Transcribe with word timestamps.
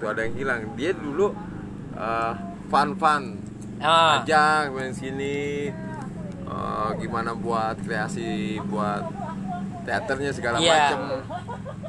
Tuh 0.00 0.08
ada 0.08 0.24
yang 0.24 0.34
hilang. 0.34 0.60
Dia 0.74 0.96
dulu 0.96 1.30
uh, 1.94 2.32
fun-fun. 2.66 3.36
Ah, 3.80 4.20
aja 4.20 4.68
main 4.68 4.92
sini. 4.92 5.68
Uh, 6.44 6.90
gimana 6.98 7.30
buat 7.30 7.78
kreasi 7.86 8.58
buat 8.66 9.06
teaternya 9.86 10.34
segala 10.34 10.58
Iya. 10.58 10.74
macam 10.92 11.00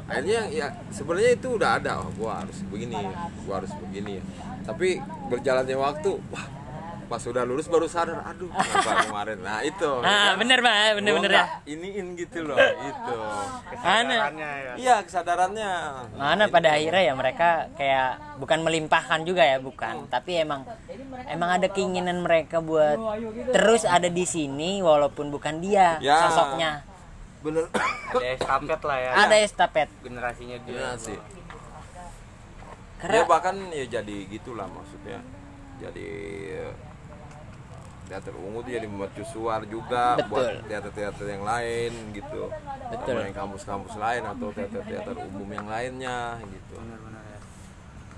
akhirnya 0.06 0.40
ya 0.54 0.66
sebenarnya 0.94 1.32
itu 1.34 1.48
udah 1.58 1.70
ada. 1.82 1.98
Oh, 1.98 2.12
gua 2.14 2.46
harus 2.46 2.62
begini 2.70 3.00
gua 3.42 3.58
harus 3.58 3.72
begini. 3.74 4.22
Tapi 4.62 5.02
berjalannya 5.26 5.74
waktu 5.74 6.10
wah 6.30 6.46
pas 7.12 7.20
sudah 7.20 7.44
lulus 7.44 7.68
baru 7.68 7.84
sadar 7.84 8.24
aduh 8.24 8.48
kenapa 8.48 9.04
kemarin 9.04 9.38
nah 9.38 9.60
itu 9.60 9.90
nah 10.00 10.32
kan? 10.32 10.40
bener 10.40 10.58
bang, 10.58 10.92
bener 10.96 11.12
bener 11.14 11.32
ya. 11.34 11.44
iniin 11.66 12.06
gitu 12.16 12.38
loh 12.42 12.56
itu 12.88 13.16
Mana? 13.76 14.08
Kesadarannya 14.08 14.48
ya. 14.56 14.72
iya 14.80 14.96
kesadarannya 15.04 15.70
Mana 16.16 16.44
pada 16.48 16.72
akhirnya 16.72 17.02
ya 17.02 17.12
mereka 17.12 17.48
kayak 17.74 18.10
bukan 18.40 18.58
melimpahkan 18.62 19.20
juga 19.22 19.44
ya 19.44 19.60
bukan, 19.60 20.08
tapi 20.08 20.40
emang 20.40 20.64
emang 21.28 21.50
ada 21.52 21.68
keinginan 21.68 22.24
mereka 22.24 22.58
buat 22.60 22.96
terus 23.50 23.84
ada 23.84 24.08
di 24.08 24.24
sini 24.24 24.80
walaupun 24.80 25.28
bukan 25.28 25.60
dia 25.60 26.00
Ya. 26.00 26.16
sosoknya. 26.24 26.80
bener 27.40 27.68
Ada 28.08 28.26
estafet 28.32 28.80
lah 28.80 28.98
ya. 28.98 29.10
Ada 29.18 29.36
estafet. 29.38 29.88
generasinya 30.00 30.56
dia. 30.62 30.72
Bener 30.72 30.96
sih 30.96 31.18
Karena 32.96 33.18
ya 33.18 33.24
bahkan 33.26 33.56
ya 33.68 33.84
jadi 33.90 34.16
gitulah 34.26 34.64
maksudnya 34.64 35.18
jadi 35.76 36.08
teater 38.02 38.34
ungu 38.34 38.60
tuh 38.60 38.72
jadi 38.72 38.84
mercusuar 38.84 39.60
juga 39.64 40.16
Betul. 40.16 40.28
buat 40.28 40.46
teater-teater 40.66 41.26
yang 41.28 41.42
lain 41.42 41.92
gitu 42.12 42.42
Betul. 42.90 43.14
Sama 43.14 43.24
yang 43.24 43.36
kampus-kampus 43.36 43.94
lain 43.96 44.22
atau 44.26 44.48
teater-teater 44.50 45.14
umum 45.24 45.48
yang 45.48 45.66
lainnya 45.66 46.18
gitu 46.42 46.74
Benar-benar 46.76 47.22
ya. 47.24 47.38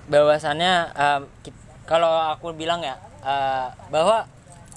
bahwasannya 0.04 0.72
kit- 1.40 1.62
kalau 1.84 2.10
aku 2.28 2.52
bilang 2.52 2.80
ya 2.80 2.96
eh, 3.20 3.68
bahwa 3.88 4.24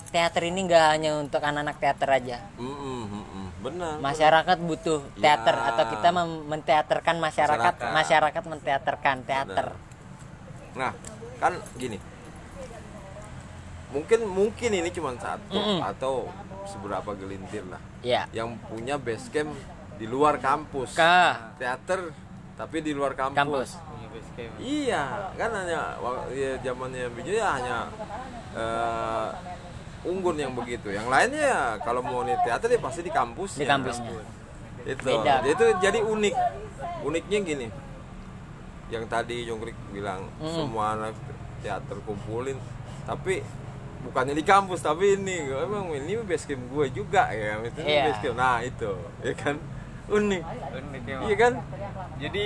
teater 0.07 0.43
ini 0.45 0.63
nggak 0.63 0.85
hanya 0.93 1.19
untuk 1.19 1.43
anak-anak 1.43 1.75
teater 1.77 2.09
aja. 2.09 2.37
Mm-mm, 2.55 2.99
mm-mm. 3.05 3.45
benar 3.59 3.99
Masyarakat 3.99 4.57
butuh 4.61 5.03
teater 5.15 5.51
Ya. 5.51 5.67
atau 5.67 5.83
kita 5.89 6.09
menteaterkan 6.47 7.15
masyarakat, 7.17 7.73
Masyarakat. 7.75 7.91
masyarakat 7.91 8.43
menteaterkan 8.45 9.17
teater. 9.23 9.67
nah 10.71 10.93
kan 11.37 11.57
gini 11.75 11.97
mungkin 13.87 14.19
mungkin 14.25 14.69
ini 14.73 14.89
cuma 14.89 15.15
satu 15.15 15.53
Mm-mm. 15.53 15.79
atau 15.81 16.27
seberapa 16.63 17.15
gelintir 17.15 17.63
lah 17.65 17.79
Ya. 18.03 18.27
yang 18.29 18.59
punya 18.65 18.95
base 18.95 19.27
camp 19.29 19.55
di 19.95 20.05
luar 20.05 20.37
kampus 20.37 20.93
Kah. 20.93 21.55
teater 21.55 22.11
tapi 22.57 22.81
di 22.81 22.89
luar 22.89 23.13
kampus, 23.13 23.37
Kampus. 23.37 23.69
Iya, 24.57 25.29
kan 25.33 25.53
hanya 25.53 25.93
ya, 26.29 26.57
zamannya 26.59 27.05
Bijo 27.13 27.29
ya 27.31 27.53
hanya 27.53 27.85
eh, 28.53 29.27
unggun 30.03 30.33
yang 30.35 30.53
begitu. 30.53 30.89
Yang 30.89 31.05
lainnya 31.05 31.41
ya 31.43 31.61
kalau 31.77 32.01
mau 32.01 32.21
nih 32.21 32.33
teater 32.41 32.69
ya 32.69 32.81
pasti 32.81 33.01
di 33.01 33.13
kampus. 33.13 33.57
Di 33.57 33.65
kampusnya. 33.65 34.09
Itu. 34.85 35.05
Beda. 35.05 35.45
Itu 35.45 35.65
jadi 35.77 36.01
unik. 36.01 36.35
Uniknya 37.05 37.39
gini. 37.41 37.67
Yang 38.89 39.03
tadi 39.05 39.45
Jongkrik 39.45 39.77
bilang 39.91 40.25
Mm. 40.41 40.49
semua 40.49 40.97
anak 40.97 41.13
teater 41.59 41.97
kumpulin, 42.01 42.57
tapi 43.03 43.41
bukannya 44.07 44.33
di 44.33 44.41
kampus 44.41 44.79
tapi 44.79 45.15
ini 45.15 45.37
emang 45.47 45.91
ini 45.91 46.17
base 46.21 46.45
camp 46.45 46.63
gue 46.65 46.85
juga 46.89 47.27
ya 47.29 47.59
itu 47.61 47.79
Iya. 47.79 48.03
base 48.07 48.19
camp. 48.21 48.35
nah 48.35 48.57
itu 48.59 48.91
ya 49.21 49.33
kan 49.33 49.55
unik 50.07 50.43
Unik 50.73 51.03
ya, 51.03 51.17
iya 51.21 51.35
kan 51.37 51.53
Jadi 52.17 52.43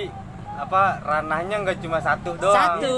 apa 0.52 0.82
ranahnya 1.00 1.56
nggak 1.62 1.80
cuma 1.80 1.96
satu 1.98 2.36
doang. 2.36 2.52
Satu. 2.52 2.84
itu 2.84 2.94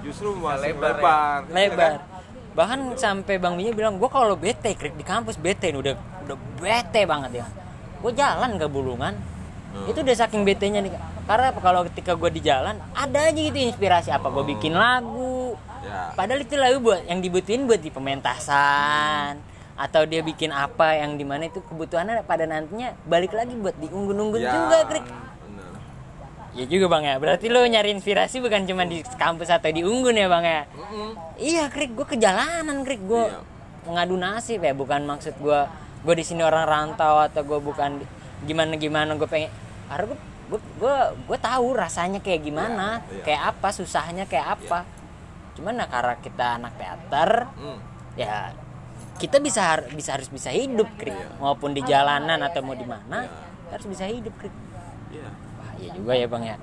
justru 0.00 0.32
masih 0.32 0.72
lebar 0.72 0.96
lebar, 0.96 1.38
ya. 1.44 1.52
lebar 1.52 1.92
kan? 1.92 2.08
bahkan 2.50 2.80
sampai 2.94 3.36
bang 3.36 3.54
Minyo 3.54 3.72
bilang 3.72 3.94
gue 3.94 4.08
kalau 4.08 4.34
bete 4.34 4.72
krik 4.72 4.94
di 4.94 5.04
kampus 5.04 5.36
bete 5.36 5.68
nih 5.68 5.78
udah 5.78 5.94
udah 6.24 6.36
bete 6.56 7.04
banget 7.04 7.30
ya 7.36 7.46
gue 8.00 8.12
jalan 8.12 8.50
ke 8.56 8.66
bulungan 8.66 9.14
Hmm. 9.70 9.86
itu 9.86 10.02
udah 10.02 10.16
saking 10.18 10.42
betenya 10.42 10.82
nih 10.82 10.90
karena 11.30 11.54
kalau 11.54 11.86
ketika 11.86 12.18
gue 12.18 12.26
di 12.34 12.42
jalan 12.42 12.74
ada 12.90 13.18
aja 13.22 13.38
gitu 13.38 13.54
inspirasi 13.54 14.10
apa 14.10 14.26
gue 14.26 14.42
bikin 14.50 14.74
lagu 14.74 15.29
ya 16.02 16.14
padahal 16.14 16.40
itu 16.40 16.54
lagu 16.54 16.78
buat 16.80 17.02
yang 17.04 17.20
dibutuhin 17.20 17.64
buat 17.64 17.78
di 17.78 17.90
pementasan 17.90 19.36
atau 19.74 20.02
dia 20.04 20.20
bikin 20.20 20.50
apa 20.50 20.92
yang 20.94 21.16
di 21.16 21.24
mana 21.24 21.46
itu 21.46 21.60
kebutuhannya 21.62 22.20
pada 22.22 22.44
nantinya 22.44 22.92
balik 23.02 23.32
lagi 23.32 23.52
buat 23.54 23.72
di 23.74 23.88
unggun-unggun 23.88 24.36
Ya, 24.38 24.52
juga 24.52 24.78
krik. 24.86 25.06
bener. 25.08 25.72
ya 26.52 26.64
juga 26.66 26.86
bang 26.90 27.04
ya. 27.06 27.14
Berarti 27.16 27.46
lo 27.48 27.64
nyari 27.64 27.88
inspirasi 27.90 28.38
bukan 28.38 28.64
cuma 28.64 28.84
di 28.84 29.00
kampus 29.16 29.48
atau 29.48 29.70
di 29.70 29.80
unggun 29.80 30.12
ya 30.14 30.28
bang 30.28 30.44
ya? 30.44 30.62
Mm-mm. 30.68 31.10
Iya, 31.40 31.64
Krik, 31.68 31.96
gue 31.96 32.04
ke 32.04 32.16
jalanan, 32.16 32.84
Krik, 32.84 33.00
gue 33.00 33.24
Iya. 33.24 33.40
ngadu 33.88 34.12
nasib 34.14 34.60
ya, 34.60 34.76
bukan 34.76 35.00
maksud 35.02 35.32
gue 35.38 35.60
gue 36.00 36.14
di 36.14 36.24
sini 36.24 36.40
orang 36.40 36.64
rantau 36.64 37.16
atau 37.18 37.40
gue 37.40 37.56
bukan 37.58 38.04
gimana 38.42 38.76
gimana 38.76 39.16
gue 39.16 39.24
pengen, 39.24 39.48
karena 39.88 40.12
gue 40.12 40.18
gue 40.76 40.96
gue 41.24 41.38
tahu 41.40 41.72
rasanya 41.72 42.20
kayak 42.20 42.40
gimana, 42.42 43.00
Iya, 43.00 43.16
iya. 43.16 43.22
kayak 43.24 43.42
apa 43.48 43.68
susahnya 43.70 44.24
kayak 44.26 44.60
apa, 44.60 44.84
cuman 45.60 45.76
nah 45.76 45.86
karena 45.86 46.16
kita 46.16 46.46
anak 46.56 46.72
teater, 46.74 47.30
Mm. 47.52 47.78
ya 48.16 48.56
kita 49.20 49.36
bisa 49.38 49.76
bisa 49.92 50.16
harus 50.16 50.32
bisa 50.32 50.48
hidup, 50.48 50.88
Krik, 50.96 51.12
Iya. 51.12 51.36
maupun 51.36 51.76
di 51.76 51.84
jalanan 51.84 52.40
atau 52.40 52.64
mau 52.64 52.72
di 52.72 52.88
mana, 52.88 53.28
harus 53.68 53.84
bisa 53.84 54.08
hidup, 54.08 54.32
Krik. 54.40 54.54
Iya. 55.12 55.28
Wah, 55.60 55.70
iya 55.76 55.90
juga 55.92 56.12
ya 56.16 56.24
bang 56.24 56.44
ya. 56.46 56.56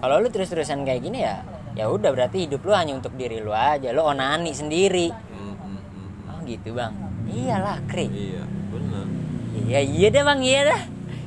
Kalau 0.00 0.16
lu 0.16 0.32
terus-terusan 0.32 0.80
kayak 0.82 1.04
gini 1.04 1.20
ya, 1.20 1.44
ya 1.76 1.92
udah 1.92 2.08
berarti 2.08 2.48
hidup 2.48 2.64
lu 2.64 2.72
hanya 2.72 2.96
untuk 2.96 3.12
diri 3.12 3.36
lu 3.36 3.52
aja. 3.52 3.92
Lu 3.92 4.00
onani 4.00 4.56
sendiri. 4.56 5.12
Mm, 5.12 5.52
mm, 5.52 5.76
mm. 5.76 6.30
Oh 6.32 6.38
gitu 6.42 6.72
bang. 6.72 6.96
Iyalah 7.28 7.84
krik. 7.84 8.08
Iya, 8.08 8.42
benar. 8.72 9.04
Iya 9.68 9.80
iya 9.84 10.06
deh 10.08 10.24
bang 10.24 10.40
iya 10.40 10.60
dah. 10.64 10.82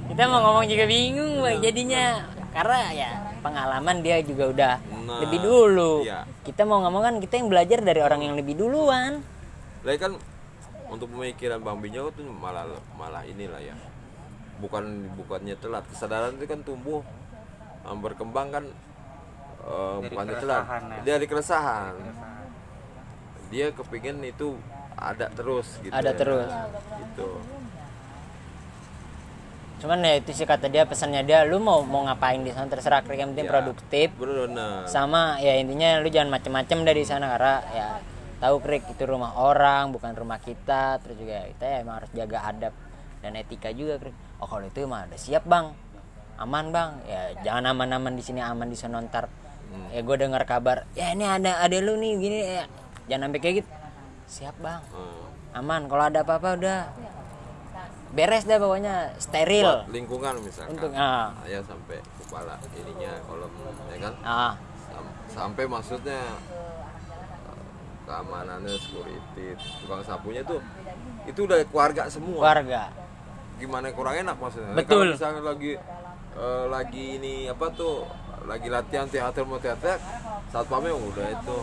Kita 0.10 0.22
mau 0.26 0.42
ngomong 0.42 0.66
juga 0.66 0.90
bingung 0.90 1.38
bang 1.38 1.62
jadinya. 1.62 2.26
Karena 2.50 2.80
ya 2.90 3.10
pengalaman 3.40 4.02
dia 4.02 4.18
juga 4.26 4.44
udah 4.50 4.74
Nah, 5.06 5.20
lebih 5.22 5.40
dulu. 5.40 6.02
iya. 6.02 6.26
Kita 6.42 6.66
mau 6.66 6.82
ngomong 6.82 7.02
kan 7.06 7.16
kita 7.22 7.38
yang 7.38 7.54
belajar 7.54 7.80
dari 7.86 8.02
orang 8.02 8.26
yang 8.26 8.34
lebih 8.34 8.58
duluan. 8.58 9.22
Lah 9.86 9.94
kan 10.02 10.18
untuk 10.90 11.14
pemikiran 11.14 11.62
Bang 11.62 11.78
Binyo 11.80 12.10
tuh 12.12 12.26
malah 12.26 12.66
malah 12.98 13.22
inilah 13.30 13.62
ya. 13.62 13.78
Bukan 14.58 15.14
bukannya 15.18 15.54
telat. 15.62 15.86
Kesadaran 15.94 16.38
itu 16.42 16.50
kan 16.50 16.66
tumbuh 16.66 17.06
eh, 17.86 17.98
berkembang 17.98 18.50
kan 18.50 18.66
eh, 19.66 19.96
Dari 20.02 20.10
bukannya 20.10 20.36
telat. 20.42 20.64
keresahan, 20.66 20.82
ya. 20.90 21.02
Dari 21.06 21.26
keresahan. 21.30 21.94
Dia 23.54 23.68
kepingin 23.78 24.18
itu 24.26 24.58
ada 24.98 25.30
terus 25.30 25.78
gitu. 25.86 25.94
Ada 25.94 26.10
ya. 26.10 26.18
terus. 26.18 26.52
Gitu. 27.06 27.30
Cuman 29.82 29.98
ya 30.06 30.22
itu 30.22 30.30
sih 30.32 30.46
kata 30.46 30.70
dia 30.70 30.86
pesannya 30.86 31.26
dia 31.26 31.42
lu 31.42 31.58
mau 31.58 31.82
mau 31.82 32.06
ngapain 32.06 32.38
di 32.40 32.54
sana? 32.54 32.70
Terserah 32.70 33.02
krik 33.02 33.18
yang 33.18 33.34
penting 33.34 33.50
Ya. 33.50 33.54
produktif. 33.58 34.08
Sama 34.86 35.42
ya 35.42 35.58
intinya 35.58 35.98
lu 35.98 36.08
jangan 36.08 36.38
macem-macem 36.38 36.86
dari 36.86 37.02
sana 37.02 37.34
karena 37.34 37.56
ya 37.74 37.88
tahu 38.38 38.62
krik 38.62 38.86
itu 38.88 39.04
rumah 39.10 39.34
orang 39.34 39.90
bukan 39.90 40.14
rumah 40.14 40.38
kita. 40.38 41.02
Terus 41.02 41.18
juga 41.18 41.50
kita 41.50 41.66
ya 41.66 41.78
emang 41.82 41.98
harus 41.98 42.14
jaga 42.14 42.38
adab 42.46 42.74
dan 43.26 43.34
etika 43.34 43.74
juga 43.74 43.98
krik 43.98 44.14
oh 44.38 44.46
kalau 44.46 44.66
itu 44.66 44.86
mah 44.86 45.10
udah 45.10 45.18
siap 45.18 45.50
bang. 45.50 45.74
Aman 46.38 46.70
bang. 46.70 47.02
Ya 47.10 47.22
jangan 47.42 47.74
aman-aman 47.74 48.14
di 48.14 48.22
sini 48.22 48.38
aman 48.38 48.70
di 48.70 48.78
sana 48.78 49.02
ntar. 49.02 49.34
Ya 49.90 50.04
gue 50.04 50.16
dengar 50.16 50.46
kabar 50.46 50.86
ya 50.94 51.10
ini 51.10 51.26
ada 51.26 51.58
ada 51.58 51.78
lu 51.82 51.98
nih 51.98 52.12
gini. 52.22 52.38
Ya 52.38 52.64
jangan 53.10 53.34
sampai 53.34 53.42
kayak 53.42 53.56
gitu. 53.66 53.70
Siap 54.30 54.56
bang. 54.62 54.82
Hmm. 54.94 55.26
aman. 55.52 55.90
Kalau 55.90 56.04
ada 56.06 56.22
apa-apa 56.22 56.50
udah 56.56 56.78
beres 58.12 58.44
dah 58.44 58.60
pokoknya 58.60 58.96
steril. 59.18 59.88
Buat 59.88 59.92
lingkungan 59.92 60.34
misalkan. 60.44 60.76
untuk 60.76 60.92
ah. 60.96 61.32
Ya 61.48 61.60
sampai 61.64 61.98
kepala 62.20 62.60
ininya 62.76 63.12
kolom 63.28 63.52
ya 63.88 63.98
kan? 64.04 64.14
Ah. 64.22 64.54
Sam- 64.92 65.16
sampai 65.32 65.64
maksudnya 65.64 66.20
eh, 66.20 67.64
keamanannya 68.04 68.76
security 68.76 69.56
tukang 69.84 70.04
sapunya 70.04 70.44
tuh 70.44 70.60
itu 71.24 71.40
udah 71.48 71.64
keluarga 71.72 72.12
semua. 72.12 72.52
Warga 72.52 72.92
gimana 73.62 73.94
kurang 73.94 74.16
enak 74.18 74.36
maksudnya? 74.42 74.74
Betul. 74.74 75.14
kalau 75.14 75.14
misalnya 75.16 75.42
lagi 75.46 75.74
eh, 76.36 76.66
lagi 76.68 77.06
ini 77.22 77.34
apa 77.48 77.68
tuh 77.72 78.04
lagi 78.50 78.68
latihan 78.74 79.06
teater 79.06 79.46
mau 79.46 79.62
teater 79.62 80.02
satpamnya 80.50 80.98
udah 80.98 81.28
itu 81.30 81.58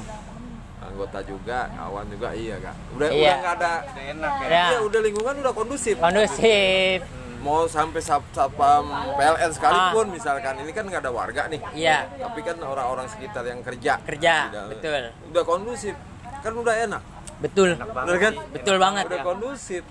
anggota 0.80 1.18
juga 1.22 1.58
kawan 1.70 2.06
juga 2.06 2.28
iya 2.32 2.56
kak. 2.56 2.74
Udah 2.94 3.08
Iya. 3.08 3.18
udah 3.18 3.34
nggak 3.36 3.54
ada. 3.56 3.72
Udah 3.84 4.04
enak 4.08 4.32
ya. 4.32 4.46
ya 4.48 4.64
Iya, 4.68 4.78
udah 4.82 5.00
lingkungan 5.00 5.34
udah 5.38 5.52
kondusif. 5.52 5.94
Kondusif. 5.96 6.98
Mau 7.38 7.64
sampai 7.64 8.00
sat- 8.00 8.32
satpam 8.32 8.84
PLN 9.14 9.50
sekalipun 9.50 10.06
misalkan. 10.10 10.54
Ini 10.58 10.70
kan 10.70 10.84
nggak 10.84 11.02
ada 11.02 11.12
warga 11.12 11.42
nih. 11.46 11.60
Ah. 11.60 11.70
Iya. 11.72 11.98
tapi 12.18 12.40
kan 12.42 12.56
orang-orang 12.58 13.06
sekitar 13.06 13.42
yang 13.42 13.60
kerja. 13.60 14.02
Kerja 14.02 14.34
Tidak- 14.48 14.66
betul. 14.68 15.02
Udah 15.30 15.42
kondusif. 15.44 15.94
Kan 16.38 16.52
udah 16.54 16.74
enak. 16.76 17.02
Betul. 17.38 17.78
Bener 17.78 18.18
kan? 18.18 18.34
Betul 18.50 18.76
banget. 18.76 19.04
Udah 19.06 19.22
kondusif. 19.22 19.82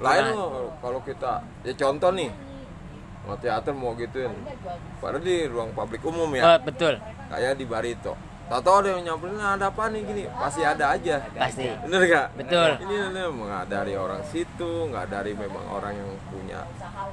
Lain 0.00 0.32
mau 0.32 0.72
kalau 0.80 1.00
kita 1.00 1.40
ya 1.60 1.72
contoh 1.74 2.12
nih. 2.12 2.32
Mau 3.20 3.36
teater 3.36 3.72
mau 3.72 3.92
gituin. 3.94 4.32
Padahal 4.96 5.20
di 5.20 5.44
ruang 5.44 5.72
publik 5.72 6.00
umum 6.02 6.24
Oh, 6.26 6.34
ya 6.34 6.56
betul. 6.56 6.96
Kayak 7.28 7.52
di 7.54 7.64
Barito 7.64 8.12
Tahu 8.50 8.82
ada 8.82 8.88
yang 8.98 9.02
nyamperin 9.06 9.38
"Nah, 9.38 9.54
ada 9.54 9.70
apa 9.70 9.94
nih 9.94 10.02
gini. 10.02 10.22
Pasti 10.26 10.66
ada 10.66 10.98
aja. 10.98 11.22
Pasti. 11.38 11.70
Bener 11.86 12.02
gak 12.10 12.26
Betul. 12.34 12.70
ini 12.82 12.94
ini 13.14 13.22
nggak 13.22 13.64
dari 13.70 13.94
orang 13.94 14.26
situ 14.26 14.90
nggak 14.90 15.06
dari 15.06 15.38
memang 15.38 15.62
orang 15.70 15.94
yang 15.94 16.10
punya 16.26 16.60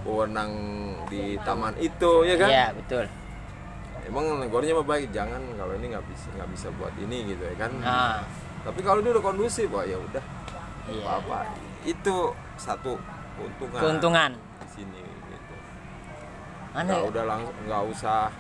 wewenang 0.01 0.51
di 1.05 1.37
taman 1.45 1.77
itu 1.77 2.25
ya 2.25 2.35
kan? 2.41 2.49
Iya 2.49 2.67
betul. 2.73 3.05
Emang 4.09 4.41
negornya 4.41 4.81
baik 4.81 5.13
jangan 5.13 5.37
kalau 5.53 5.77
ini 5.77 5.93
nggak 5.93 6.05
bisa 6.09 6.27
nggak 6.33 6.49
bisa 6.57 6.67
buat 6.73 6.93
ini 6.97 7.17
gitu 7.29 7.43
ya 7.45 7.55
kan? 7.61 7.71
Nah 7.85 8.17
tapi 8.65 8.81
kalau 8.81 9.05
dia 9.05 9.13
udah 9.13 9.21
kondusif 9.21 9.69
wah 9.69 9.85
ya 9.85 10.01
udah. 10.01 10.23
Iya. 10.89 11.05
Apa 11.21 11.53
itu 11.85 12.33
satu 12.57 12.97
keuntungan. 13.37 13.77
Keuntungan. 13.77 14.31
Di 14.65 14.67
sini 14.73 15.05
gitu. 15.05 15.55
Nggak 16.73 17.03
udah 17.13 17.23
langsung 17.29 17.53
nggak 17.69 17.83
usah 17.93 18.33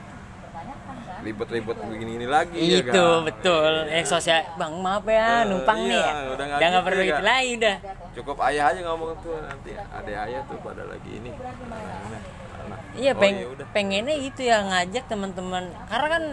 ribet-ribet 1.17 1.77
begini 1.81 2.11
ini 2.15 2.27
lagi 2.27 2.55
ya 2.55 2.79
itu 2.79 2.93
kan? 2.93 3.25
betul 3.25 3.73
eh 3.87 4.03
sosial 4.03 4.45
bang 4.53 4.73
maaf 4.77 5.03
ya 5.03 5.41
Eh, 5.41 5.41
numpang 5.45 5.79
nih 5.81 5.97
iya, 5.97 6.13
ya 6.15 6.29
udah 6.29 6.45
nggak 6.47 6.59
gitu 6.61 6.79
perlu 6.83 7.01
ya. 7.01 7.07
itu 7.09 7.23
lagi 7.23 7.51
udah 7.57 7.75
cukup 8.13 8.37
ayah 8.43 8.63
aja 8.67 8.79
ngomong 8.83 9.11
tuh 9.19 9.35
nanti 9.39 9.71
ada 9.73 10.11
ayah 10.23 10.41
tuh 10.43 10.57
pada 10.59 10.83
lagi 10.83 11.09
ini 11.11 11.31
anak. 11.31 12.79
Iya 12.93 13.11
Oh, 13.11 13.19
peng 13.19 13.35
ya 13.35 13.65
pengennya 13.67 14.15
gitu 14.19 14.41
ya 14.43 14.57
ngajak 14.61 15.03
teman-teman 15.05 15.63
karena 15.85 16.07
kan 16.09 16.23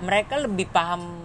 mereka 0.00 0.34
lebih 0.36 0.66
paham 0.68 1.22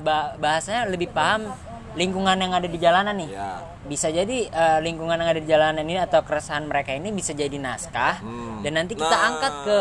ba- 0.00 0.34
bahasanya 0.36 0.84
lebih 0.86 1.08
paham 1.08 1.46
lingkungan 1.94 2.34
yang 2.34 2.50
ada 2.52 2.66
di 2.66 2.74
jalanan 2.76 3.14
nih. 3.16 3.30
ya 3.32 3.62
Bisa 3.84 4.08
jadi 4.08 4.48
eh, 4.48 4.78
lingkungan 4.80 5.14
yang 5.14 5.28
ada 5.28 5.38
di 5.38 5.46
jalanan 5.46 5.78
ini 5.80 5.94
atau 5.96 6.20
keresahan 6.20 6.64
mereka 6.64 6.90
ini 6.90 7.08
bisa 7.10 7.30
jadi 7.32 7.54
naskah 7.54 8.18
Hmm. 8.18 8.60
dan 8.60 8.72
nanti 8.74 8.92
kita 8.94 9.12
Nah. 9.12 9.28
angkat 9.28 9.52
ke 9.62 9.78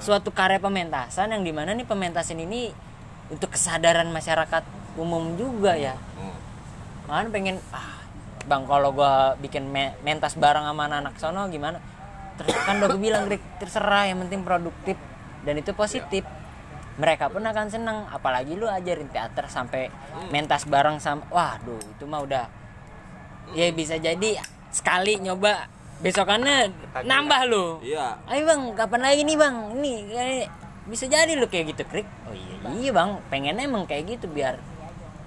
suatu 0.00 0.32
karya 0.32 0.58
pementasan 0.58 1.30
yang 1.30 1.44
di 1.44 1.52
mana 1.52 1.76
nih 1.76 1.84
pementasan 1.84 2.40
ini 2.40 2.72
untuk 3.30 3.52
kesadaran 3.54 4.08
masyarakat 4.10 4.64
umum 4.98 5.36
juga 5.38 5.76
ya. 5.76 5.94
Hmm. 6.16 7.28
Pengen 7.30 7.60
ah 7.70 8.00
bang 8.48 8.64
kalau 8.64 8.90
gua 8.96 9.36
bikin 9.38 9.68
me- 9.68 9.94
mentas 10.02 10.34
bareng 10.34 10.64
sama 10.64 10.88
anak-anak 10.88 11.14
sono 11.20 11.46
gimana? 11.52 11.78
Terus 12.40 12.56
kan 12.64 12.80
udah 12.80 12.88
gue 12.96 13.02
bilang 13.04 13.28
Rick, 13.28 13.60
terserah 13.60 14.08
yang 14.08 14.24
penting 14.24 14.40
produktif 14.40 14.96
dan 15.44 15.60
itu 15.60 15.76
positif. 15.76 16.24
Mereka 16.96 17.28
pun 17.28 17.44
akan 17.44 17.68
seneng 17.68 18.08
apalagi 18.08 18.56
lu 18.56 18.64
ajarin 18.64 19.08
teater 19.12 19.48
sampai 19.48 19.92
mentas 20.32 20.64
bareng 20.64 20.96
sama 21.00 21.24
waduh 21.28 21.80
itu 21.80 22.04
mah 22.04 22.20
udah 22.24 22.44
ya 23.56 23.72
bisa 23.72 23.96
jadi 23.96 24.36
sekali 24.68 25.16
nyoba 25.20 25.68
besokannya 26.00 26.72
nambah 27.04 27.40
lu. 27.46 27.66
iya. 27.84 28.16
Ayo 28.24 28.42
bang, 28.44 28.60
kapan 28.72 29.00
lagi 29.04 29.22
nih 29.22 29.36
bang? 29.36 29.56
Ini 29.76 29.92
bisa 30.88 31.04
jadi 31.06 31.32
lu 31.36 31.46
kayak 31.46 31.76
gitu 31.76 31.82
krik. 31.86 32.08
Oh 32.24 32.32
iya 32.32 32.56
iya 32.72 32.90
bang, 32.90 33.20
pengennya 33.28 33.64
emang 33.64 33.84
kayak 33.84 34.18
gitu 34.18 34.26
biar 34.26 34.56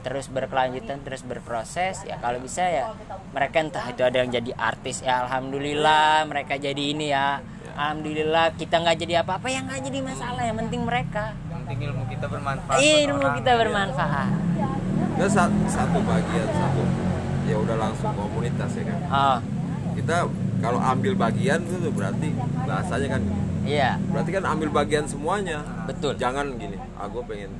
terus 0.03 0.27
berkelanjutan 0.27 0.99
terus 1.05 1.21
berproses. 1.23 2.03
Ya 2.03 2.17
kalau 2.17 2.41
bisa 2.41 2.65
ya 2.65 2.91
mereka 3.31 3.61
entah 3.61 3.85
itu 3.87 4.01
ada 4.03 4.17
yang 4.17 4.33
jadi 4.33 4.51
artis 4.53 4.99
ya 4.99 5.23
alhamdulillah 5.23 6.25
mereka 6.27 6.57
jadi 6.57 6.83
ini 6.83 7.13
ya. 7.13 7.39
Alhamdulillah 7.73 8.53
kita 8.53 8.85
nggak 8.85 8.97
jadi 9.01 9.13
apa-apa 9.25 9.49
ya 9.49 9.65
nggak 9.65 9.81
jadi 9.89 9.99
masalah. 10.01 10.43
Yang 10.45 10.57
penting 10.67 10.81
mereka. 10.85 11.33
Yang 11.49 11.61
penting 11.63 11.79
ilmu 11.89 12.03
kita 12.05 12.25
bermanfaat. 12.29 12.77
Iya, 12.77 12.95
ilmu 13.09 13.27
kita 13.41 13.51
bermanfaat. 13.57 14.29
Nggak, 15.13 15.29
sa- 15.29 15.57
satu 15.65 15.97
bagian 16.05 16.47
satu. 16.53 16.81
Ya 17.43 17.55
udah 17.57 17.75
langsung 17.77 18.13
komunitas 18.13 18.71
ya 18.77 18.83
kan? 18.85 18.99
Oh 19.09 19.37
kita 19.93 20.27
kalau 20.63 20.79
ambil 20.79 21.13
bagian 21.19 21.59
itu 21.59 21.75
tuh 21.75 21.91
berarti 21.91 22.29
bahasanya 22.63 23.07
kan 23.19 23.21
iya. 23.67 23.99
Berarti 24.07 24.31
kan 24.31 24.43
ambil 24.47 24.69
bagian 24.71 25.03
semuanya. 25.03 25.59
Betul. 25.83 26.15
Jangan 26.15 26.55
gini 26.55 26.79
aku 26.95 27.19
pengen 27.27 27.51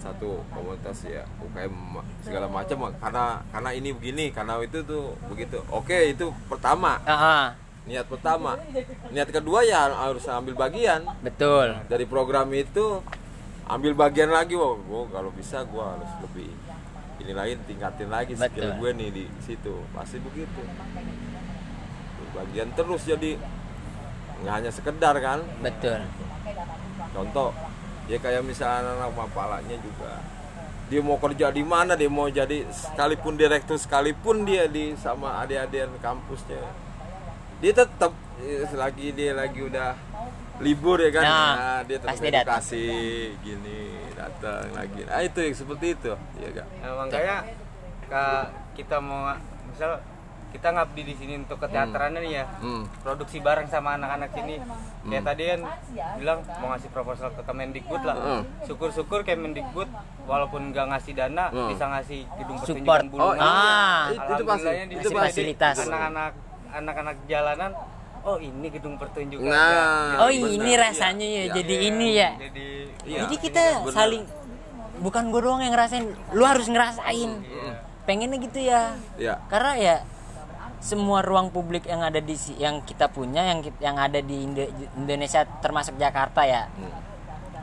satu 0.00 0.42
komunitas 0.50 1.06
ya 1.06 1.22
UKM 1.38 2.02
segala 2.26 2.50
macam. 2.50 2.90
Karena 2.98 3.46
karena 3.54 3.70
ini 3.70 3.94
begini 3.94 4.34
karena 4.34 4.58
itu 4.58 4.82
tuh 4.82 5.14
begitu. 5.30 5.62
Oke 5.70 6.10
itu 6.10 6.34
pertama. 6.50 6.98
Ah, 7.06 7.14
ah, 7.14 7.44
niat 7.86 8.10
pertama. 8.10 8.58
Niat 9.14 9.30
kedua 9.30 9.62
ya 9.62 9.86
harus 9.86 10.26
ambil 10.26 10.58
bagian. 10.58 11.06
Betul. 11.22 11.78
Dari 11.86 12.04
program 12.10 12.50
itu 12.50 12.98
ambil 13.70 13.94
bagian 13.94 14.34
lagi. 14.34 14.58
Wah 14.58 14.74
gua 14.82 15.06
kalau 15.14 15.30
bisa 15.30 15.62
gua 15.62 15.94
harus 15.94 16.10
lebih 16.26 16.50
ini 17.20 17.36
lain 17.36 17.60
tingkatin 17.68 18.08
lagi 18.08 18.32
skill 18.32 18.80
gue 18.80 18.90
nih 18.96 19.08
di 19.12 19.24
situ. 19.44 19.84
Pasti 19.92 20.16
begitu 20.18 20.64
bagian 22.32 22.68
terus 22.72 23.02
jadi 23.04 23.36
nggak 24.40 24.54
hanya 24.54 24.70
sekedar 24.72 25.14
kan? 25.20 25.40
Betul. 25.60 26.00
Contoh 27.10 27.50
ya 28.06 28.18
kayak 28.18 28.42
misalnya 28.42 28.96
anak 28.96 29.12
mapalanya 29.14 29.76
juga. 29.78 30.18
Dia 30.90 30.98
mau 30.98 31.22
kerja 31.22 31.54
di 31.54 31.62
mana 31.62 31.94
dia 31.94 32.10
mau 32.10 32.26
jadi 32.26 32.66
sekalipun 32.66 33.38
direktur 33.38 33.78
sekalipun 33.78 34.42
dia 34.42 34.66
di 34.66 34.98
sama 34.98 35.38
adik-adik 35.42 35.86
kampusnya. 36.02 36.58
Dia 37.62 37.72
tetap 37.76 38.10
eh, 38.42 38.66
selagi 38.66 39.14
dia 39.14 39.36
lagi 39.36 39.60
udah 39.62 39.94
libur 40.58 40.98
ya 40.98 41.10
kan? 41.14 41.22
Nah, 41.22 41.52
nah, 41.54 41.80
dia 41.86 41.96
tetap 42.02 42.10
pasti 42.10 42.26
datang. 42.26 42.42
edukasi 42.42 42.86
gini 43.40 43.80
datang 44.18 44.66
lagi. 44.74 45.00
Nah 45.06 45.20
itu 45.22 45.38
yang 45.40 45.54
seperti 45.56 45.86
itu 45.96 46.12
ya 46.36 46.50
kan 46.52 46.66
Nah, 46.82 46.92
makanya 47.00 47.36
ka- 48.10 48.48
kita 48.74 48.96
mau 48.98 49.30
misal 49.70 50.02
kita 50.50 50.68
ngabdi 50.68 51.02
di 51.02 51.14
sini 51.14 51.32
untuk 51.38 51.58
keteaterannya 51.58 52.20
nih 52.20 52.32
ya. 52.32 52.44
Hmm. 52.58 52.82
produksi 53.00 53.38
bareng 53.38 53.66
sama 53.66 53.94
anak-anak 53.94 54.30
sini. 54.30 54.56
Kayak 55.04 55.24
tadi 55.24 55.42
kan 55.46 55.60
bilang 56.16 56.38
mau 56.58 56.68
ngasih 56.70 56.90
proposal 56.90 57.28
ke 57.30 57.42
Kemendikbud 57.42 58.02
lah. 58.02 58.16
Hmm. 58.16 58.42
syukur-syukur 58.62 59.22
Kemendikbud 59.22 59.86
walaupun 60.24 60.70
nggak 60.70 60.86
ngasih 60.88 61.12
dana 61.14 61.44
Hmm. 61.48 61.68
bisa 61.68 61.84
ngasih 61.88 62.20
gedung 62.36 62.56
pertunjukan 62.58 63.02
bulungan 63.08 63.38
Oh, 63.38 63.40
ah. 63.40 64.02
itu, 64.08 64.32
itu 64.32 64.44
pasti. 64.44 64.68
Itu 64.92 65.08
fasilitas. 65.10 65.76
anak-anak 65.80 66.32
anak-anak 66.70 67.16
jalanan. 67.24 67.70
Oh 68.20 68.36
ini 68.36 68.68
gedung 68.68 69.00
pertunjukan 69.00 69.48
Nah, 69.48 70.20
oh 70.20 70.28
benar. 70.28 70.52
ini 70.52 70.72
rasanya 70.76 71.24
ya 71.26 71.42
Iya. 71.42 71.52
jadi 71.56 71.74
ini 71.88 72.08
ya. 72.12 72.30
Jadi 72.36 72.66
Iya, 73.00 73.18
jadi 73.24 73.34
kita 73.40 73.64
benar. 73.80 73.94
saling 73.96 74.22
bukan 75.00 75.24
gue 75.32 75.40
doang 75.40 75.64
yang 75.64 75.72
ngerasain 75.72 76.04
lu 76.30 76.44
harus 76.44 76.68
ngerasain. 76.68 77.30
Pengennya 78.04 78.38
gitu 78.38 78.60
ya. 78.60 78.92
Ya 79.16 79.40
karena 79.46 79.72
ya 79.74 79.96
semua 80.80 81.20
ruang 81.20 81.48
publik 81.48 81.84
yang 81.84 82.00
ada 82.00 82.18
di 82.18 82.32
yang 82.56 82.80
kita 82.80 83.06
punya 83.06 83.44
yang 83.44 83.60
yang 83.78 83.96
ada 83.96 84.18
di 84.18 84.36
Indo- 84.42 84.72
Indonesia 84.96 85.44
termasuk 85.60 85.94
Jakarta 85.94 86.42
ya 86.42 86.66
Hmm. 86.68 86.88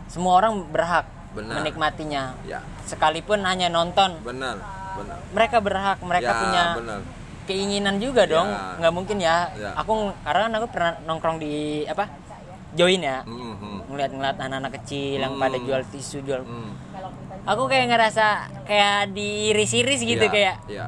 semua 0.08 0.38
orang 0.38 0.64
berhak 0.66 1.10
Benar. 1.34 1.60
menikmatinya 1.60 2.38
ya 2.44 2.62
sekalipun 2.84 3.42
hanya 3.42 3.68
nonton 3.68 4.22
benar 4.22 4.62
benar 4.94 5.18
mereka 5.30 5.58
berhak 5.60 5.98
mereka 6.00 6.30
Ya, 6.30 6.40
punya 6.40 6.64
benar. 6.76 7.00
keinginan 7.44 7.96
juga 7.98 8.24
dong 8.24 8.48
Ya. 8.48 8.78
nggak 8.80 8.94
mungkin 8.94 9.18
ya 9.18 9.50
Ya. 9.52 9.74
aku 9.74 9.92
karena 10.22 10.42
kan 10.44 10.54
aku 10.56 10.68
pernah 10.68 10.92
nongkrong 11.04 11.38
di 11.38 11.54
apa 11.84 12.06
join 12.74 13.02
ya 13.02 13.22
Hmm, 13.24 13.56
hmm. 13.56 13.78
ngeliat-ngeliat 13.88 14.38
anak-anak 14.38 14.72
kecil 14.78 15.18
yang 15.20 15.34
Hmm. 15.34 15.42
pada 15.42 15.58
jual 15.58 15.82
tisu 15.88 16.22
jual 16.22 16.42
Hmm. 16.44 16.70
aku 17.44 17.64
kayak 17.66 17.86
ngerasa 17.88 18.26
kayak 18.64 19.10
diiris-iris 19.12 20.02
gitu 20.02 20.22
Ya, 20.22 20.30
kayak 20.30 20.56
ya 20.68 20.86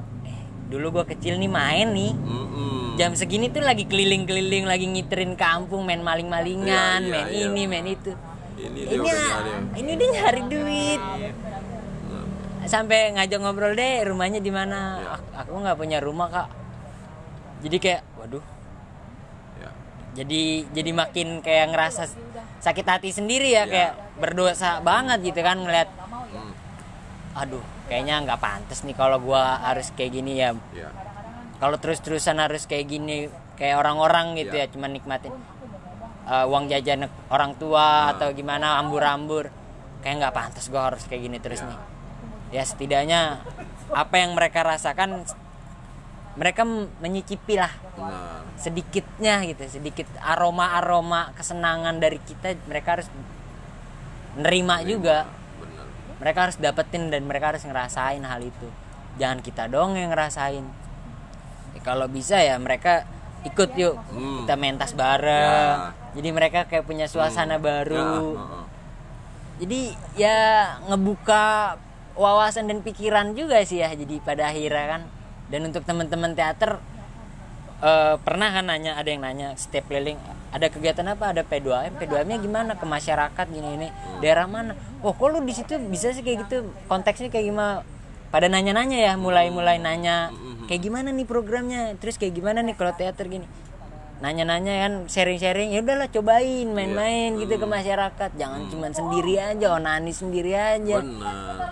dulu 0.69 0.85
gua 0.91 1.03
kecil 1.03 1.35
nih 1.35 1.49
main 1.49 1.89
nih 1.89 2.13
Mm-mm. 2.13 2.93
jam 2.95 3.11
segini 3.11 3.49
tuh 3.49 3.59
lagi 3.59 3.83
keliling-keliling 3.83 4.63
lagi 4.63 4.85
ngiterin 4.85 5.33
kampung 5.33 5.81
main 5.81 5.99
maling-malingan 5.99 7.01
Iya, 7.01 7.09
iya, 7.09 7.13
main 7.15 7.27
iya. 7.27 7.45
ini 7.47 7.63
main 7.65 7.87
itu 7.87 8.11
ini 8.55 8.79
dia 8.83 8.93
ini 8.93 9.07
nyari 9.07 9.51
ini 9.75 9.89
udah 9.91 10.09
nyari 10.11 10.41
duit 10.47 11.01
sampai 12.61 12.99
ngajak 13.11 13.39
ngobrol 13.39 13.73
deh 13.73 14.05
rumahnya 14.05 14.37
di 14.37 14.51
mana 14.51 14.99
Iya. 14.99 15.09
Ak- 15.11 15.29
aku 15.41 15.53
nggak 15.57 15.73
punya 15.75 15.97
rumah 15.97 16.27
kak 16.27 16.47
jadi 17.59 17.77
kayak 17.77 18.01
waduh 18.15 18.43
ya 19.57 19.69
jadi 20.13 20.41
jadi 20.69 20.91
makin 20.93 21.27
kayak 21.39 21.65
ngerasa 21.71 22.03
sakit 22.59 22.85
hati 22.85 23.09
sendiri 23.09 23.49
ya 23.49 23.63
Iya. 23.63 23.65
kayak 23.65 23.91
berdosa 24.17 24.79
banget 24.81 25.23
gitu 25.23 25.41
kan 25.41 25.57
ngeliat 25.57 25.89
Hmm. 26.29 26.53
aduh 27.33 27.63
kayaknya 27.89 28.21
nggak 28.23 28.39
pantas 28.39 28.85
nih 28.85 28.93
kalau 28.93 29.17
gua 29.19 29.57
harus 29.65 29.89
kayak 29.97 30.11
gini 30.13 30.37
ya. 30.37 30.53
Ya 30.71 30.89
kalau 31.59 31.75
terus-terusan 31.75 32.39
harus 32.39 32.63
kayak 32.63 32.87
gini 32.87 33.27
kayak 33.59 33.83
orang-orang 33.83 34.39
gitu 34.39 34.55
Iya. 34.55 34.71
ya 34.71 34.71
cuma 34.71 34.87
nikmatin 34.87 35.35
uh, 36.23 36.47
uang 36.47 36.71
jajan 36.71 37.11
orang 37.27 37.51
tua 37.59 38.07
Nah. 38.07 38.15
atau 38.15 38.31
gimana 38.31 38.79
ambur-ambur. 38.79 39.51
Kayak 39.99 40.15
nggak 40.23 40.35
pantas 40.39 40.71
gua 40.71 40.93
harus 40.93 41.03
kayak 41.03 41.27
gini 41.27 41.37
terus 41.43 41.59
Iya. 41.59 41.67
nih. 41.67 41.79
Ya 42.55 42.63
setidaknya 42.63 43.21
apa 43.91 44.15
yang 44.15 44.37
mereka 44.39 44.63
rasakan 44.63 45.27
mereka 46.39 46.63
menyicipi 47.03 47.59
lah. 47.59 47.73
Benar. 47.99 48.47
Sedikitnya 48.55 49.43
gitu 49.43 49.63
sedikit 49.67 50.07
aroma 50.23 50.79
aroma 50.79 51.35
kesenangan 51.35 51.99
dari 51.99 52.23
kita 52.23 52.55
mereka 52.71 52.95
harus 53.01 53.07
nerima 54.39 54.79
juga. 54.87 55.27
benar 55.27 55.38
mereka 56.19 56.47
harus 56.47 56.57
dapetin 56.59 57.07
dan 57.07 57.23
mereka 57.23 57.55
harus 57.55 57.63
ngerasain 57.63 58.21
hal 58.21 58.43
itu. 58.43 58.67
Jangan 59.17 59.39
kita 59.39 59.71
dong 59.71 59.95
yang 59.95 60.11
ngerasain. 60.11 60.63
Ya, 61.75 61.79
kalau 61.83 62.11
bisa 62.11 62.39
ya 62.43 62.59
mereka 62.59 63.07
ikut 63.47 63.71
yuk. 63.79 63.95
Hmm. 64.11 64.43
kita 64.43 64.55
mentas 64.59 64.91
bareng. 64.95 65.75
Ya. 65.79 65.95
jadi 66.11 66.29
mereka 66.35 66.59
kayak 66.67 66.83
punya 66.83 67.07
suasana 67.07 67.55
Ya, 67.55 67.63
baru. 67.63 68.35
Heeh. 68.35 68.65
jadi 69.59 69.81
ya 70.15 70.39
ngebuka 70.87 71.75
wawasan 72.19 72.67
dan 72.67 72.79
pikiran 72.83 73.35
juga 73.35 73.63
sih 73.63 73.79
ya 73.79 73.91
jadi 73.95 74.19
pada 74.19 74.51
akhirnya 74.51 74.99
kan. 74.99 75.01
Dan 75.49 75.71
untuk 75.71 75.87
teman-teman 75.87 76.35
teater 76.35 76.83
eh, 77.79 78.15
pernah 78.21 78.51
kan 78.51 78.67
nanya 78.67 78.99
ada 78.99 79.07
yang 79.07 79.23
nanya 79.23 79.55
setiap 79.55 79.87
keliling 79.87 80.19
ada 80.49 80.67
kegiatan 80.69 81.05
apa? 81.05 81.29
Ada 81.29 81.41
P2M 81.45 82.01
P2M 82.01 82.27
nya 82.29 82.37
gimana? 82.41 82.71
Ke 82.73 82.85
masyarakat 82.85 83.45
gini 83.49 83.69
ini 83.77 83.87
daerah 84.21 84.49
mana? 84.49 84.73
Oh 85.05 85.13
kok 85.13 85.29
lu 85.29 85.45
di 85.45 85.53
situ 85.53 85.77
bisa 85.89 86.09
sih 86.09 86.25
kayak 86.25 86.49
gitu? 86.49 86.73
Konteksnya 86.89 87.29
kayak 87.29 87.45
gimana? 87.53 87.85
Pada 88.29 88.45
nanya-nanya 88.45 88.97
ya 88.97 89.13
mulai-mulai 89.17 89.81
nanya. 89.81 90.29
Kayak 90.69 90.81
gimana 90.85 91.09
nih 91.09 91.25
programnya? 91.25 91.97
Terus 91.97 92.17
kayak 92.21 92.33
gimana 92.37 92.61
nih 92.61 92.77
kalau 92.77 92.93
teater 92.93 93.25
gini? 93.25 93.45
Nanya-nanya 94.19 94.73
kan 94.83 94.93
sharing-sharing 95.07 95.71
ya 95.71 95.79
udahlah 95.79 96.11
cobain 96.11 96.67
main-main 96.69 97.39
gitu 97.39 97.55
ke 97.55 97.65
masyarakat. 97.65 98.29
Jangan 98.35 98.67
cuman 98.67 98.91
sendiri 98.91 99.39
aja 99.39 99.73
onani 99.73 100.11
sendiri 100.11 100.53
aja. 100.53 100.99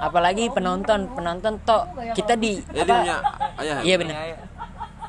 Apalagi 0.02 0.50
penonton 0.54 1.12
penonton 1.14 1.60
toh 1.62 1.86
kita 2.16 2.40
di 2.40 2.62
ya 2.72 2.88
punya 2.88 3.16
ayah 3.62 3.78
ya? 3.82 3.84
iya 3.84 3.96
benar. 4.00 4.16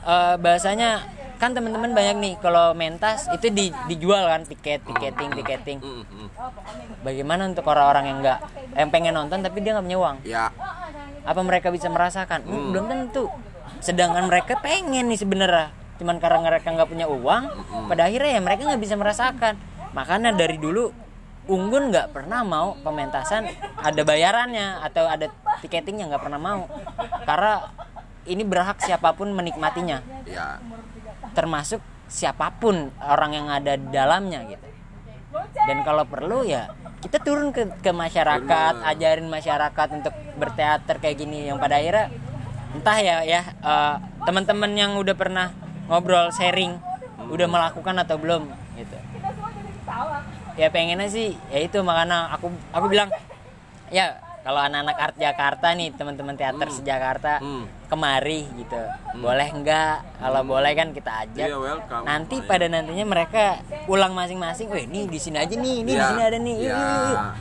Eh, 0.08 0.34
bahasanya 0.40 1.04
kan 1.38 1.54
teman-teman 1.54 1.94
banyak 1.94 2.16
nih 2.18 2.34
kalau 2.42 2.74
mentas 2.74 3.30
itu 3.30 3.46
di, 3.54 3.70
dijual 3.86 4.26
kan 4.26 4.42
tiket 4.42 4.82
tiketing 4.82 5.30
tiketing. 5.38 5.78
Mm, 5.78 6.02
mm. 6.02 6.28
bagaimana 7.06 7.46
untuk 7.46 7.62
orang-orang 7.70 8.04
yang 8.10 8.18
nggak 8.18 8.38
yang 8.74 8.90
pengen 8.90 9.14
nonton 9.14 9.38
tapi 9.46 9.62
dia 9.62 9.78
nggak 9.78 9.86
punya 9.86 9.98
uang? 10.02 10.16
Ya. 10.26 10.50
Apa 11.22 11.40
mereka 11.46 11.70
bisa 11.70 11.86
merasakan? 11.86 12.42
Hmm, 12.42 12.74
belum 12.74 12.84
tentu. 12.90 13.30
Sedangkan 13.78 14.26
mereka 14.26 14.58
pengen 14.58 15.06
nih 15.06 15.18
sebenarnya. 15.22 15.70
Cuman 16.02 16.18
karena 16.18 16.42
mereka 16.42 16.74
nggak 16.74 16.90
punya 16.90 17.06
uang 17.06 17.42
pada 17.86 18.10
akhirnya 18.10 18.34
ya 18.34 18.40
mereka 18.42 18.60
nggak 18.66 18.82
bisa 18.82 18.98
merasakan. 18.98 19.54
Makanya 19.94 20.34
dari 20.34 20.58
dulu 20.58 20.90
Unggun 21.48 21.88
nggak 21.88 22.12
pernah 22.12 22.44
mau 22.44 22.76
pementasan 22.84 23.48
ada 23.80 24.04
bayarannya 24.04 24.84
atau 24.84 25.08
ada 25.08 25.32
tiketingnya 25.64 26.12
nggak 26.12 26.20
pernah 26.20 26.36
mau. 26.36 26.68
Karena 27.24 27.72
ini 28.28 28.44
berhak 28.44 28.84
siapa 28.84 29.16
pun 29.16 29.32
menikmatinya. 29.32 30.04
Ya 30.28 30.60
termasuk 31.38 31.78
siapa 32.10 32.50
pun 32.58 32.90
orang 32.98 33.30
yang 33.30 33.46
ada 33.46 33.78
di 33.78 33.88
dalamnya 33.94 34.42
gitu. 34.50 34.66
Dan 35.54 35.86
kalau 35.86 36.02
perlu 36.02 36.42
ya 36.42 36.66
kita 36.98 37.22
turun 37.22 37.54
ke 37.54 37.70
ke 37.78 37.94
masyarakat 37.94 38.74
Bener. 38.74 38.90
ajarin 38.90 39.28
masyarakat 39.30 39.88
untuk 40.02 40.14
berteater 40.34 40.98
kayak 40.98 41.22
gini. 41.22 41.46
Yang 41.46 41.62
pada 41.62 41.78
akhirnya 41.78 42.06
entah 42.74 42.98
ya 42.98 43.16
ya 43.22 43.40
eh, 43.46 43.94
teman-teman 44.26 44.74
yang 44.74 44.98
udah 44.98 45.14
pernah 45.14 45.54
ngobrol 45.86 46.34
sharing 46.34 46.74
udah 47.30 47.46
melakukan 47.46 47.94
atau 48.02 48.18
belum 48.18 48.50
gitu. 48.74 48.98
Ya 50.58 50.74
pengennya 50.74 51.06
sih 51.06 51.38
ya 51.54 51.62
itu 51.62 51.78
makanya 51.86 52.34
aku 52.34 52.50
aku 52.74 52.90
bilang 52.90 53.14
ya 53.94 54.18
kalau 54.48 54.64
anak-anak 54.64 54.96
art 54.96 55.16
Jakarta 55.20 55.76
nih 55.76 55.92
teman-teman 55.92 56.32
teater 56.32 56.72
sejakarta 56.72 57.36
Hmm. 57.36 57.68
kemari 57.84 58.48
gitu. 58.56 58.80
Boleh 59.20 59.44
enggak 59.44 60.00
kalau 60.16 60.40
boleh 60.42 60.72
kan 60.72 60.88
kita 60.88 61.12
ajak. 61.20 61.44
Iya, 61.44 61.56
welcome. 61.58 62.04
nanti 62.08 62.32
Oh, 62.32 62.40
iya. 62.40 62.48
pada 62.48 62.66
nantinya 62.66 63.04
mereka 63.04 63.44
ulang 63.84 64.16
masing-masing 64.16 64.72
weh 64.72 64.88
nih 64.88 65.04
di 65.04 65.20
sini 65.20 65.36
aja 65.36 65.52
nih 65.52 65.74
ini 65.78 65.92
di 65.92 65.92
Ya, 65.94 66.08
sini 66.08 66.22
ada 66.22 66.38
nih. 66.40 66.56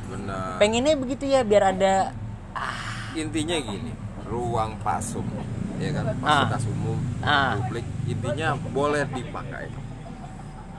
Benar. 0.06 0.60
Pengennya 0.60 0.94
begitu 0.94 1.24
ya 1.26 1.48
biar 1.48 1.72
ada 1.72 2.12
ah, 2.52 2.76
intinya 3.16 3.56
gini 3.56 3.92
ruang 4.26 4.76
pasum 4.84 5.24
ya 5.80 5.96
kan? 5.96 6.12
Ah. 6.20 6.44
fasilitas 6.44 6.64
umum 6.68 7.00
Ah. 7.24 7.56
publik 7.58 7.88
intinya 8.04 8.48
boleh 8.68 9.08
dipakai. 9.08 9.72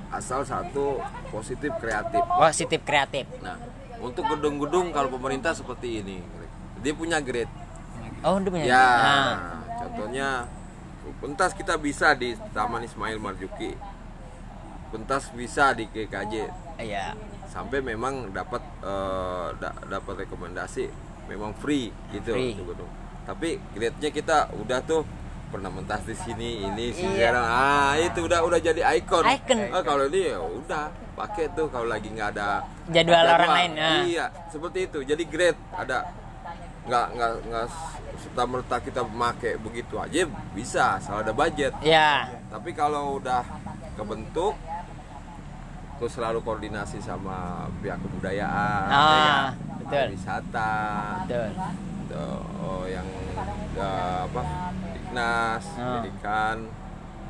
Asal 0.08 0.44
satu 0.44 1.00
positif 1.28 1.72
kreatif. 1.76 2.20
Positif 2.20 2.80
kreatif. 2.82 3.24
Nah 3.40 3.56
untuk 3.98 4.24
gedung-gedung 4.26 4.90
kalau 4.90 5.08
pemerintah 5.08 5.52
seperti 5.52 6.00
ini 6.00 6.18
dia 6.78 6.94
punya 6.94 7.18
grade. 7.18 7.50
Oh 8.20 8.38
udah 8.38 8.50
punya 8.50 8.64
ya 8.64 8.86
Nah, 8.96 9.34
contohnya 9.78 10.28
pentas 11.18 11.50
kita 11.52 11.74
bisa 11.74 12.14
di 12.14 12.34
Taman 12.52 12.82
Ismail 12.82 13.18
Marzuki. 13.18 13.74
Pentas 14.88 15.28
bisa 15.30 15.74
di 15.74 15.84
GKJ 15.84 16.34
iya. 16.78 17.12
Sampai 17.48 17.80
memang 17.80 18.30
dapat 18.30 18.60
da- 19.56 19.78
dapat 19.84 20.24
rekomendasi. 20.24 20.88
Memang 21.26 21.52
free 21.54 21.92
gitu 22.08 22.32
Free. 22.32 22.54
untuk 22.54 22.72
gedung. 22.72 22.92
Tapi 23.24 23.60
grade-nya 23.74 24.08
kita 24.08 24.38
udah 24.56 24.80
tuh 24.80 25.04
pernah 25.48 25.68
mentas 25.68 26.04
di 26.04 26.12
sini 26.12 26.48
ini 26.62 26.92
sih 26.92 27.08
Iya. 27.08 27.32
sekarang 27.32 27.46
ah 27.46 27.92
itu 27.96 28.20
udah 28.22 28.40
udah 28.44 28.60
jadi 28.60 28.80
ikon. 28.96 29.24
Icon. 29.24 29.58
Ah, 29.70 29.80
kalau 29.80 30.04
ini 30.06 30.28
ya 30.28 30.38
udah 30.38 30.84
pakai 31.14 31.48
tuh 31.52 31.66
kalau 31.68 31.88
lagi 31.88 32.08
nggak 32.08 32.36
ada 32.36 32.62
Jadwal 32.88 33.26
orang 33.26 33.50
lain, 33.50 33.72
ah. 33.76 34.00
Iya, 34.02 34.26
seperti 34.46 34.78
itu. 34.86 34.98
Jadi 35.02 35.24
grade 35.24 35.60
ada 35.72 36.04
nggak 36.84 37.06
nggak 37.10 37.32
nggak 37.44 37.66
serta 38.18 38.42
merta 38.44 38.76
kita 38.80 39.00
pakai 39.04 39.52
begitu 39.56 39.94
aja 39.96 40.24
bisa 40.52 40.96
asal 40.96 41.20
ada 41.20 41.32
budget. 41.32 41.72
ya 41.80 42.28
Tapi 42.48 42.70
kalau 42.72 43.16
udah 43.16 43.44
kebentuk 43.94 44.56
terus 45.98 46.14
selalu 46.14 46.38
koordinasi 46.40 47.00
sama 47.00 47.66
pihak 47.80 47.98
kebudayaan, 47.98 48.86
Ah, 48.86 48.94
ya 48.94 49.10
kan? 49.10 49.44
betul. 49.80 50.06
wisata, 50.14 50.72
betul 51.24 51.50
tuh, 52.08 52.40
oh, 52.58 52.84
yang 52.84 53.06
uh, 53.76 54.24
apa, 54.24 54.42
Dignas, 54.90 55.64
Ah. 55.70 56.00
pendidikan, 56.00 56.56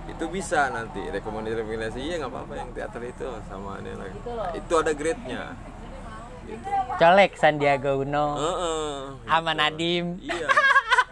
itu 0.09 0.25
bisa 0.29 0.71
nanti 0.71 1.05
rekomendasi 1.05 1.55
rekomendasi 1.57 1.99
iya 2.01 2.15
nggak 2.17 2.31
apa-apa 2.31 2.53
yang 2.55 2.69
teater 2.73 3.03
itu 3.05 3.29
sama 3.45 3.77
ini 3.79 3.93
lagi. 3.93 4.19
Nah, 4.25 4.51
itu 4.53 4.73
ada 4.75 4.93
grade-nya. 4.93 5.43
Gitu. 6.43 6.65
colek 6.97 7.37
Sandiaga 7.37 7.93
Uno 7.93 8.27
Heeh, 8.35 8.97
sama 9.29 9.53
gitu. 9.53 9.61
Nadim 9.61 10.05
Iya. 10.17 10.49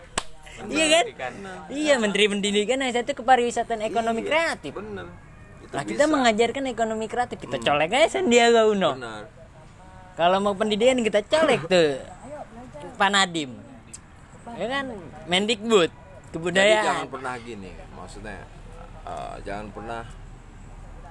iya 0.73 0.85
kan 1.13 1.33
iya 1.69 1.95
Menteri 2.01 2.25
Pendidikan 2.25 2.81
yang 2.81 2.89
satu 2.91 3.13
kepariwisataan 3.15 3.85
ekonomi 3.85 4.25
Iya, 4.25 4.29
kreatif 4.33 4.73
Bener. 4.73 5.05
Itu 5.61 5.77
Nah 5.77 5.85
kita 5.85 6.05
bisa. 6.05 6.09
mengajarkan 6.09 6.65
ekonomi 6.67 7.05
kreatif 7.05 7.37
kita 7.37 7.61
colek 7.61 7.93
aja 7.93 8.09
Sandiaga 8.11 8.65
Uno. 8.65 8.97
Benar. 8.97 9.29
Kalau 10.17 10.41
mau 10.41 10.57
pendidikan 10.57 11.05
kita 11.05 11.21
colek 11.21 11.69
tuh 11.69 12.01
Pak 12.97 13.11
Nadim. 13.11 13.51
Ya 14.57 14.67
kan 14.69 14.87
Mendikbud 15.27 15.91
Jadi 15.91 15.93
jangan 15.93 16.33
kebudayaan. 16.33 17.07
pernah 17.09 17.35
gini, 17.39 17.71
maksudnya 17.93 18.45
eh, 19.03 19.37
jangan 19.43 19.69
pernah 19.71 20.03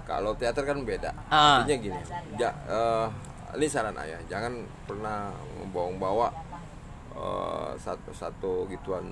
kalau 0.03 0.31
teater 0.33 0.61
kan 0.61 0.77
beda. 0.81 1.11
Ah. 1.27 1.61
Artinya 1.61 1.77
gini, 1.81 1.99
ja- 2.35 2.57
eh, 2.63 3.07
ini 3.55 3.65
saran 3.65 3.97
ayah, 3.97 4.21
jangan 4.25 4.53
pernah 4.85 5.33
membawa-bawa 5.57 6.29
eh, 7.11 7.71
satu 7.75 8.11
satu 8.11 8.51
gituan 8.67 9.05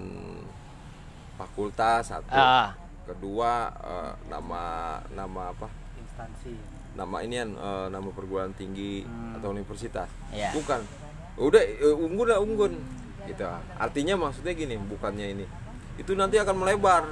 fakultas 1.36 2.10
satu. 2.10 2.30
Ah. 2.32 2.78
Kedua 3.04 3.68
eh, 3.74 4.12
nama 4.28 4.64
nama 5.12 5.52
apa? 5.52 5.68
instansi 5.96 6.54
Nama 6.94 7.18
ini 7.26 7.36
eh, 7.42 7.88
nama 7.90 8.10
perguruan 8.14 8.54
tinggi 8.54 9.02
atau 9.34 9.50
universitas. 9.50 10.08
Iya. 10.30 10.54
Bukan. 10.54 11.03
Udah 11.36 11.62
eh, 11.62 11.96
unggun 11.96 12.28
lah 12.28 12.40
unggun. 12.40 12.74
Gitu. 13.24 13.44
Artinya 13.76 14.14
maksudnya 14.20 14.52
gini, 14.52 14.76
bukannya 14.78 15.28
ini. 15.32 15.46
Itu 15.94 16.14
nanti 16.14 16.36
akan 16.36 16.56
melebar. 16.58 17.06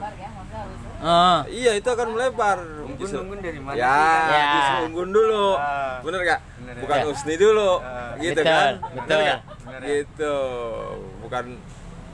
Oh, 1.01 1.39
Iya 1.47 1.73
itu 1.73 1.85
akan 1.85 2.13
melebar. 2.13 2.57
Unggun- 2.83 2.97
Justru- 2.99 3.21
unggun 3.21 3.39
dari 3.39 3.57
mana 3.57 3.73
Ya, 3.73 3.89
sih? 3.89 4.33
Ya. 4.33 4.43
justru 4.51 4.77
unggun 4.87 5.09
dulu. 5.11 5.47
Ah. 5.55 5.97
Bener 6.01 6.21
gak? 6.23 6.39
Bener 6.57 6.73
ya. 6.73 6.81
Bukan 6.81 6.97
Ya. 6.97 7.05
usni 7.07 7.35
dulu. 7.35 7.71
Ah. 7.79 8.13
gitu 8.17 8.37
Betul, 8.37 8.51
kan? 8.51 8.73
betul. 8.75 8.97
Bener 8.97 9.19
gak? 9.21 9.39
Bener 9.61 9.79
ya. 9.79 9.87
Gitu. 9.87 10.35
Bukan 11.21 11.45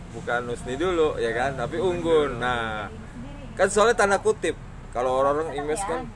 bukan 0.09 0.41
usni 0.49 0.73
dulu 0.75 1.07
ya 1.17 1.31
kan, 1.31 1.51
tapi 1.55 1.75
unggun. 1.77 2.31
Nah, 2.37 2.87
kan 3.53 3.67
soalnya 3.67 3.95
tanda 3.95 4.17
kutip. 4.17 4.55
Kalau 4.89 5.19
orang-orang 5.19 5.55
image 5.55 5.83
kan, 5.83 6.07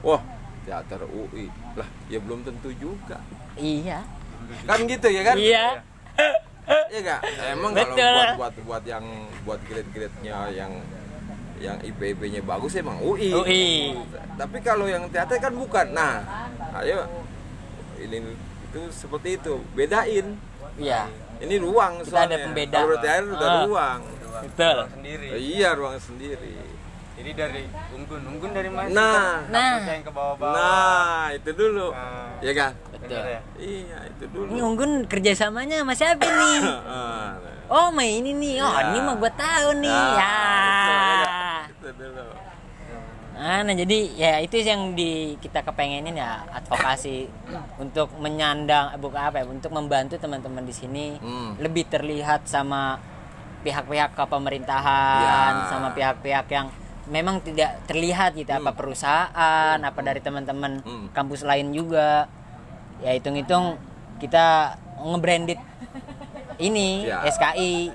wah 0.00 0.22
teater 0.62 1.02
UI 1.04 1.48
lah, 1.74 1.88
ya 2.06 2.18
belum 2.18 2.40
tentu 2.40 2.70
juga. 2.72 3.18
iya. 3.54 4.00
Kan 4.64 4.78
gitu 4.84 5.06
ya 5.06 5.22
kan? 5.22 5.36
Iya. 5.36 5.64
Iya 6.86 7.00
gak? 7.02 7.20
Emang 7.50 7.72
kalau 7.72 7.94
buat 7.96 8.30
buat 8.36 8.54
buat 8.62 8.84
yang 8.84 9.04
buat 9.42 9.60
grade-grade-nya 9.64 10.36
yang 10.52 10.72
yang 11.58 11.76
IPB-nya 11.76 12.40
bagus 12.40 12.72
emang 12.74 12.96
UI. 13.00 13.30
UI. 13.30 13.66
Tapi 14.34 14.58
kalau 14.60 14.86
yang 14.86 15.04
teater 15.08 15.36
kan 15.36 15.52
bukan. 15.52 15.92
Nah, 15.92 16.22
ayo 16.78 17.04
ini 17.98 18.32
itu 18.64 18.80
seperti 18.88 19.36
itu. 19.36 19.60
Bedain. 19.72 20.38
Iya. 20.78 21.10
Ini 21.40 21.54
ruang 21.58 22.00
Kita 22.00 22.16
ada 22.22 22.32
soalnya. 22.32 22.38
pembeda. 22.46 22.76
Kalau 22.78 22.96
teater 22.96 23.24
udah 23.26 23.48
Ah. 23.50 23.60
ruang. 23.64 24.00
Betul. 24.40 24.76
Ruang 24.78 24.92
sendiri 24.94 25.26
Iya, 25.36 25.68
ruang 25.74 25.96
sendiri. 25.98 26.54
Jadi 27.20 27.30
dari 27.36 27.62
unggun 27.92 28.22
unggun 28.26 28.50
dari 28.50 28.70
mana 28.72 28.88
Nah. 28.88 29.34
Nah. 29.52 29.76
Yang 29.84 30.08
ke 30.08 30.12
bawah-bawah 30.12 30.56
Nah, 30.56 31.24
itu 31.30 31.50
dulu. 31.52 31.88
Nah. 31.92 32.32
Iya 32.40 32.52
kan? 32.56 32.72
Betul. 32.90 33.20
Ya? 33.20 33.40
Iya, 33.60 33.98
itu 34.08 34.24
dulu. 34.32 34.48
Ini 34.48 34.60
Unggun 34.62 34.90
kerjasamanya 35.04 35.76
sama 35.84 35.92
siapa 35.92 36.24
nih? 36.24 36.58
Ah, 36.88 37.36
Oh, 37.70 37.92
sama 37.92 38.02
ini 38.02 38.32
nih. 38.32 38.58
Oh, 38.58 38.72
Ya. 38.72 38.82
ini 38.90 38.98
mah 38.98 39.14
gue 39.14 39.32
tahu 39.32 39.68
nih. 39.78 39.92
Nah, 39.92 40.10
ya. 40.16 40.34
itu, 40.34 40.90
ya 40.90 41.12
nggak? 41.14 41.30
Itu 41.70 41.88
dulu. 41.94 42.26
Ah, 43.40 43.64
nah 43.64 43.72
jadi 43.72 43.98
ya 44.12 44.32
itu 44.36 44.60
yang 44.60 44.92
di 44.92 45.32
kita 45.40 45.64
kepengenin 45.64 46.12
ya 46.12 46.44
advokasi 46.52 47.24
untuk 47.78 48.12
menyandang 48.20 48.92
bukan 49.00 49.16
apa 49.22 49.40
ya 49.40 49.46
untuk 49.48 49.72
membantu 49.72 50.20
teman-teman 50.20 50.60
di 50.60 50.74
sini 50.76 51.16
Hmm. 51.16 51.56
lebih 51.56 51.88
terlihat 51.88 52.44
sama 52.44 53.00
pihak-pihak 53.60 54.12
ke 54.12 54.24
pemerintahan 54.26 55.52
Ya. 55.56 55.68
sama 55.68 55.88
pihak-pihak 55.90 56.46
yang 56.48 56.68
memang 57.10 57.42
tidak 57.42 57.82
terlihat 57.84 58.32
gitu 58.32 58.48
apa 58.48 58.70
perusahaan 58.70 59.76
apa 59.76 60.00
dari 60.00 60.18
teman-teman 60.18 60.80
Hmm. 60.80 61.06
kampus 61.10 61.42
lain 61.42 61.74
juga 61.74 62.30
ya 62.98 63.12
hitung-hitung 63.12 63.76
kita 64.16 64.78
ngebranded 65.00 65.58
ini 66.58 67.04
Ya. 67.04 67.24
SKI 67.26 67.90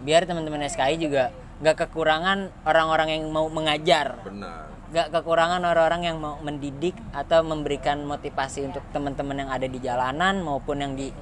biar 0.00 0.24
teman-teman 0.24 0.64
SKI 0.64 0.96
juga 0.96 1.34
nggak 1.60 1.76
kekurangan 1.78 2.48
orang-orang 2.64 3.08
yang 3.12 3.28
mau 3.28 3.50
mengajar 3.50 4.16
benar 4.22 4.70
nggak 4.90 5.08
kekurangan 5.12 5.62
orang-orang 5.62 6.02
yang 6.02 6.16
mau 6.18 6.34
mendidik 6.40 6.96
atau 7.12 7.46
memberikan 7.46 8.02
motivasi 8.02 8.66
untuk 8.66 8.82
teman-teman 8.90 9.38
yang 9.38 9.50
ada 9.50 9.66
di 9.66 9.78
jalanan 9.78 10.42
maupun 10.42 10.78
yang 10.78 10.92
di 10.94 11.14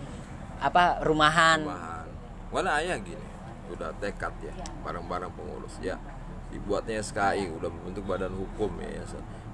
apa 0.58 1.00
rumahan 1.00 1.62
Bahan. 1.62 2.06
Mana 2.48 2.80
ayah 2.80 2.96
gini, 2.96 3.20
udah 3.68 3.92
tekad 4.00 4.32
ya, 4.40 4.48
bareng-bareng 4.80 5.28
pengurus 5.36 5.76
ya. 5.84 6.00
Dibuatnya 6.48 6.98
SKI, 6.98 7.52
udah 7.52 7.68
bentuk 7.82 8.04
badan 8.04 8.32
hukum 8.32 8.72
ya. 8.78 9.04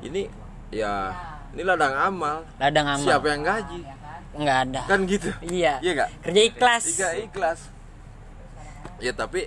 Ini 0.01 0.31
ya, 0.71 1.11
ini 1.51 1.63
ladang 1.63 1.93
amal. 1.93 2.47
ladang 2.57 2.87
amal 2.89 3.03
Siapa 3.05 3.27
yang 3.29 3.43
gaji? 3.43 3.81
nggak 4.35 4.59
ada 4.67 4.83
Kan 4.85 5.07
gitu. 5.07 5.31
iya 5.47 5.79
Iya 5.79 5.93
nggak? 5.95 6.11
kerja 6.27 6.43
ikhlas 6.43 6.83
Tiga 6.85 7.09
ikhlas. 7.15 7.61
Ya 8.99 9.15
tapi 9.15 9.47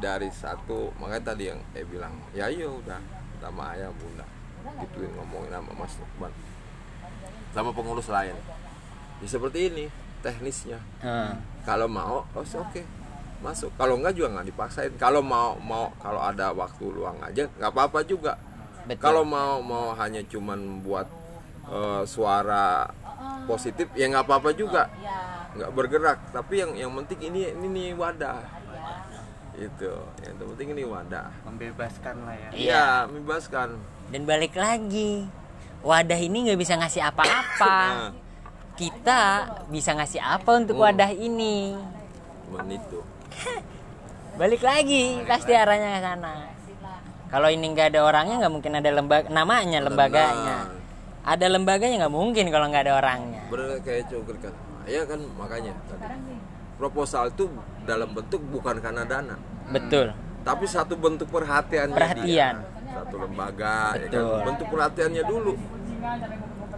dari 0.00 0.32
satu 0.32 0.88
makanya 0.96 1.32
tadi 1.32 1.52
yang 1.52 1.60
eh 1.70 1.84
bilang 1.84 2.16
ya 2.32 2.48
iya 2.48 2.64
udah 2.64 2.96
sama 3.36 3.76
ayah 3.76 3.92
bunda 3.92 4.24
gituin 4.80 5.12
ngomongin 5.12 5.52
sama 5.52 5.72
Mas 5.76 5.92
Lukman 6.00 6.32
sama 7.52 7.70
pengurus 7.76 8.08
lain 8.08 8.32
ya 9.20 9.26
seperti 9.28 9.68
ini 9.68 9.84
teknisnya 10.20 10.80
Hmm. 11.04 11.36
kalau 11.60 11.84
mau 11.84 12.24
oh 12.24 12.40
oke 12.40 12.80
masuk. 13.40 13.72
Kalau 13.74 13.96
enggak 13.96 14.14
juga 14.16 14.28
nggak 14.38 14.48
dipaksain. 14.52 14.92
Kalau 15.00 15.20
mau 15.24 15.56
mau 15.60 15.88
kalau 15.98 16.20
ada 16.20 16.52
waktu 16.52 16.84
luang 16.86 17.16
aja 17.24 17.48
nggak 17.56 17.72
apa-apa 17.72 18.04
juga. 18.04 18.36
Betul. 18.80 19.00
kalau 19.00 19.22
mau 19.22 19.60
mau 19.60 19.92
hanya 19.94 20.24
cuman 20.24 20.80
buat 20.82 21.04
eh, 21.68 22.02
suara 22.08 22.88
positif 23.44 23.86
ya 23.92 24.08
nggak 24.08 24.24
apa-apa 24.24 24.50
juga. 24.52 24.88
Nggak 25.56 25.70
bergerak. 25.72 26.18
Tapi 26.32 26.54
yang 26.60 26.72
yang 26.76 26.90
penting 27.02 27.32
ini 27.32 27.52
ini 27.52 27.66
nih 27.68 27.88
wadah. 27.96 28.40
Itu. 29.56 29.92
Yang 30.24 30.46
penting 30.56 30.68
ini 30.72 30.84
wadah. 30.88 31.28
Membebaskan 31.44 32.16
lah 32.24 32.34
ya. 32.36 32.48
Iya. 32.50 32.56
iya. 32.56 32.86
membebaskan. 33.08 33.68
Dan 34.10 34.22
balik 34.24 34.56
lagi 34.56 35.28
wadah 35.80 36.16
ini 36.16 36.48
nggak 36.50 36.60
bisa 36.60 36.76
ngasih 36.76 37.02
apa-apa. 37.08 37.76
Nah. 37.90 38.12
kita 38.80 39.20
bisa 39.68 39.92
ngasih 39.92 40.24
apa 40.24 40.56
untuk 40.56 40.80
Hmm. 40.80 40.88
wadah 40.88 41.12
ini? 41.12 41.76
Cuman 42.48 42.64
itu 42.72 42.96
balik 44.40 44.62
lagi 44.64 45.20
pasti 45.28 45.52
arahnya 45.52 45.98
ke 45.98 46.00
sana. 46.00 46.32
Kalau 47.30 47.46
ini 47.46 47.66
nggak 47.70 47.94
ada 47.94 48.00
orangnya 48.02 48.36
nggak 48.42 48.52
mungkin 48.52 48.72
ada 48.74 48.90
lembaga 48.90 49.26
namanya 49.30 49.78
lembaganya. 49.84 50.56
Ada 51.20 51.46
lembaganya 51.52 52.06
nggak 52.06 52.14
mungkin 52.14 52.44
kalau 52.50 52.66
nggak 52.72 52.84
ada 52.88 52.94
orangnya. 52.98 53.42
Bener 53.52 53.78
kayak 53.84 54.10
coker 54.10 54.36
kan. 54.40 54.54
Ya 54.88 55.02
kan 55.06 55.20
makanya. 55.38 55.72
Tadi 55.86 56.34
proposal 56.80 57.28
itu 57.30 57.44
dalam 57.84 58.10
bentuk 58.16 58.40
bukan 58.48 58.80
karena 58.80 59.04
dana. 59.04 59.36
Betul. 59.70 60.16
Tapi 60.40 60.64
satu 60.64 60.96
bentuk 60.96 61.28
perhatian 61.28 61.92
Perhatian. 61.92 62.64
satu 62.90 63.14
lembaga 63.22 63.94
ya 63.94 64.08
kan? 64.08 64.24
Bentuk 64.50 64.66
perhatiannya 64.72 65.22
dulu. 65.28 65.54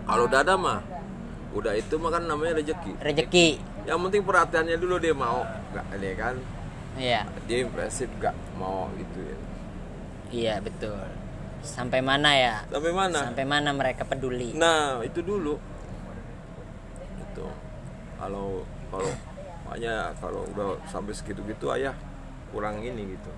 Kalau 0.03 0.27
dada 0.27 0.59
mah 0.59 0.83
udah 1.53 1.73
itu 1.77 1.95
mah 2.01 2.11
kan 2.11 2.25
namanya 2.25 2.59
rezeki 2.59 2.93
rezeki 3.01 3.49
yang 3.83 3.99
penting 4.07 4.23
perhatiannya 4.23 4.77
dulu 4.79 4.97
dia 5.03 5.15
mau 5.15 5.43
nggak 5.75 5.87
ini 5.99 6.11
kan? 6.15 6.35
Iya. 6.95 7.21
Dia 7.49 7.59
impresif 7.67 8.09
nggak 8.21 8.35
mau 8.61 8.87
gitu 8.95 9.19
ya. 9.25 9.39
Iya 10.33 10.55
betul. 10.63 11.03
Sampai 11.63 12.01
mana 12.03 12.31
ya? 12.35 12.55
Sampai 12.71 12.93
mana? 12.95 13.19
Sampai 13.31 13.45
mana 13.47 13.71
mereka 13.75 14.03
peduli? 14.07 14.55
Nah 14.55 15.03
itu 15.03 15.23
dulu. 15.23 15.59
Itu 17.19 17.47
kalau 18.19 18.63
kalau 18.91 19.13
makanya 19.67 20.13
kalau 20.21 20.43
udah 20.53 20.79
sampai 20.91 21.15
segitu 21.17 21.43
gitu 21.49 21.75
ayah 21.75 21.95
kurang 22.55 22.83
ini 22.83 23.19
gitu. 23.19 23.33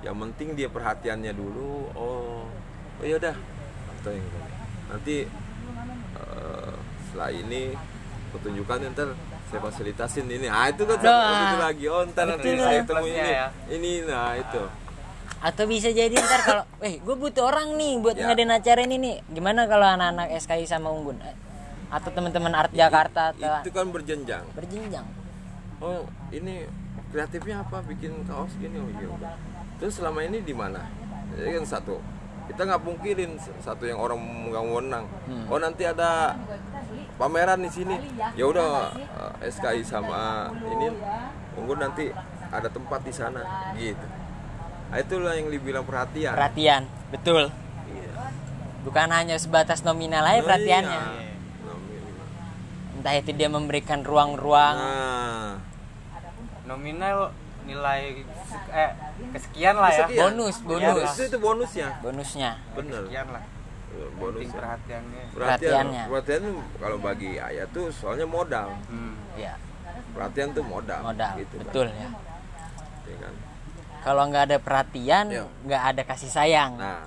Yang 0.00 0.16
penting 0.16 0.48
dia 0.56 0.68
perhatiannya 0.72 1.32
dulu 1.36 1.92
oh 1.92 2.48
oh 3.00 3.04
ya 3.04 3.20
udah 3.20 3.36
atau 4.00 4.10
yang 4.16 4.24
ini. 4.24 4.40
nanti 4.90 5.16
eh, 6.16 6.74
setelah 7.04 7.30
ini 7.30 7.76
pertunjukan 8.32 8.90
ntar 8.96 9.12
saya 9.50 9.60
fasilitasin 9.60 10.26
ini. 10.26 10.46
Ah 10.46 10.70
itu 10.70 10.86
kan 10.86 10.96
satu 10.96 11.10
Doa. 11.10 11.34
itu 11.42 11.56
lagi. 11.58 11.84
Oh 11.86 12.02
ntar 12.06 12.24
nanti 12.24 12.48
saya 12.54 12.80
ketemu 12.80 13.04
ini. 13.04 13.18
ya. 13.18 13.46
ini 13.68 13.90
nah 14.06 14.32
itu. 14.34 14.62
Atau 15.40 15.64
bisa 15.66 15.88
jadi 15.90 16.14
ntar 16.14 16.40
kalau 16.40 16.64
eh 16.86 16.96
gue 16.96 17.16
butuh 17.18 17.44
orang 17.44 17.74
nih 17.74 17.92
buat 17.98 18.14
Ya. 18.14 18.30
ngadain 18.30 18.52
acara 18.52 18.80
ini 18.86 18.96
nih. 18.96 19.16
Gimana 19.28 19.66
kalau 19.66 19.86
anak-anak 19.88 20.30
SKI 20.38 20.64
sama 20.64 20.88
Unggun? 20.88 21.18
Atau 21.90 22.14
teman-teman 22.14 22.54
art 22.54 22.70
Jakarta 22.70 23.34
atau 23.34 23.50
itu 23.60 23.70
kan 23.74 23.90
berjenjang. 23.90 24.46
Berjenjang. 24.54 25.06
Oh 25.82 26.06
ini 26.30 26.70
kreatifnya 27.10 27.66
apa? 27.66 27.82
Bikin 27.82 28.22
kaos 28.24 28.54
gini? 28.54 28.78
Oh 28.78 28.86
iya 28.88 29.08
udah. 29.10 29.34
Terus 29.82 29.98
selama 29.98 30.22
ini 30.22 30.38
di 30.38 30.54
mana? 30.54 30.86
Jadi 31.34 31.50
kan 31.58 31.64
satu 31.66 31.98
kita 32.50 32.66
nggak 32.66 32.82
pungkirin 32.82 33.30
satu 33.62 33.86
yang 33.86 33.96
orang 33.96 34.18
nggak 34.18 34.64
menang. 34.64 35.04
Oh 35.46 35.56
nanti 35.56 35.86
ada 35.86 36.34
pameran 37.14 37.62
di 37.62 37.70
sini. 37.70 37.94
Ya 38.34 38.44
udah 38.44 38.90
eh, 39.38 39.48
SKI 39.48 39.82
sama 39.82 40.50
ini. 40.66 40.90
Tunggu 41.54 41.78
nanti 41.78 42.10
ada 42.50 42.66
tempat 42.66 43.00
di 43.00 43.14
sana. 43.14 43.72
Gitu. 43.74 44.06
Nah, 44.90 44.98
itulah 44.98 45.38
yang 45.38 45.46
dibilang 45.48 45.86
perhatian. 45.86 46.34
Perhatian 46.34 46.82
betul. 47.10 47.54
Iya. 47.86 48.10
bukan 48.80 49.08
hanya 49.10 49.36
sebatas 49.36 49.82
nominal 49.82 50.22
aja 50.24 50.40
Oh, 50.40 50.46
perhatiannya. 50.46 51.00
iya. 51.06 51.30
Nominal. 51.62 52.26
entah 52.98 53.14
itu 53.14 53.30
dia 53.30 53.46
memberikan 53.46 54.02
ruang-ruang. 54.02 54.74
Nah. 54.74 55.50
Nominal 56.66 57.30
nilai 57.70 58.02
eh 58.70 58.90
kesekian 59.30 59.74
lah 59.74 59.90
ya. 59.90 60.04
Kesekian. 60.04 60.22
Bonus, 60.26 60.56
Iya, 60.56 60.66
bonus. 60.66 61.10
itu, 61.14 61.22
itu 61.24 61.38
bonusnya 61.38 61.88
bonusnya. 62.02 62.50
Bener. 62.74 63.02
Sekian 63.06 63.28
lah. 63.30 63.44
Penting 63.90 64.18
bonusnya 64.18 64.54
perhatiannya. 64.54 65.22
Perhatian 65.30 65.84
Perhatiannya. 65.86 66.02
perhatian 66.06 66.42
kalau 66.78 66.98
bagi 66.98 67.30
ayah 67.38 67.66
tuh 67.70 67.86
soalnya 67.90 68.26
modal. 68.26 68.68
Hmm. 68.86 69.14
ya 69.34 69.54
perhatian 70.10 70.50
tuh 70.50 70.62
modal. 70.62 71.00
Modal 71.02 71.30
gitu 71.38 71.54
kan. 71.54 71.64
betul 71.64 71.86
ya. 71.88 72.08
Ya 73.06 73.16
kan? 73.18 73.34
kalau 74.00 74.22
nggak 74.26 74.44
ada 74.48 74.58
perhatian 74.58 75.24
Iya. 75.28 75.44
nggak 75.66 75.82
ada 75.86 76.02
kasih 76.04 76.30
sayang. 76.30 76.72
Nah. 76.74 77.04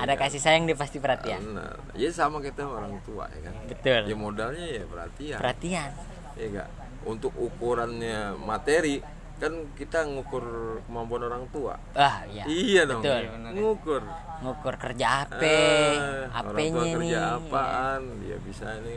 Ada 0.00 0.16
kasih 0.16 0.40
sayang 0.40 0.64
dia 0.64 0.72
pasti 0.72 0.96
perhatian. 0.96 1.40
Benar 1.44 1.76
ya 1.92 2.08
sama 2.08 2.40
kita 2.40 2.64
orang 2.64 2.96
tua 3.04 3.28
ya 3.28 3.40
kan? 3.44 3.54
Betul. 3.68 4.00
Ya 4.08 4.16
modalnya 4.16 4.64
ya 4.64 4.84
perhatian. 4.86 5.36
Perhatian. 5.36 5.90
Ya 6.36 6.44
enggak 6.48 6.68
untuk 7.04 7.32
ukurannya 7.36 8.36
materi 8.36 9.00
kan 9.40 9.72
kita 9.72 10.04
ngukur 10.04 10.44
kemampuan 10.84 11.24
orang 11.32 11.44
tua. 11.48 11.80
Ah 11.96 12.20
iya. 12.28 12.44
Iya 12.44 12.82
dong. 12.84 13.00
Betul. 13.00 13.20
Iya, 13.24 13.32
ya. 13.32 13.50
ngukur. 13.56 14.02
Ngukur 14.44 14.74
kerja 14.76 15.06
apa 15.24 15.40
Eh, 15.40 16.28
orang 16.28 16.52
apanya 16.52 16.70
tua 16.76 16.84
nih 16.84 16.92
kerja 16.92 17.20
apaan? 17.40 18.00
Dia 18.20 18.36
bisa 18.44 18.66
ini. 18.84 18.92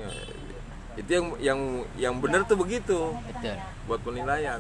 Itu 1.00 1.10
yang 1.10 1.28
yang 1.40 1.60
yang 1.96 2.14
benar 2.20 2.44
tuh 2.44 2.60
begitu. 2.60 3.16
Betul. 3.24 3.56
Buat 3.88 4.00
penilaian 4.04 4.60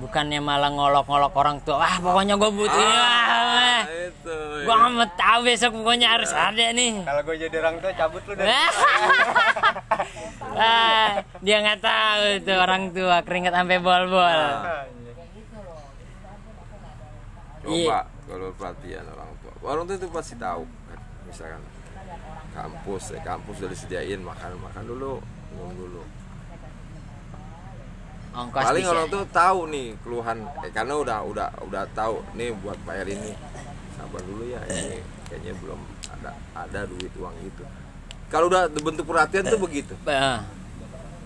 bukannya 0.00 0.40
malah 0.40 0.72
ngolok-ngolok 0.72 1.32
orang 1.36 1.56
tua 1.60 1.84
wah 1.84 1.96
pokoknya 2.00 2.34
gue 2.40 2.50
butuh 2.50 2.80
ini 2.80 2.96
wah 2.96 3.40
Ah, 3.80 3.88
itu 3.88 4.36
gue 4.60 4.74
nggak 4.76 4.92
mau 4.92 5.08
tahu 5.16 5.38
besok 5.48 5.70
pokoknya 5.80 6.08
harus 6.12 6.30
ada 6.36 6.66
nih. 6.76 7.00
Kalau 7.00 7.22
gue 7.24 7.36
jadi 7.40 7.56
orang 7.64 7.76
tua 7.80 7.92
cabut 7.96 8.22
lu 8.28 8.32
dari 8.36 8.52
ah, 10.60 11.08
dia 11.40 11.56
nggak 11.64 11.80
tahu 11.80 12.24
tuh 12.44 12.58
orang 12.60 12.82
tua 12.92 13.16
keringet 13.24 13.52
sampai 13.56 13.78
bol-bol. 13.80 14.20
Nah. 14.20 14.84
Iya. 17.60 17.88
coba 17.88 18.00
kalau 18.28 18.48
perhatian 18.56 19.04
orang 19.08 19.30
tua. 19.40 19.52
Orang 19.64 19.84
tua 19.88 19.96
itu 19.96 20.08
pasti 20.12 20.34
tahu 20.36 20.62
kan? 20.64 21.00
Misalkan 21.24 21.62
kampus 22.50 23.02
ya 23.14 23.20
kampus 23.24 23.56
udah 23.62 23.70
disediain 23.70 24.20
makan 24.20 24.58
makan 24.58 24.82
dulu 24.82 25.22
minum 25.54 25.70
dulu 25.78 26.02
ongkos 28.30 28.62
paling 28.62 28.84
bisa. 28.86 28.92
orang 28.94 29.06
tuh 29.10 29.22
tahu 29.34 29.60
nih 29.70 29.86
keluhan. 30.06 30.38
Eh, 30.62 30.70
karena 30.70 30.94
udah 30.96 31.18
udah 31.26 31.48
udah 31.66 31.84
tahu 31.94 32.22
nih 32.38 32.54
buat 32.62 32.78
bayar 32.86 33.06
ini. 33.10 33.34
Sabar 33.98 34.22
dulu 34.24 34.46
ya 34.46 34.60
ini 34.70 35.02
kayaknya 35.30 35.52
belum 35.62 35.80
ada 36.10 36.30
ada 36.58 36.80
duit 36.90 37.12
uang 37.14 37.36
itu 37.46 37.62
kalau 38.30 38.46
udah 38.46 38.70
bentuk 38.70 39.04
perhatian 39.10 39.42
tuh 39.42 39.58
begitu. 39.58 39.94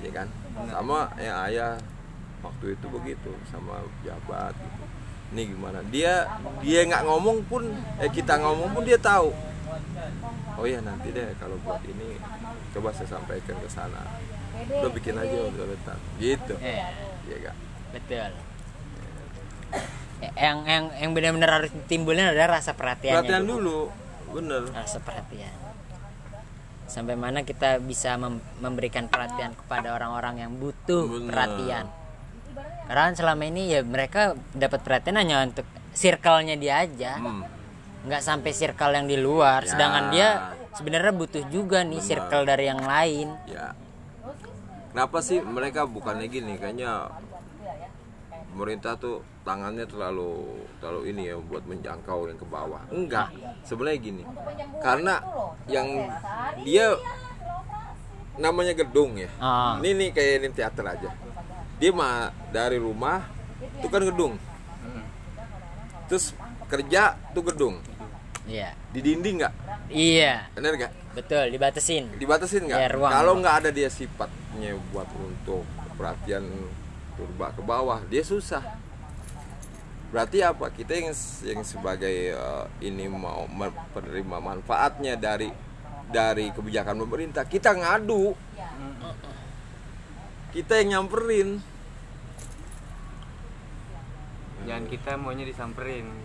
Ya 0.01 0.11
kan? 0.11 0.29
Sama 0.73 1.13
yang 1.21 1.37
ayah 1.49 1.77
waktu 2.41 2.77
itu 2.77 2.87
begitu 2.89 3.33
sama 3.53 3.85
jabat 4.01 4.57
gitu. 4.57 4.85
Ini 5.37 5.43
gimana? 5.53 5.85
Dia 5.93 6.25
dia 6.65 6.81
nggak 6.89 7.05
ngomong 7.05 7.45
pun 7.45 7.69
eh 8.01 8.09
kita 8.09 8.41
ngomong 8.41 8.73
pun 8.73 8.83
dia 8.89 8.97
tahu. 8.97 9.33
Oh 10.57 10.65
ya 10.65 10.81
nanti 10.81 11.13
deh 11.13 11.29
kalau 11.37 11.61
buat 11.61 11.83
ini 11.85 12.17
coba 12.73 12.89
saya 12.95 13.19
sampaikan 13.19 13.59
ke 13.59 13.69
sana 13.69 14.01
udah 14.65 14.93
bikin 14.93 15.15
aja 15.17 15.37
udah 15.51 15.67
letak 15.67 15.99
gitu. 16.17 16.55
Iya. 16.59 16.89
iya 17.25 17.37
gak 17.45 17.57
betul. 17.93 18.31
Yang 20.35 20.59
yang 20.65 20.85
yang 20.97 21.11
benar-benar 21.13 21.51
harus 21.61 21.71
timbulnya 21.85 22.33
adalah 22.33 22.59
rasa 22.59 22.73
perhatiannya 22.73 23.29
perhatian 23.29 23.45
dulu. 23.45 23.59
dulu. 23.61 23.81
Bener. 24.35 24.63
Rasa 24.73 24.99
perhatian. 24.99 25.53
Sampai 26.89 27.17
mana 27.17 27.43
kita 27.43 27.81
bisa 27.81 28.15
mem- 28.17 28.45
memberikan 28.61 29.11
perhatian 29.11 29.53
kepada 29.57 29.93
orang-orang 29.93 30.41
yang 30.41 30.53
butuh 30.57 31.07
Benar. 31.11 31.29
perhatian. 31.29 31.85
Karena 32.85 33.03
kan 33.11 33.15
selama 33.17 33.43
ini 33.49 33.63
ya 33.73 33.81
mereka 33.83 34.33
dapat 34.53 34.81
perhatian 34.81 35.17
hanya 35.19 35.45
untuk 35.45 35.67
circle-nya 35.93 36.57
dia 36.57 36.85
aja. 36.85 37.19
Hmm. 37.21 37.45
nggak 38.05 38.21
sampai 38.21 38.53
circle 38.53 38.93
yang 38.93 39.09
di 39.09 39.17
luar. 39.17 39.65
Ya. 39.65 39.69
sedangkan 39.73 40.05
dia 40.13 40.29
sebenarnya 40.77 41.17
butuh 41.17 41.41
juga 41.49 41.81
nih 41.81 42.05
Benar. 42.05 42.09
circle 42.13 42.45
dari 42.45 42.65
yang 42.69 42.85
lain. 42.85 43.33
Ya 43.49 43.73
kenapa 44.95 45.19
sih 45.19 45.43
mereka 45.43 45.91
bukannya 45.91 46.31
gini 46.31 46.55
kayaknya 46.55 47.11
pemerintah 48.55 48.95
tuh 48.95 49.27
tangannya 49.43 49.83
terlalu 49.91 50.63
terlalu 50.79 51.11
ini 51.11 51.23
ya 51.27 51.37
buat 51.43 51.67
menjangkau 51.67 52.31
yang 52.31 52.39
ke 52.39 52.47
bawah. 52.47 52.87
Enggak. 52.95 53.35
Sebenarnya 53.67 53.99
gini 53.99 54.23
karena 54.79 55.19
yang 55.67 56.07
dia 56.63 56.95
namanya 58.39 58.79
gedung 58.79 59.19
ya. 59.19 59.27
Ah. 59.43 59.75
ini 59.83 59.99
nih 59.99 60.09
kayak 60.15 60.33
ini 60.39 60.49
teater 60.55 60.87
aja. 60.87 61.11
Dia 61.83 61.91
mah 61.91 62.31
dari 62.55 62.79
rumah 62.79 63.27
itu 63.83 63.91
kan 63.91 64.07
gedung. 64.07 64.39
Terus 66.07 66.31
kerja 66.71 67.19
tuh 67.35 67.43
gedung. 67.51 67.83
Iya. 68.47 68.71
Di 68.95 69.03
dinding 69.03 69.43
nggak? 69.43 69.55
Iya. 69.91 70.47
Bener 70.55 70.79
nggak? 70.79 70.93
Betul 71.19 71.51
dibatasin. 71.51 72.07
Dibatasin 72.23 72.71
nggak? 72.71 72.79
Ya, 72.79 72.89
kalau 72.95 73.35
nggak 73.43 73.67
ada 73.67 73.71
dia 73.75 73.91
sifatnya 74.55 74.79
buat 74.95 75.11
untuk 75.19 75.67
perhatian 75.99 76.47
turba 77.19 77.51
ke 77.51 77.63
bawah. 77.67 78.01
Dia 78.07 78.23
susah. 78.23 78.63
Berarti 80.15 80.47
apa? 80.47 80.71
Kita 80.71 80.95
yang 80.95 81.11
yang 81.43 81.61
sebagai 81.67 82.39
eh, 82.39 82.65
ini 82.87 83.11
mau 83.11 83.51
menerima 83.51 84.39
manfaatnya 84.39 85.19
dari 85.19 85.51
dari 86.07 86.55
kebijakan 86.55 87.03
pemerintah. 87.03 87.43
Kita 87.43 87.75
ngadu. 87.75 88.39
Kita 90.55 90.79
yang 90.79 91.03
nyamperin. 91.03 91.59
Jangan 94.65 94.85
kita 94.87 95.19
maunya 95.19 95.45
disamperin 95.45 96.24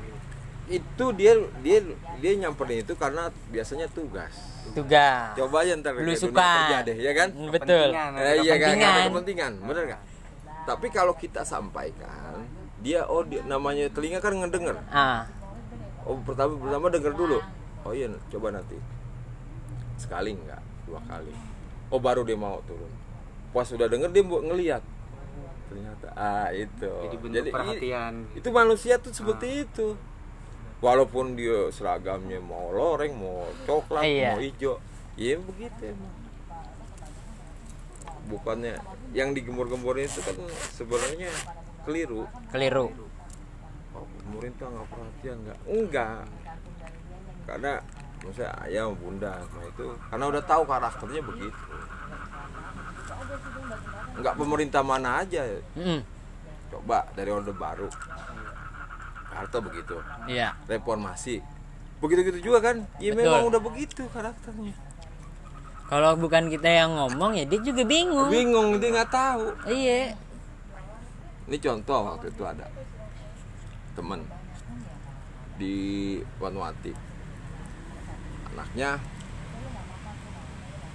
itu 0.70 1.06
dia 1.12 1.34
dia 1.60 1.80
dia 2.16 2.32
nyamperin 2.38 2.80
itu 2.80 2.94
karena 2.94 3.28
biasanya 3.50 3.88
tugas. 3.88 4.32
Tugas. 4.70 5.34
Coba 5.34 5.62
aja 5.62 5.74
ntar 5.76 5.94
Belusukan. 5.94 6.38
kerja 6.38 6.78
deh 6.84 6.98
ya 7.00 7.12
kan? 7.12 7.30
Betul. 7.48 7.90
Kepentingan, 7.90 8.12
Eh, 8.16 8.36
iya 8.40 8.56
kan? 8.56 8.76
kepentingan. 9.10 9.52
bener 9.60 9.84
nggak? 9.88 10.02
Tapi 10.64 10.88
kalau 10.88 11.14
kita 11.14 11.42
sampaikan 11.44 12.46
dia 12.80 13.02
oh 13.04 13.22
dia, 13.22 13.42
namanya 13.44 13.90
telinga 13.90 14.18
kan 14.18 14.32
ngedenger. 14.32 14.78
Ah. 14.88 15.26
Oh 16.02 16.16
pertama 16.18 16.54
pertama 16.56 16.86
denger 16.88 17.14
dulu. 17.14 17.42
Oh 17.82 17.92
iya 17.92 18.06
coba 18.30 18.52
nanti. 18.52 18.78
Sekali 19.96 20.32
nggak? 20.34 20.62
Dua 20.86 21.02
kali. 21.04 21.34
Oh 21.90 21.98
baru 21.98 22.22
dia 22.22 22.36
mau 22.36 22.62
turun. 22.64 22.92
Pas 23.50 23.66
sudah 23.66 23.86
denger 23.86 24.10
dia 24.10 24.22
buat 24.22 24.44
ngeliat. 24.44 24.84
Ternyata 25.66 26.08
ah 26.14 26.50
itu. 26.52 26.90
Jadi 27.04 27.16
bentuk 27.18 27.44
i- 27.44 27.52
perhatian. 27.52 28.14
itu 28.32 28.48
manusia 28.50 28.96
tuh 28.96 29.10
seperti 29.12 29.66
itu 29.66 29.98
walaupun 30.80 31.36
dia 31.36 31.68
seragamnya 31.70 32.40
mau 32.40 32.72
loreng 32.72 33.12
mau 33.16 33.44
coklat 33.68 34.04
Iya. 34.04 34.32
mau 34.36 34.40
hijau. 34.40 34.76
Ya 35.20 35.36
begitu. 35.38 35.92
Emang 35.92 36.14
bukannya 38.30 38.78
yang 39.12 39.34
digemur-gemurin 39.34 40.06
itu 40.06 40.22
kan 40.22 40.38
sebenarnya 40.72 41.34
keliru. 41.84 42.24
Keliru. 42.54 42.88
Oh, 43.92 44.06
pemerintah 44.24 44.70
nggak 44.70 44.88
perhatian 44.88 45.38
nggak? 45.44 45.60
Enggak. 45.66 46.24
Karena 47.50 47.74
maksudnya 48.22 48.52
ayah 48.68 48.92
bunda 48.92 49.32
nah 49.40 49.64
itu 49.64 49.86
karena 50.12 50.26
udah 50.28 50.44
tahu 50.46 50.64
karakternya 50.64 51.22
begitu. 51.26 51.64
Nggak 54.20 54.36
pemerintah 54.36 54.82
mana 54.84 55.24
aja. 55.24 55.42
Mm, 55.76 56.00
coba 56.70 57.04
dari 57.18 57.30
orde 57.34 57.52
baru 57.52 57.90
Harto 59.30 59.58
begitu. 59.62 59.96
Iya. 60.26 60.58
Reformasi. 60.66 61.42
Begitu 62.00 62.20
gitu 62.32 62.40
juga 62.52 62.72
kan? 62.72 62.78
Ya 62.98 63.12
Betul. 63.14 63.28
memang 63.28 63.44
udah 63.52 63.62
begitu 63.62 64.04
karakternya. 64.12 64.74
Kalau 65.90 66.14
bukan 66.22 66.54
kita 66.54 66.70
yang 66.70 66.94
ngomong 66.94 67.34
ya 67.34 67.46
dia 67.50 67.60
juga 67.60 67.82
bingung. 67.82 68.30
Bingung 68.30 68.78
dia 68.78 68.90
nggak 68.94 69.12
tahu. 69.12 69.46
Iya. 69.66 70.14
Ini 71.50 71.58
contoh 71.58 72.00
waktu 72.14 72.30
itu 72.30 72.44
ada 72.46 72.70
temen 73.98 74.22
di 75.58 75.76
Wanwati. 76.38 76.94
Anaknya 78.54 79.02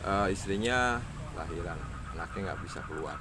eh, 0.06 0.26
istrinya 0.30 1.02
lahiran. 1.34 1.78
Anaknya 2.14 2.54
nggak 2.54 2.60
bisa 2.62 2.78
keluar. 2.86 3.18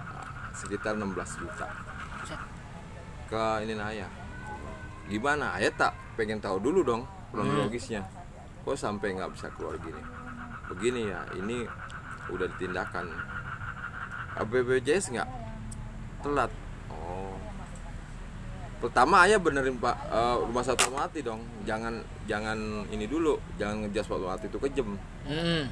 Nah, 0.00 0.48
sekitar 0.56 0.96
16 0.96 1.44
juta 1.44 1.89
ke 3.30 3.42
ini 3.62 3.78
ayah 3.78 4.10
gimana? 5.06 5.54
Ayah 5.54 5.70
tak 5.72 5.92
pengen 6.18 6.42
tahu 6.42 6.58
dulu 6.58 6.82
dong 6.82 7.02
kronologisnya. 7.30 8.02
Kok 8.66 8.74
sampai 8.74 9.14
nggak 9.14 9.30
bisa 9.38 9.46
keluar 9.54 9.78
gini? 9.78 10.02
Begini 10.66 11.00
ya 11.08 11.22
ini 11.38 11.62
udah 12.34 12.46
ditindakan. 12.58 13.06
BPJS 14.40 15.14
nggak? 15.14 15.28
Telat. 16.26 16.50
Oh. 16.90 17.34
Pertama 18.82 19.26
ayah 19.26 19.38
benerin 19.38 19.78
pak. 19.78 19.96
Eh, 20.10 20.36
rumah 20.42 20.64
satu 20.66 20.90
mati 20.90 21.22
dong. 21.22 21.42
Jangan 21.64 22.02
jangan 22.26 22.58
ini 22.90 23.06
dulu. 23.06 23.38
Jangan 23.56 23.86
ngejas 23.86 24.10
waktu 24.10 24.26
mati 24.26 24.46
itu 24.48 24.58
kejem. 24.58 24.88
Mm, 25.28 25.64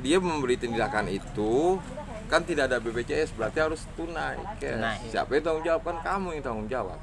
dia 0.00 0.16
memberi 0.16 0.56
tindakan 0.56 1.12
itu 1.12 1.76
kan 2.32 2.48
tidak 2.48 2.72
ada 2.72 2.80
BPJS 2.80 3.36
berarti 3.36 3.60
harus 3.60 3.84
tunai 3.92 4.40
cash. 4.56 4.72
Tunai. 4.72 4.96
siapa 5.12 5.36
yang 5.36 5.44
tanggung 5.44 5.64
jawab? 5.68 5.80
Kan 5.84 5.96
kamu 6.00 6.28
yang 6.32 6.44
tanggung 6.48 6.68
jawab 6.72 6.98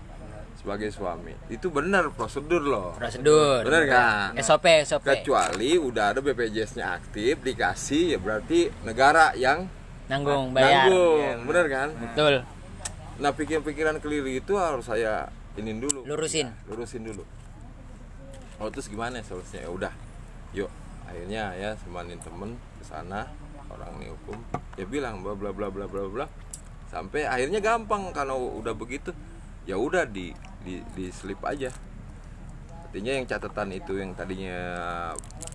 sebagai 0.57 0.89
suami. 0.89 1.37
Itu 1.53 1.69
benar 1.69 2.09
prosedur 2.09 2.65
loh. 2.65 2.97
Prosedur. 2.97 3.61
Benar 3.61 3.83
kan 3.85 4.33
SOP 4.41 4.65
SOP 4.89 5.05
kecuali 5.05 5.77
udah 5.77 6.17
ada 6.17 6.19
BPJS-nya 6.25 6.97
aktif 6.97 7.45
dikasih 7.45 8.17
ya 8.17 8.19
berarti 8.19 8.73
negara 8.81 9.37
yang 9.37 9.69
nanggung 10.09 10.49
bayar. 10.49 10.89
Nanggung. 10.89 11.45
Bener 11.45 11.65
kan? 11.69 11.89
betul. 11.93 12.33
Nah 13.21 13.29
pikiran-pikiran 13.29 14.01
keliru 14.01 14.33
itu 14.33 14.57
harus 14.57 14.89
saya 14.89 15.29
inin 15.61 15.77
dulu. 15.77 16.09
Lurusin. 16.09 16.49
Lurusin 16.65 17.05
dulu. 17.05 17.21
Oh 18.57 18.73
terus 18.73 18.89
gimana 18.89 19.21
solusinya 19.21 19.61
ya 19.61 19.69
udah. 19.69 19.93
Yuk 20.57 20.73
akhirnya 21.05 21.53
ya 21.53 21.69
semanin 21.85 22.17
temen 22.17 22.57
ke 22.81 22.83
sana 22.85 23.29
orang 23.71 23.89
ini 24.01 24.11
hukum. 24.11 24.37
Ya 24.75 24.85
bilang 24.85 25.21
bla 25.21 25.33
bla 25.37 25.53
bla 25.53 25.69
bla 25.69 25.85
bla 25.85 26.03
bla. 26.09 26.25
Sampai 26.89 27.29
akhirnya 27.29 27.61
gampang 27.61 28.09
karena 28.09 28.33
udah 28.33 28.73
begitu 28.73 29.13
ya 29.69 29.77
udah 29.77 30.09
di 30.09 30.33
di 30.65 30.81
di 30.97 31.13
slip 31.13 31.39
aja. 31.45 31.69
Artinya 32.89 33.21
yang 33.21 33.29
catatan 33.29 33.69
itu 33.69 34.01
yang 34.01 34.17
tadinya 34.17 34.57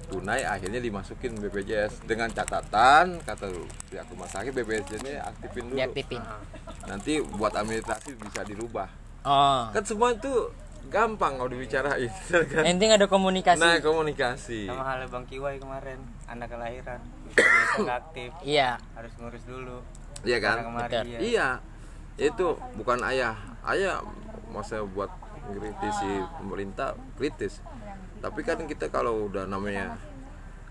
tunai 0.07 0.47
akhirnya 0.47 0.79
dimasukin 0.79 1.35
BPJS 1.35 2.07
dengan 2.07 2.31
catatan 2.31 3.19
kata 3.27 3.51
pihak 3.91 4.07
rumah 4.07 4.31
sakit 4.31 4.55
BPJS-nya 4.55 5.27
aktifin 5.35 5.67
dulu. 5.67 5.79
Diaktifin. 5.83 6.23
Nanti 6.87 7.19
buat 7.35 7.59
administrasi 7.59 8.15
bisa 8.23 8.47
dirubah. 8.47 8.87
Oh. 9.27 9.67
Kan 9.75 9.83
semua 9.83 10.15
itu 10.15 10.31
gampang 10.91 11.41
kalau 11.41 11.51
dibicarain 11.51 12.11
kan? 12.53 12.63
Yang 12.65 12.75
penting 12.77 12.93
ada 12.95 13.07
komunikasi. 13.07 13.61
Nah 13.61 13.77
komunikasi. 13.81 14.61
Sama 14.69 14.85
halnya 14.85 15.07
bang 15.09 15.25
Kiwai 15.27 15.57
kemarin 15.59 15.99
anak 16.29 16.49
kelahiran. 16.53 17.01
Aktif. 18.01 18.31
Iya. 18.45 18.81
Harus 18.95 19.13
ngurus 19.21 19.45
dulu. 19.45 19.79
Iya 20.25 20.39
kan? 20.41 20.57
Kemarin 20.65 21.05
iya. 21.07 21.19
iya. 21.21 21.49
Itu 22.17 22.57
bukan 22.79 23.03
ayah. 23.09 23.35
Ayah 23.65 24.05
masa 24.53 24.85
buat 24.85 25.11
kritisi 25.53 26.25
pemerintah 26.41 26.97
kritis. 27.21 27.61
Tapi 28.25 28.41
kan 28.41 28.65
kita 28.65 28.89
kalau 28.89 29.29
udah 29.29 29.45
namanya 29.45 30.01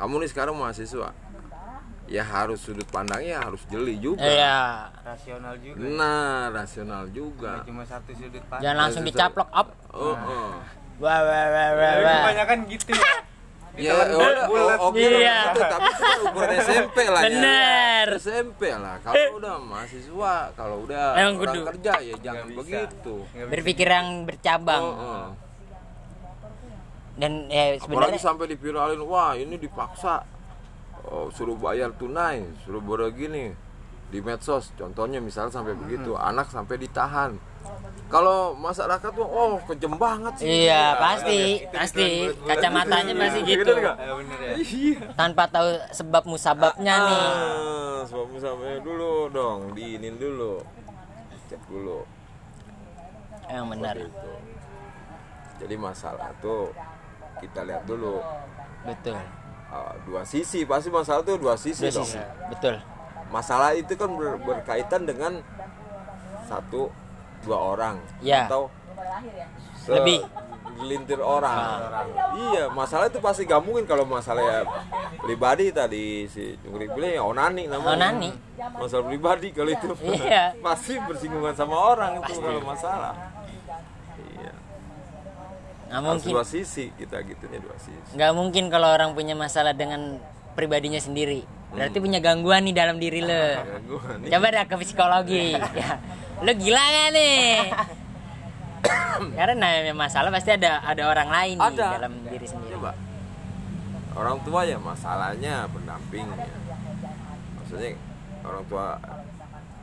kamu 0.01 0.25
nih 0.25 0.29
sekarang 0.33 0.57
mahasiswa 0.57 1.13
ya 2.03 2.23
harus 2.23 2.59
sudut 2.59 2.85
pandangnya 2.91 3.39
harus 3.39 3.63
jeli 3.71 3.95
juga. 3.99 4.23
Iya. 4.25 4.89
Rasional 5.03 5.55
juga 5.59 5.77
nah 5.83 6.51
rasional 6.51 7.03
juga. 7.11 7.63
Cuma 7.63 7.83
satu 7.87 8.11
sudut 8.15 8.43
pandang. 8.47 8.63
Jangan 8.63 8.77
langsung 8.77 9.03
dicaplok 9.05 9.49
up 9.51 9.67
oh, 9.93 10.13
oh. 10.13 10.51
wah 10.97 11.19
wah 11.21 11.45
wah 11.47 11.69
wah 11.73 11.93
wah 12.01 12.15
kebanyakan 12.25 12.59
gitu 12.67 12.91
ya 12.93 13.13
Ya, 13.73 13.89
bulat. 14.05 14.77
oh, 14.77 14.93
oke 14.93 15.01
Iya. 15.01 15.49
itu, 15.49 15.61
tapi 15.65 15.89
itu 15.89 16.03
kan 16.05 16.19
ukuran 16.29 16.49
SMP 16.61 16.97
lah 17.09 17.21
ya. 17.21 17.25
Bener. 17.25 18.07
SMP 18.21 18.61
lah. 18.69 18.95
Kalau 19.01 19.41
udah 19.41 19.55
mahasiswa, 19.57 20.33
kalau 20.53 20.85
udah 20.85 21.17
Emang 21.17 21.41
orang 21.41 21.57
kudu. 21.57 21.59
kerja 21.73 21.93
ya 22.05 22.15
jangan 22.21 22.53
begitu. 22.53 23.15
Berpikir 23.33 23.87
yang 23.89 24.29
bercabang 24.29 24.77
Oh, 24.77 24.93
oh. 24.93 25.25
dan 27.17 27.49
ya 27.49 27.73
Apalagi 27.73 27.81
sebenarnya 27.81 28.21
sampai 28.21 28.45
dipiralin, 28.53 29.01
wah 29.09 29.33
ini 29.33 29.57
dipaksa 29.57 30.21
oh, 31.09 31.33
suruh 31.33 31.57
bayar 31.57 31.97
tunai, 31.97 32.45
suruh 32.61 32.77
begini 32.77 33.57
di 34.13 34.21
medsos. 34.21 34.69
Contohnya 34.77 35.17
misalnya 35.17 35.49
sampai 35.49 35.73
begitu, 35.73 36.13
anak 36.13 36.53
sampai 36.53 36.77
ditahan. 36.77 37.41
Kalau 38.05 38.53
masyarakat 38.53 39.09
tuh, 39.09 39.25
oh 39.25 39.57
kejem 39.65 39.97
banget 39.97 40.33
sih. 40.37 40.45
iya 40.63 40.93
pasti 40.95 41.65
pasti 41.67 42.05
kacamatanya 42.39 43.09
pasti 43.11 43.39
gitu 43.41 43.73
Ya, 43.73 43.97
bener 44.13 44.39
ya. 44.39 44.53
Iya. 44.55 44.99
tanpa 45.13 45.43
tahu 45.47 45.65
sebab 45.89 46.21
musababnya 46.23 46.93
nih 47.01 47.17
Ah, 47.17 47.99
sebab 48.03 48.29
sampai 48.37 48.77
dulu 48.79 49.11
dong, 49.27 49.73
diinin 49.73 50.13
dulu, 50.15 50.61
cek 51.47 51.57
dulu. 51.65 52.05
emang 53.45 53.73
benar 53.73 53.97
itu. 53.97 54.31
Jadi 55.55 55.75
masalah 55.75 56.29
tuh 56.37 56.69
kita 57.39 57.63
lihat 57.63 57.83
dulu 57.83 58.21
betul 58.83 59.17
Ah, 59.67 59.97
dua 60.05 60.21
sisi 60.21 60.63
pasti 60.63 60.87
masalah 60.87 61.21
tuh 61.21 61.33
dua 61.35 61.57
sisi 61.57 61.81
Dua 61.83 61.97
dong. 61.97 62.05
sisi. 62.05 62.21
betul 62.47 62.77
Masalah 63.27 63.73
itu 63.73 63.89
kan 63.91 64.05
ber- 64.07 64.37
berkaitan 64.37 65.01
dengan 65.03 65.41
satu 66.45 66.93
dua 67.43 67.57
orang 67.59 67.95
Ya. 68.19 68.47
atau 68.47 68.71
Lebih. 69.85 70.23
gelintir 70.73 71.19
orang. 71.19 71.85
Iya, 72.33 72.65
masalah 72.67 73.05
itu 73.05 73.19
pasti 73.19 73.43
gak 73.43 73.61
mungkin 73.61 73.83
kalau 73.83 74.03
masalah 74.03 74.41
ya 74.41 74.59
pribadi 75.17 75.69
tadi 75.69 76.25
si 76.25 76.55
Jungkrik 76.57 76.91
bilang 76.91 77.13
ya 77.13 77.21
onani 77.21 77.63
namanya. 77.67 78.09
Onani. 78.09 78.31
Masalah 78.73 79.05
pribadi 79.05 79.51
kalau 79.51 79.69
itu. 79.69 79.87
Iya. 80.17 80.55
pasti 80.57 80.97
bersinggungan 80.97 81.53
sama 81.53 81.75
orang 81.75 82.17
itu 82.17 82.33
kalau 82.37 82.63
masalah. 82.63 83.13
Iya. 84.33 84.51
nggak 85.85 85.99
Harus 85.99 86.07
mungkin 86.17 86.31
dua 86.31 86.45
sisi 86.47 86.85
kita 86.95 87.21
gitunya 87.21 87.59
dua 87.59 87.77
sisi. 87.77 88.11
nggak 88.11 88.31
mungkin 88.33 88.63
kalau 88.67 88.89
orang 88.89 89.13
punya 89.13 89.35
masalah 89.35 89.71
dengan 89.71 90.17
pribadinya 90.53 90.97
sendiri 90.97 91.45
berarti 91.69 91.97
punya 91.97 92.17
gangguan 92.17 92.61
nih 92.63 92.71
dalam 92.71 92.97
diri 92.97 93.17
lo 93.19 93.33
nih. 94.21 94.29
coba 94.29 94.47
dah 94.47 94.65
ke 94.65 94.75
psikologi 94.79 95.57
ya 95.81 95.97
lo 96.41 96.51
gila 96.57 96.81
gak 96.81 97.09
nih 97.13 97.45
karena 99.37 99.53
namanya 99.55 99.95
masalah 99.95 100.29
pasti 100.33 100.51
ada 100.55 100.83
ada 100.83 101.03
orang 101.07 101.29
lain 101.29 101.55
nih 101.59 101.69
Ada. 101.75 101.87
dalam 102.01 102.13
diri 102.27 102.47
sendiri 102.47 102.75
Coba. 102.75 102.91
Orang 104.13 104.37
tua 104.45 104.61
ya 104.61 104.77
masalahnya 104.77 105.65
pendamping 105.73 106.27
ya. 106.37 106.45
Maksudnya 107.57 107.97
orang 108.45 108.63
tua 108.69 108.87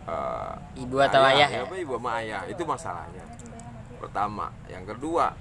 eh, 0.07 0.83
Ibu 0.87 0.97
atau 1.03 1.23
ayah 1.27 1.49
ya? 1.51 1.61
apa 1.67 1.75
ibu 1.75 1.99
sama 1.99 2.11
ayah 2.23 2.41
itu 2.47 2.63
masalahnya. 2.63 3.25
Pertama, 3.99 4.47
yang 4.71 4.85
kedua 4.87 5.35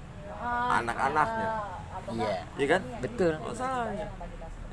anak-anaknya, 0.50 1.48
iya 2.12 2.34
iya 2.58 2.66
kan? 2.76 2.82
betul 2.98 3.32
Masalahnya. 3.40 4.06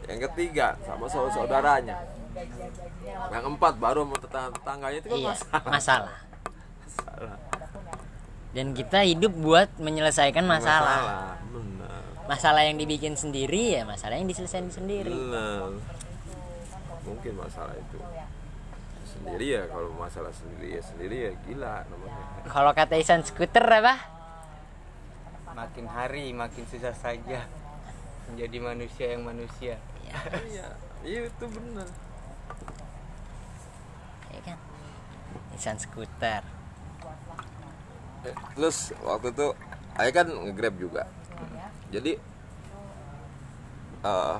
Yang 0.07 0.19
ketiga 0.31 0.67
sama 0.81 1.05
saudara-saudaranya. 1.05 1.95
Yang 3.29 3.43
empat 3.53 3.73
baru 3.77 4.01
sama 4.07 4.17
tetangga-tetangganya 4.17 4.97
itu 4.97 5.07
kan 5.13 5.17
iya 5.19 5.29
masalah. 5.29 5.61
masalah 5.69 6.26
Masalah. 6.87 7.35
dan 8.55 8.71
kita 8.71 9.03
hidup 9.03 9.35
buat 9.35 9.69
menyelesaikan 9.77 10.41
masalah 10.41 11.03
Masalah, 11.03 11.35
Benar. 11.51 12.01
masalah 12.25 12.61
yang 12.63 12.79
dibikin 12.79 13.13
sendiri 13.13 13.75
ya 13.75 13.83
masalah 13.83 14.15
yang 14.15 14.25
diselesaikan 14.25 14.71
sendiri 14.71 15.11
Benar. 15.11 15.77
Mungkin 17.03 17.33
masalah 17.35 17.71
itu 17.71 17.99
sendiri 19.07 19.47
ya 19.51 19.63
kalau 19.67 19.91
masalah 19.93 20.31
sendiri 20.31 20.75
ya 20.75 20.81
sendiri 20.81 21.17
ya 21.21 21.31
gila 21.43 21.75
namanya. 21.85 22.23
kalau 22.47 22.71
kata 22.71 22.95
Isan 22.95 23.21
skuter 23.21 23.63
apa 23.63 24.15
Makin 25.57 25.89
hari 25.89 26.29
makin 26.31 26.69
susah 26.69 26.93
saja 26.93 27.41
menjadi 28.29 28.57
manusia 28.61 29.09
yang 29.09 29.25
manusia. 29.25 29.81
Iya, 30.05 30.69
iya 31.01 31.19
itu 31.25 31.45
benar. 31.49 31.89
ya 34.29 34.39
kan 34.45 34.57
Isan 35.51 35.81
skuter 35.81 36.45
Terus 38.55 38.91
waktu 39.03 39.31
itu 39.33 39.47
saya 39.97 40.11
kan 40.13 40.27
nge-grab 40.29 40.75
juga. 40.77 41.03
Jadi 41.93 42.19
eh 44.03 44.37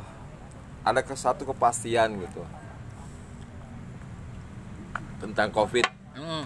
ada 0.88 1.02
ke 1.04 1.16
satu 1.20 1.44
kepastian 1.44 2.16
gitu 2.24 2.44
tentang 5.20 5.52
covid. 5.52 5.84
hmm. 6.16 6.44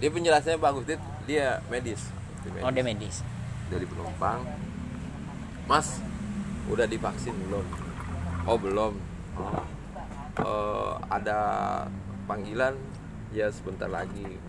Dia 0.00 0.10
penjelasannya 0.10 0.58
bagus, 0.58 0.82
dia, 0.88 0.98
dia 1.28 1.46
medis. 1.70 2.02
Dia 2.42 2.50
medis. 2.50 2.64
oh 2.66 2.72
dia 2.74 2.84
medis 2.86 3.16
dari 3.72 3.88
penumpang 3.88 4.44
mas 5.64 5.96
udah 6.68 6.84
divaksin 6.84 7.32
belum 7.48 7.66
oh 8.44 8.58
belum 8.60 8.92
oh. 9.40 9.64
Eh, 10.32 10.94
ada 11.12 11.38
panggilan 12.24 12.72
ya 13.36 13.52
sebentar 13.52 13.84
lagi 13.84 14.40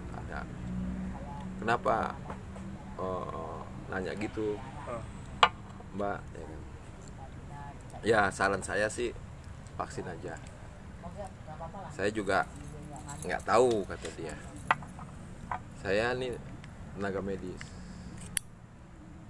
kenapa? 1.64 2.12
Eh, 3.00 3.58
nanya 3.88 4.12
gitu. 4.20 4.60
Oh. 4.84 5.04
mbak 5.96 6.20
ya 6.36 6.44
kan? 6.44 6.62
Ya 8.04 8.22
saran 8.28 8.60
saya 8.60 8.92
sih 8.92 9.16
vaksin 9.80 10.04
aja. 10.04 10.36
Saya 11.96 12.12
juga 12.12 12.44
nggak 13.24 13.48
tahu 13.48 13.88
kata 13.88 14.10
dia. 14.20 14.36
Saya 15.80 16.12
nih 16.12 16.36
tenaga 17.00 17.24
medis. 17.24 17.64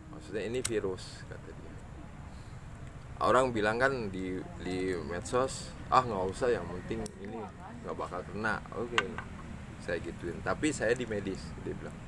Maksudnya 0.09 0.49
ini 0.49 0.59
virus 0.65 1.21
kata 1.29 1.49
dia. 1.53 1.73
Orang 3.21 3.53
bilang 3.53 3.77
kan 3.77 4.09
di 4.09 4.41
di 4.65 4.97
medsos 5.05 5.69
ah 5.93 6.01
nggak 6.01 6.25
usah 6.33 6.49
yang 6.49 6.65
penting 6.65 7.05
ini 7.21 7.39
nggak 7.85 7.93
bakal 7.93 8.25
kena. 8.25 8.57
Oke 8.73 8.97
saya 9.83 9.99
gituin. 9.99 10.39
Tapi 10.41 10.71
saya 10.71 10.95
di 10.95 11.03
medis 11.03 11.43
dia 11.61 11.75
bilang 11.75 12.02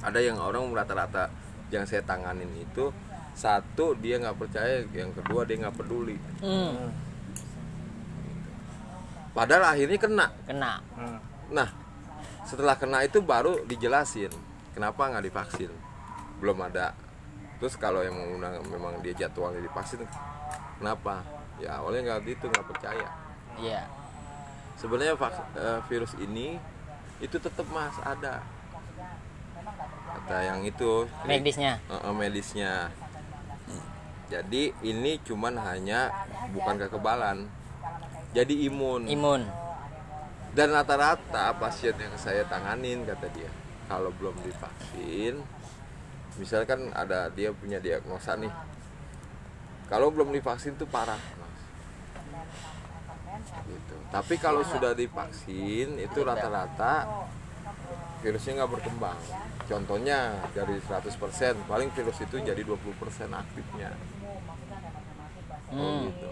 ada 0.00 0.18
yang 0.18 0.36
orang 0.36 0.68
rata-rata 0.72 1.28
yang 1.70 1.84
saya 1.84 2.02
tanganin 2.02 2.50
itu 2.56 2.90
satu 3.32 3.94
dia 3.96 4.18
nggak 4.18 4.36
percaya 4.36 4.82
yang 4.90 5.12
kedua 5.12 5.46
dia 5.46 5.56
nggak 5.60 5.76
peduli 5.76 6.16
hmm. 6.42 6.90
padahal 9.32 9.72
akhirnya 9.72 9.98
kena 9.98 10.26
kena 10.44 10.72
Hmm. 10.96 11.18
Nah, 11.50 11.66
setelah 12.46 12.78
kena 12.78 13.02
itu 13.02 13.18
baru 13.18 13.66
dijelasin 13.66 14.30
kenapa 14.70 15.10
nggak 15.10 15.26
divaksin. 15.26 15.72
Belum 16.38 16.62
ada. 16.62 16.94
Terus 17.58 17.74
kalau 17.74 18.06
yang 18.06 18.14
mengundang 18.14 18.62
memang 18.70 19.02
dia 19.02 19.12
jadwalnya 19.12 19.58
divaksin, 19.58 20.06
kenapa? 20.78 21.26
Ya 21.58 21.82
awalnya 21.82 22.06
nggak 22.06 22.20
gitu, 22.30 22.46
nggak 22.46 22.66
percaya. 22.70 23.08
iya 23.58 23.82
Sebenarnya 24.78 25.18
vaks- 25.18 25.50
eh, 25.58 25.80
virus 25.90 26.14
ini 26.22 26.54
itu 27.18 27.36
tetap 27.36 27.66
mas 27.74 27.98
ada. 28.00 28.40
Kata 30.30 30.46
yang 30.46 30.62
itu. 30.62 31.10
Medisnya. 31.26 31.82
Eh, 31.90 31.94
eh, 32.06 32.14
medisnya. 32.14 32.86
Jadi 34.30 34.70
ini 34.86 35.18
cuman 35.26 35.58
hanya 35.58 36.06
bukan 36.54 36.78
kekebalan, 36.86 37.50
jadi 38.30 38.54
imun. 38.70 39.10
Imun. 39.10 39.42
Dan 40.54 40.70
rata-rata 40.70 41.50
pasien 41.58 41.98
yang 41.98 42.14
saya 42.14 42.46
tanganin 42.46 43.02
kata 43.02 43.26
dia 43.34 43.50
kalau 43.90 44.14
belum 44.14 44.38
divaksin 44.46 45.42
misalkan 46.38 46.94
ada 46.94 47.26
dia 47.34 47.50
punya 47.50 47.82
diagnosa 47.82 48.38
nih. 48.38 48.54
Kalau 49.90 50.14
belum 50.14 50.30
divaksin 50.30 50.78
tuh 50.78 50.86
parah 50.86 51.18
mas. 51.42 51.62
Gitu. 53.66 53.96
Tapi 54.14 54.34
kalau 54.38 54.62
sudah 54.62 54.94
divaksin 54.94 55.98
itu 55.98 56.18
rata-rata 56.22 57.26
virusnya 58.20 58.52
nggak 58.60 58.72
berkembang. 58.76 59.18
Contohnya 59.64 60.36
dari 60.52 60.76
100% 60.76 61.64
paling 61.64 61.88
virus 61.96 62.18
itu 62.20 62.36
jadi 62.40 62.60
20% 62.60 63.32
aktifnya. 63.32 63.90
Oh 65.70 65.76
Hmm. 65.76 66.10
gitu. 66.12 66.28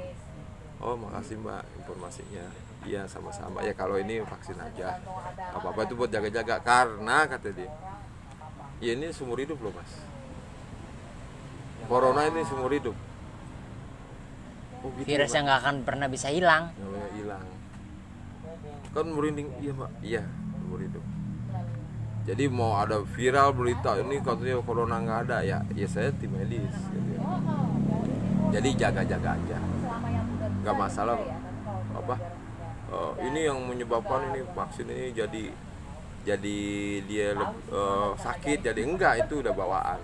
Oh 0.78 0.94
makasih 0.94 1.40
mbak 1.40 1.64
informasinya. 1.80 2.44
Iya 2.86 3.08
sama-sama. 3.10 3.64
Ya 3.64 3.74
kalau 3.74 3.98
ini 3.98 4.22
vaksin 4.22 4.58
aja. 4.60 5.00
Apa 5.54 5.74
apa 5.74 5.80
itu 5.88 5.94
buat 5.98 6.12
jaga-jaga 6.12 6.62
karena 6.62 7.26
kata 7.26 7.50
dia 7.50 7.70
ya 8.78 8.94
ini 8.94 9.10
seumur 9.10 9.42
hidup 9.42 9.58
loh 9.58 9.74
mas. 9.74 9.92
Corona 11.88 12.28
ini 12.30 12.44
seumur 12.46 12.70
hidup. 12.70 12.94
Oh 14.84 14.90
gitu 14.94 15.08
virus 15.08 15.34
yang 15.34 15.48
nggak 15.48 15.60
akan 15.66 15.76
pernah 15.82 16.06
bisa 16.06 16.30
hilang. 16.30 16.70
Hilang. 17.16 17.46
Kan 18.94 19.06
merinding 19.10 19.48
iya 19.58 19.72
mbak. 19.74 19.90
Iya 20.04 20.22
seumur 20.58 20.84
hidup 20.84 21.07
jadi 22.28 22.44
mau 22.52 22.76
ada 22.76 23.00
viral 23.16 23.56
berita 23.56 23.96
ini 23.96 24.20
katanya 24.20 24.60
corona 24.60 25.00
nggak 25.00 25.20
ada 25.24 25.38
ya 25.40 25.58
ya 25.72 25.88
saya 25.88 26.12
tim 26.12 26.28
medis 26.28 26.76
gitu 26.92 27.16
ya. 27.16 27.24
jadi 28.52 28.68
jaga-jaga 28.76 29.32
aja. 29.32 29.58
Nggak 30.60 30.76
masalah 30.76 31.16
apa? 31.96 32.16
Eh, 32.92 33.12
ini 33.32 33.48
yang 33.48 33.64
menyebabkan 33.64 34.28
ini 34.28 34.44
vaksin 34.52 34.92
ini 34.92 35.16
jadi 35.16 35.44
jadi 36.28 36.58
dia 37.08 37.32
eh, 37.72 38.10
sakit 38.20 38.60
jadi 38.60 38.80
enggak 38.84 39.24
itu 39.24 39.40
udah 39.40 39.54
bawaan 39.56 40.00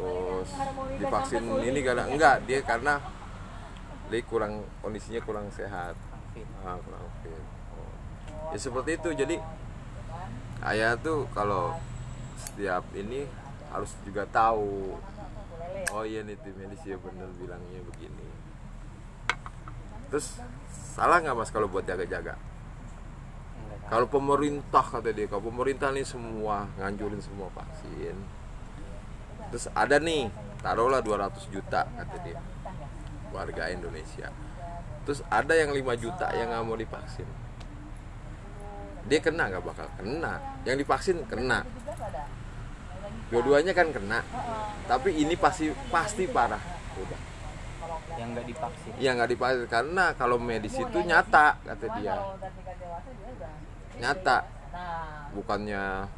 terus 0.00 0.50
divaksin 0.98 1.44
ini 1.62 1.80
karena 1.86 2.10
enggak 2.10 2.42
dia 2.50 2.58
karena 2.66 2.98
dia 4.10 4.26
kurang 4.26 4.66
kondisinya 4.82 5.22
kurang 5.22 5.46
sehat. 5.54 5.94
Ah, 6.66 6.74
kurang 6.82 7.04
fit. 7.22 7.30
Oh. 7.30 7.94
ya 8.50 8.58
seperti 8.58 8.98
itu 8.98 9.10
jadi 9.14 9.38
ayah 10.68 10.92
tuh 11.00 11.24
kalau 11.32 11.72
setiap 12.36 12.84
ini 12.92 13.24
harus 13.72 13.92
juga 14.04 14.28
tahu. 14.28 14.98
Oh 15.96 16.04
iya 16.04 16.20
nih 16.20 16.36
tim 16.40 16.54
medis 16.60 16.82
ya 16.84 17.00
bener 17.00 17.28
bilangnya 17.40 17.80
begini. 17.88 18.28
Terus 20.12 20.36
salah 20.70 21.22
nggak 21.22 21.36
mas 21.38 21.50
kalau 21.54 21.70
buat 21.70 21.86
jaga-jaga? 21.86 22.36
Kalau 23.90 24.06
pemerintah 24.06 24.84
kata 24.86 25.10
dia 25.10 25.26
kalau 25.26 25.50
pemerintah 25.50 25.90
nih 25.90 26.06
semua 26.06 26.68
nganjurin 26.78 27.22
semua 27.24 27.48
vaksin. 27.50 28.14
Terus 29.50 29.66
ada 29.74 29.98
nih 29.98 30.30
taruhlah 30.62 31.02
200 31.02 31.50
juta 31.50 31.88
kata 31.88 32.16
dia 32.22 32.38
warga 33.32 33.72
Indonesia. 33.72 34.30
Terus 35.08 35.24
ada 35.32 35.56
yang 35.56 35.74
5 35.74 35.96
juta 35.96 36.30
yang 36.36 36.52
nggak 36.52 36.62
mau 36.68 36.76
divaksin 36.78 37.49
dia 39.08 39.18
kena 39.22 39.48
nggak 39.48 39.64
bakal 39.64 39.86
kena. 39.96 40.32
Yang 40.68 40.76
divaksin 40.84 41.16
kena. 41.24 41.64
Dua-duanya 43.30 43.72
kan 43.72 43.88
kena. 43.94 44.20
Tapi 44.90 45.14
ini 45.22 45.34
pasti 45.38 45.70
pasti 45.88 46.26
parah. 46.26 46.60
Udah. 46.98 47.20
Yang 48.18 48.28
nggak 48.36 48.46
divaksin. 48.50 48.92
Ya 49.00 49.10
nggak 49.16 49.30
divaksin 49.32 49.66
karena 49.70 50.04
kalau 50.18 50.36
medis 50.36 50.74
itu 50.76 50.98
nyata 51.06 51.56
kata 51.62 51.86
dia. 51.96 52.16
Nyata. 54.00 54.38
Bukannya 55.30 56.10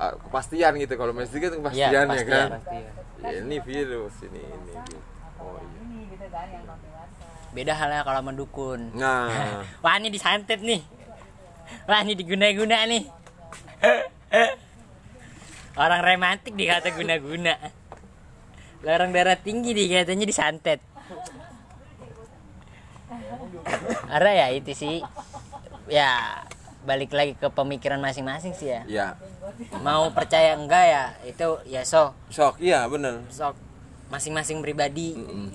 uh, 0.00 0.14
kepastian 0.26 0.72
gitu. 0.80 0.94
Kalau 0.96 1.12
medis 1.12 1.30
itu 1.30 1.44
kan 1.44 1.52
kepastian 1.60 1.92
ya, 1.92 2.00
kepastian. 2.08 2.26
kan? 2.26 2.48
pasti 2.58 2.78
ya 2.80 2.92
Ya, 3.16 3.40
ini 3.42 3.56
virus 3.64 4.12
ini 4.28 4.38
ini 4.44 4.72
gitu. 4.76 5.00
oh 5.40 5.56
iya. 5.56 6.76
Beda 7.56 7.72
halnya 7.72 8.04
kalau 8.04 8.20
mendukun. 8.20 8.92
Nah. 8.92 9.64
Wah 9.82 9.96
ini 9.96 10.12
disantet 10.12 10.60
nih 10.60 10.84
wah 11.88 12.00
ini 12.02 12.14
diguna-guna 12.14 12.86
nih. 12.86 13.04
Orang 15.76 16.00
romantis 16.00 16.52
dikata 16.56 16.88
guna-guna. 16.96 17.54
Orang 18.86 19.12
darah 19.12 19.36
tinggi 19.36 19.76
dikatanya 19.76 20.24
disantet. 20.24 20.80
Ada 24.08 24.30
ya 24.32 24.46
itu 24.56 24.72
sih. 24.72 25.04
Ya 25.90 26.42
balik 26.86 27.10
lagi 27.12 27.34
ke 27.34 27.50
pemikiran 27.50 28.00
masing-masing 28.00 28.56
sih 28.56 28.72
ya. 28.72 28.82
Ya. 28.88 29.06
Mau 29.82 30.08
percaya 30.16 30.54
enggak 30.56 30.84
ya 30.86 31.04
itu 31.26 31.60
ya 31.68 31.82
so 31.84 32.16
shock 32.32 32.56
iya 32.62 32.88
bener. 32.88 33.26
Sok. 33.28 33.58
Masing-masing 34.08 34.62
pribadi. 34.62 35.18
Mm-mm. 35.18 35.50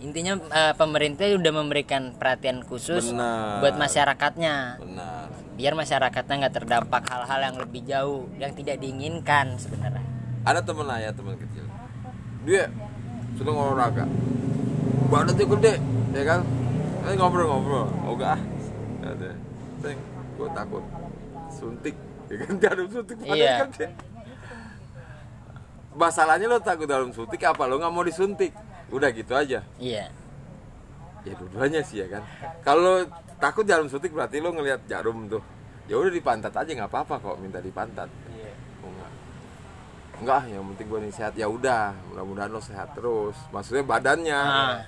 intinya 0.00 0.32
eh, 0.32 0.72
pemerintah 0.80 1.28
udah 1.36 1.52
memberikan 1.52 2.16
perhatian 2.16 2.64
khusus 2.64 3.12
Benar. 3.12 3.60
buat 3.60 3.76
masyarakatnya. 3.76 4.80
Benar 4.80 5.28
biar 5.60 5.76
masyarakatnya 5.76 6.34
nggak 6.40 6.54
terdampak 6.56 7.04
hal-hal 7.04 7.40
yang 7.44 7.56
lebih 7.60 7.84
jauh 7.84 8.24
yang 8.40 8.56
tidak 8.56 8.80
diinginkan 8.80 9.60
sebenarnya. 9.60 10.00
Ada 10.48 10.64
temen 10.64 10.88
ayah 10.88 11.12
teman 11.12 11.36
kecil. 11.36 11.68
Dia 12.48 12.72
sedang 13.36 13.60
olahraga 13.60 14.08
badannya 15.12 15.44
gede 15.44 15.74
ya 16.16 16.24
kan? 16.24 16.40
Eh, 17.04 17.12
ngobrol-ngobrol. 17.12 17.92
Oga 18.08 18.40
ah. 18.40 18.40
Ada. 19.04 19.36
Gue 20.40 20.48
takut. 20.56 20.84
Suntik. 21.52 21.92
Ya 22.32 22.36
kan 22.40 22.52
jarum 22.64 22.88
suntik 22.88 23.16
badan 23.20 23.36
Iya. 23.36 23.54
gede. 23.68 23.86
Masalahnya 25.92 26.46
lo 26.48 26.56
takut 26.64 26.88
dalam 26.88 27.12
suntik 27.12 27.44
apa? 27.44 27.68
Lo 27.68 27.76
nggak 27.76 27.92
mau 27.92 28.00
disuntik. 28.00 28.56
Udah 28.88 29.12
gitu 29.12 29.36
aja. 29.36 29.60
Iya 29.76 30.08
ya 31.24 31.34
dua-duanya 31.36 31.80
sih 31.84 32.02
ya 32.04 32.06
kan. 32.08 32.22
Kalau 32.64 33.04
takut 33.40 33.64
jarum 33.64 33.88
suntik 33.88 34.12
berarti 34.12 34.40
lo 34.40 34.52
ngelihat 34.52 34.84
jarum 34.88 35.28
tuh. 35.28 35.42
Ya 35.90 35.98
udah 35.98 36.12
di 36.12 36.22
pantat 36.22 36.54
aja 36.54 36.70
nggak 36.70 36.90
apa-apa 36.90 37.18
kok 37.18 37.36
minta 37.42 37.58
di 37.58 37.74
pantat 37.74 38.06
iya. 38.30 38.54
Oh, 38.78 38.88
enggak 38.94 39.10
enggak 40.22 40.42
yang 40.54 40.64
penting 40.74 40.86
gue 40.86 41.00
nih 41.08 41.14
sehat. 41.14 41.32
Ya 41.34 41.46
udah 41.50 41.92
mudah-mudahan 42.12 42.50
lo 42.52 42.62
sehat 42.62 42.94
terus. 42.94 43.36
Maksudnya 43.50 43.82
badannya. 43.82 44.40
Ah. 44.40 44.78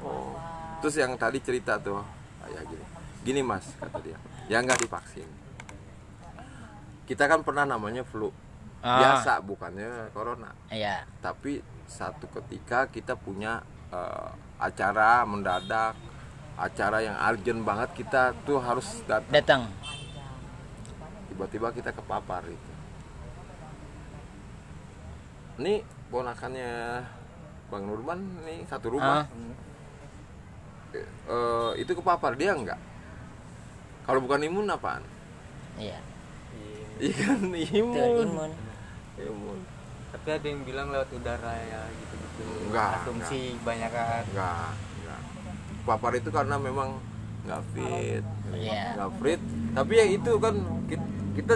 oh. 0.00 0.32
Terus 0.80 0.98
yang 0.98 1.14
tadi 1.20 1.38
cerita 1.44 1.78
tuh 1.78 2.00
kayak 2.42 2.64
gini. 2.66 2.84
Gini 3.22 3.40
mas 3.44 3.66
kata 3.78 3.98
dia. 4.02 4.18
Ya 4.50 4.58
nggak 4.64 4.82
divaksin. 4.82 5.28
Kita 7.06 7.28
kan 7.28 7.44
pernah 7.44 7.68
namanya 7.68 8.02
flu. 8.02 8.32
Ah. 8.82 8.98
biasa 8.98 9.38
bukannya 9.46 10.10
corona. 10.10 10.50
Iya. 10.66 11.06
Tapi 11.22 11.62
satu 11.86 12.26
ketika 12.40 12.90
kita 12.90 13.14
punya 13.14 13.62
eh, 13.94 14.30
acara 14.62 15.26
mendadak 15.26 15.98
acara 16.54 17.02
yang 17.02 17.16
urgent 17.18 17.66
banget 17.66 17.90
kita 17.98 18.30
tuh 18.46 18.62
harus 18.62 19.02
datang 19.10 19.34
datang. 19.34 19.62
Tiba-tiba 21.26 21.74
kita 21.74 21.90
kepapar 21.90 22.46
itu 22.46 22.72
ini 25.60 25.84
ponakannya 26.08 27.04
bang 27.68 27.84
Nurman 27.84 28.20
nih 28.44 28.64
satu 28.68 28.96
rumah. 28.96 29.24
Ah. 29.24 29.52
Eh, 30.92 31.72
itu 31.80 31.92
kepapar 31.96 32.36
dia 32.36 32.52
enggak? 32.52 32.80
Kalau 34.04 34.20
bukan 34.20 34.44
imun 34.44 34.68
apaan? 34.68 35.04
Iya. 35.80 36.00
Iya. 37.00 37.12
Kan 37.16 37.48
itu 37.52 37.80
imun 37.80 38.28
imun. 38.28 38.50
Imun. 39.16 39.58
Tapi 40.12 40.28
ada 40.36 40.46
yang 40.46 40.60
bilang 40.68 40.92
lewat 40.92 41.08
udara 41.16 41.52
ya 41.56 41.80
gitu 41.88 42.14
gitu 42.36 42.44
Enggak, 42.70 42.90
asumsi 43.04 43.40
banyak 43.60 43.90
kan? 43.92 44.24
Enggak 44.32 44.70
enggak. 45.02 45.20
Kepapar 45.82 46.12
itu 46.16 46.28
karena 46.32 46.56
memang 46.56 46.88
nggak 47.42 47.62
fit. 47.74 48.24
Iya. 48.54 48.96
nggak 48.96 49.10
fit. 49.18 49.40
Tapi 49.74 49.92
ya 49.98 50.04
itu 50.06 50.32
kan 50.38 50.54
kita, 50.86 51.06
kita 51.36 51.54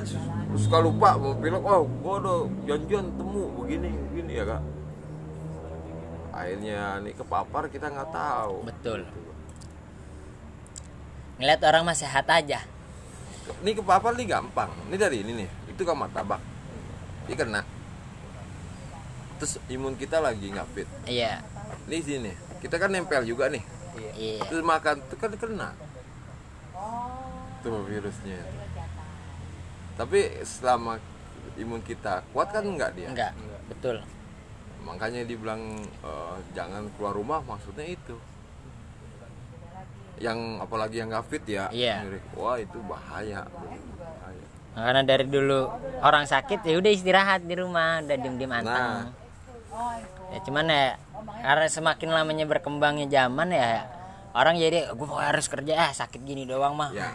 suka 0.57 0.79
lupa 0.83 1.15
mau 1.21 1.37
bilang 1.37 1.63
oh 1.63 1.87
gua 2.01 2.15
udah 2.21 2.39
janjian 2.67 3.07
temu 3.15 3.43
begini 3.63 3.89
begini 4.11 4.33
ya 4.37 4.45
kak. 4.45 4.63
Akhirnya 6.37 6.81
nih 7.01 7.15
kepapar 7.17 7.63
kita 7.73 7.87
nggak 7.89 8.11
tahu. 8.13 8.55
Betul. 8.67 9.01
Ngeliat 11.41 11.61
orang 11.65 11.83
mah 11.85 11.97
sehat 11.97 12.27
aja. 12.29 12.65
Ini 13.63 13.73
kepapar 13.79 14.17
nih 14.19 14.27
gampang. 14.27 14.73
Ini 14.91 14.97
dari 14.99 15.23
ini 15.23 15.33
nih. 15.45 15.49
Itu 15.71 15.87
kan 15.87 15.97
martabak 15.97 16.57
ini 17.27 17.35
kena 17.35 17.61
terus 19.37 19.61
imun 19.69 19.95
kita 19.97 20.19
lagi 20.21 20.49
nggak 20.49 20.69
fit. 20.73 20.89
Iya. 21.05 21.45
Ini 21.87 21.99
sini. 22.03 22.33
Kita 22.61 22.81
kan 22.81 22.91
nempel 22.91 23.23
juga 23.23 23.53
nih. 23.53 23.63
Iya. 24.17 24.45
Terus 24.49 24.63
makan 24.65 25.01
itu 25.05 25.17
kan 25.17 25.31
kena. 25.37 25.71
Tuh 27.65 27.81
virusnya. 27.85 28.41
Tapi 29.97 30.45
selama 30.45 31.01
imun 31.57 31.81
kita 31.81 32.21
kuat 32.33 32.53
kan 32.53 32.65
enggak 32.65 32.93
dia? 32.97 33.09
Enggak 33.09 33.33
betul. 33.69 33.97
Makanya 34.85 35.25
dibilang 35.27 35.81
eh, 35.83 36.37
jangan 36.53 36.89
keluar 36.97 37.17
rumah 37.17 37.41
maksudnya 37.45 37.89
itu. 37.89 38.17
Yang 40.17 40.39
apalagi 40.65 40.97
yang 41.01 41.13
nggak 41.13 41.27
fit 41.29 41.45
ya. 41.45 41.69
Iya. 41.73 42.05
wah 42.37 42.57
itu 42.57 42.79
bahaya. 42.85 43.45
Bahaya. 43.45 44.47
Karena 44.77 45.01
dari 45.09 45.25
dulu 45.25 45.73
orang 46.05 46.29
sakit 46.29 46.61
ya 46.69 46.77
udah 46.77 46.93
istirahat 46.93 47.49
di 47.49 47.57
rumah 47.57 48.05
udah 48.05 48.17
diem 48.21 48.37
diem 48.37 48.53
Nah. 48.61 49.26
Ya 50.33 50.39
cuman 50.43 50.67
ya 50.67 50.97
karena 51.43 51.67
semakin 51.69 52.09
lamanya 52.11 52.45
berkembangnya 52.45 53.07
zaman 53.07 53.53
ya 53.55 53.87
orang 54.37 54.61
jadi 54.61 54.93
gue 54.93 55.09
harus 55.09 55.47
kerja 55.49 55.89
ah 55.89 55.91
sakit 55.91 56.21
gini 56.21 56.45
doang 56.45 56.77
mah. 56.77 56.93
Ya. 56.93 57.09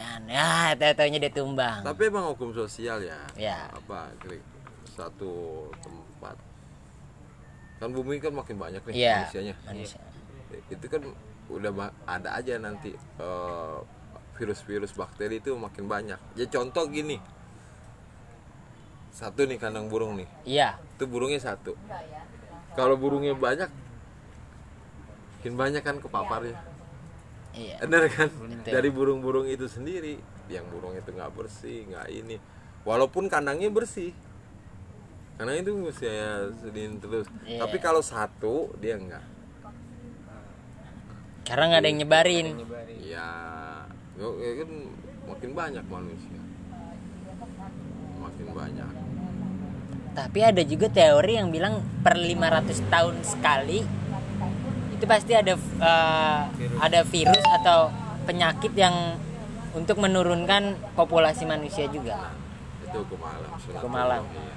Kan 0.00 0.24
ya 0.30 0.72
tahu-taunya 0.78 1.18
dia 1.18 1.32
tumbang. 1.34 1.82
Tapi 1.82 2.02
emang 2.06 2.30
hukum 2.32 2.54
sosial 2.54 3.02
ya 3.02 3.18
Ya. 3.34 3.66
apa 3.74 4.14
klik 4.22 4.40
satu 4.86 5.66
tempat. 5.82 6.38
Kan 7.82 7.90
bumi 7.90 8.22
kan 8.22 8.30
makin 8.30 8.56
banyak 8.60 8.82
nih 8.86 8.94
iya 8.94 9.26
manusianya. 9.26 9.54
manusia. 9.66 10.00
Itu 10.70 10.86
kan 10.86 11.02
udah 11.50 11.72
ada 12.06 12.30
aja 12.38 12.54
nanti 12.62 12.94
eh, 12.94 13.78
virus-virus 14.38 14.94
bakteri 14.94 15.42
itu 15.42 15.52
makin 15.58 15.90
banyak. 15.90 16.20
Ya 16.38 16.46
contoh 16.46 16.86
gini. 16.86 17.18
Satu 19.10 19.42
nih 19.44 19.58
kandang 19.58 19.90
burung 19.90 20.14
nih. 20.14 20.28
Iya 20.46 20.78
itu 21.00 21.08
burungnya 21.08 21.40
satu. 21.40 21.72
Kalau 22.76 23.00
burungnya 23.00 23.32
banyak 23.32 23.72
makin 25.40 25.56
banyak 25.56 25.80
kan 25.80 25.96
kepaparnya 25.96 26.52
iya. 27.56 27.80
Bener 27.80 28.12
kan? 28.12 28.28
Betul. 28.28 28.60
dari 28.60 28.92
burung-burung 28.92 29.48
itu 29.48 29.64
sendiri 29.72 30.20
yang 30.52 30.68
burung 30.68 30.92
itu 30.92 31.08
nggak 31.08 31.32
bersih 31.32 31.88
nggak 31.88 32.06
ini. 32.12 32.36
Walaupun 32.84 33.32
kandangnya 33.32 33.72
bersih. 33.72 34.12
Karena 35.40 35.56
itu 35.56 35.72
saya 35.96 36.52
sedih 36.60 37.00
terus. 37.00 37.24
Iya. 37.48 37.64
tapi 37.64 37.80
kalau 37.80 38.04
satu 38.04 38.76
dia 38.76 39.00
enggak 39.00 39.24
karena 41.40 41.64
nggak 41.66 41.80
ada 41.82 41.88
yang 41.90 42.00
nyebarin. 42.04 42.46
Nyebarin. 42.62 42.98
Ya 43.02 43.26
ya 44.20 44.52
kan 44.60 44.70
makin 45.26 45.50
banyak 45.56 45.84
manusia. 45.88 46.40
Makin 48.20 48.46
banyak 48.54 48.92
tapi 50.14 50.42
ada 50.42 50.62
juga 50.66 50.90
teori 50.90 51.38
yang 51.38 51.54
bilang 51.54 51.80
per 52.02 52.18
500 52.18 52.92
tahun 52.92 53.16
sekali 53.22 53.80
itu 54.94 55.04
pasti 55.08 55.32
ada 55.32 55.54
eh, 55.56 56.40
ada 56.82 57.00
virus 57.06 57.44
atau 57.62 57.88
penyakit 58.26 58.74
yang 58.76 59.16
untuk 59.72 60.02
menurunkan 60.02 60.76
populasi 60.98 61.46
manusia 61.46 61.86
juga 61.88 62.34
itu 62.90 62.98
hukum 63.06 63.20
alam. 63.22 63.50
Hukum 63.54 63.92
alam. 63.94 64.22
Iya. 64.26 64.54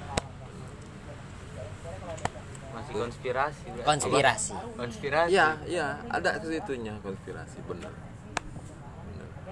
masih 2.74 2.94
konspirasi 3.06 3.64
konspirasi 3.86 4.54
konspirasi 4.76 5.30
Iya, 5.30 5.48
iya, 5.70 5.88
ada 6.10 6.42
ke 6.42 6.50
situnya 6.50 6.98
konspirasi 7.06 7.62
benar. 7.70 7.94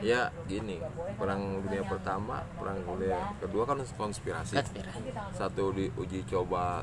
Ya 0.02 0.22
gini, 0.44 0.82
perang 1.16 1.62
dunia 1.62 1.86
pertama, 1.86 2.42
perang 2.58 2.82
dunia 2.82 3.38
kedua 3.38 3.64
kan 3.64 3.78
konspirasi. 3.88 4.58
konspirasi 4.58 5.14
Satu 5.32 5.70
diuji 5.72 6.26
coba 6.26 6.82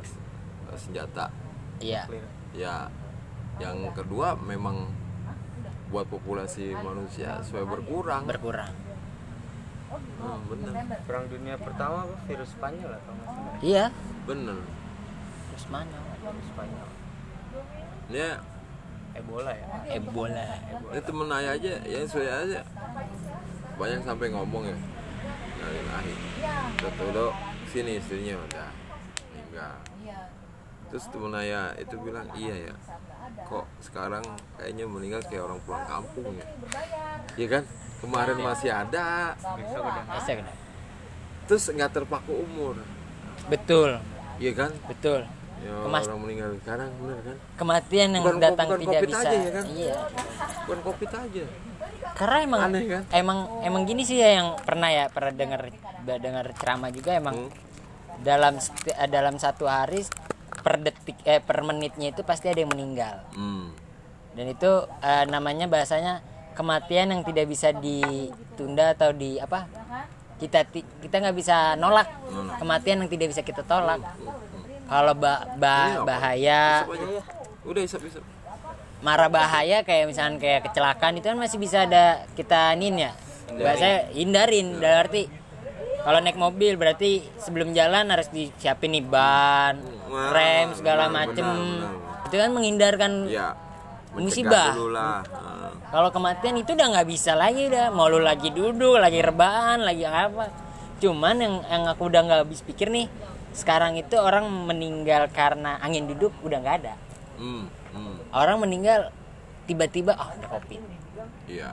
eh, 0.67 0.79
senjata. 0.79 1.27
iya 1.79 2.07
Ya, 2.51 2.87
yang 3.59 3.91
kedua 3.93 4.39
memang 4.39 4.87
buat 5.89 6.07
populasi 6.07 6.73
manusia 6.77 7.43
supaya 7.43 7.67
berkurang. 7.67 8.23
berkurang 8.25 8.73
Hmm, 10.19 10.45
bener, 10.47 10.75
perang 11.07 11.25
dunia 11.27 11.57
pertama 11.57 12.05
apa 12.05 12.17
virus 12.29 12.53
Spanyol 12.53 12.93
atau 12.93 13.15
iya 13.63 13.89
bener. 14.27 14.61
terus 15.49 15.65
mana 15.71 15.97
virus 16.21 16.47
Spanyol 16.51 16.89
Ya, 18.09 18.31
Ebola 19.19 19.53
ya 19.53 19.67
Ebola 19.99 20.47
ini 20.95 21.01
temen 21.03 21.29
ayah 21.35 21.53
aja, 21.59 21.73
ya 21.85 21.99
saya 22.07 22.33
aja 22.47 22.61
banyak 23.79 24.01
sampai 24.03 24.27
ngomong 24.35 24.65
ya 24.67 24.79
dari 25.59 25.81
lahir. 25.87 26.17
Betul 26.79 27.09
dok, 27.15 27.33
sini 27.71 27.99
istrinya 27.99 28.39
udah 28.39 28.71
meninggal. 29.35 29.75
Terus 30.89 31.05
temen 31.13 31.33
ayah 31.37 31.77
itu 31.77 31.95
bilang 32.01 32.27
iya 32.33 32.71
ya, 32.71 32.75
kok 33.45 33.67
sekarang 33.85 34.25
kayaknya 34.57 34.89
meninggal 34.89 35.21
kayak 35.27 35.45
orang 35.45 35.61
pulang 35.63 35.85
kampung 35.85 36.33
ya. 36.33 36.47
Iya 37.37 37.49
kan? 37.59 37.65
Kemarin 37.99 38.39
masih 38.39 38.71
ada, 38.71 39.35
terus 41.51 41.65
nggak 41.67 41.91
terpaku 41.91 42.31
umur, 42.31 42.79
betul 43.51 43.99
iya 44.39 44.53
kan? 44.55 44.71
betul 44.87 45.27
Ya, 45.59 45.75
Kemas- 45.83 46.07
orang 46.07 46.21
meninggal 46.21 46.51
sekarang 46.57 46.89
bener 46.97 47.19
kan? 47.21 47.37
kematian 47.57 48.09
yang 48.11 48.23
Bukan- 48.23 48.39
datang 48.41 48.67
bukan 48.69 48.81
tidak 48.81 49.01
bisa 49.05 49.19
aja 49.21 49.37
ya 49.37 49.51
kan? 49.51 49.65
iya 49.69 49.95
Bukan 50.63 50.81
covid 50.83 51.11
aja. 51.11 51.45
karena 52.11 52.37
emang 52.41 52.61
Aneh 52.63 52.83
kan? 52.87 53.03
emang 53.13 53.39
emang 53.61 53.83
gini 53.85 54.03
sih 54.03 54.17
ya 54.17 54.31
yang 54.35 54.55
pernah 54.59 54.89
ya 54.89 55.05
pernah 55.09 55.33
dengar 55.33 55.61
dengar 56.01 56.47
ceramah 56.55 56.91
juga 56.91 57.11
emang 57.13 57.37
Hmm. 57.37 57.51
dalam 58.21 58.55
eh, 58.87 59.09
dalam 59.09 59.35
satu 59.37 59.67
hari 59.67 60.03
per 60.57 60.79
detik 60.81 61.19
eh 61.23 61.39
per 61.39 61.61
menitnya 61.61 62.11
itu 62.11 62.23
pasti 62.23 62.47
ada 62.47 62.59
yang 62.59 62.69
meninggal 62.69 63.23
Hmm. 63.31 63.75
dan 64.33 64.47
itu 64.47 64.71
eh, 65.01 65.25
namanya 65.27 65.67
bahasanya 65.67 66.23
kematian 66.53 67.11
yang 67.11 67.23
tidak 67.23 67.47
bisa 67.47 67.71
ditunda 67.73 68.93
atau 68.93 69.11
di 69.11 69.39
apa 69.39 69.67
kita 70.37 70.67
kita 70.71 71.15
nggak 71.19 71.35
bisa 71.35 71.75
nolak 71.75 72.07
kematian 72.57 73.03
yang 73.03 73.11
tidak 73.11 73.27
bisa 73.29 73.43
kita 73.43 73.63
tolak 73.63 73.99
kalau 74.89 75.13
ba- 75.13 75.45
ba- 75.55 75.95
apa? 75.95 76.05
bahaya. 76.05 76.89
Udah 77.63 77.83
isap 77.83 78.03
isap. 78.03 78.25
marah 78.99 79.31
bahaya 79.31 79.87
kayak 79.87 80.11
misalnya 80.11 80.43
kayak 80.43 80.67
kecelakaan 80.67 81.15
itu 81.15 81.31
kan 81.31 81.39
masih 81.39 81.55
bisa 81.57 81.87
ada 81.87 82.27
kita 82.35 82.75
nin 82.75 82.99
ya 82.99 83.15
bahasa 83.55 84.11
hindarin 84.11 84.75
dalam 84.75 85.07
arti 85.07 85.31
kalau 86.01 86.19
naik 86.19 86.35
mobil 86.35 86.75
berarti 86.75 87.23
sebelum 87.39 87.71
jalan 87.71 88.11
harus 88.11 88.27
disiapin 88.29 88.91
nih 88.91 89.07
ban 89.07 89.79
Wah, 90.05 90.35
rem 90.35 90.75
segala 90.75 91.07
benar, 91.07 91.31
macem 91.31 91.47
benar, 91.47 91.63
benar. 91.87 92.27
itu 92.27 92.35
kan 92.35 92.51
menghindarkan 92.51 93.13
Ya. 93.31 93.55
Musibah. 94.11 94.75
Ah. 94.91 95.23
kalau 95.89 96.11
kematian 96.11 96.59
itu 96.59 96.75
udah 96.75 96.87
nggak 96.91 97.07
bisa 97.07 97.39
lagi 97.39 97.71
udah 97.71 97.95
mau 97.95 98.11
lu 98.11 98.19
lagi 98.19 98.51
duduk 98.51 98.99
lagi 98.99 99.23
rebahan 99.23 99.79
lagi 99.79 100.03
apa 100.03 100.51
cuman 100.99 101.39
yang 101.39 101.55
yang 101.63 101.83
aku 101.87 102.11
udah 102.11 102.21
nggak 102.21 102.41
habis 102.43 102.67
pikir 102.67 102.91
nih 102.91 103.07
sekarang 103.53 103.97
itu 103.97 104.15
orang 104.19 104.47
meninggal 104.47 105.29
karena 105.33 105.81
angin 105.81 106.07
duduk 106.07 106.33
udah 106.45 106.59
nggak 106.61 106.77
ada 106.85 106.95
Hmm. 107.39 107.71
Hmm. 107.95 108.19
orang 108.35 108.59
meninggal 108.59 109.15
tiba-tiba 109.71 110.19
oh 110.19 110.29
udah 110.39 110.49
covid 110.59 110.83
Iya. 111.49 111.73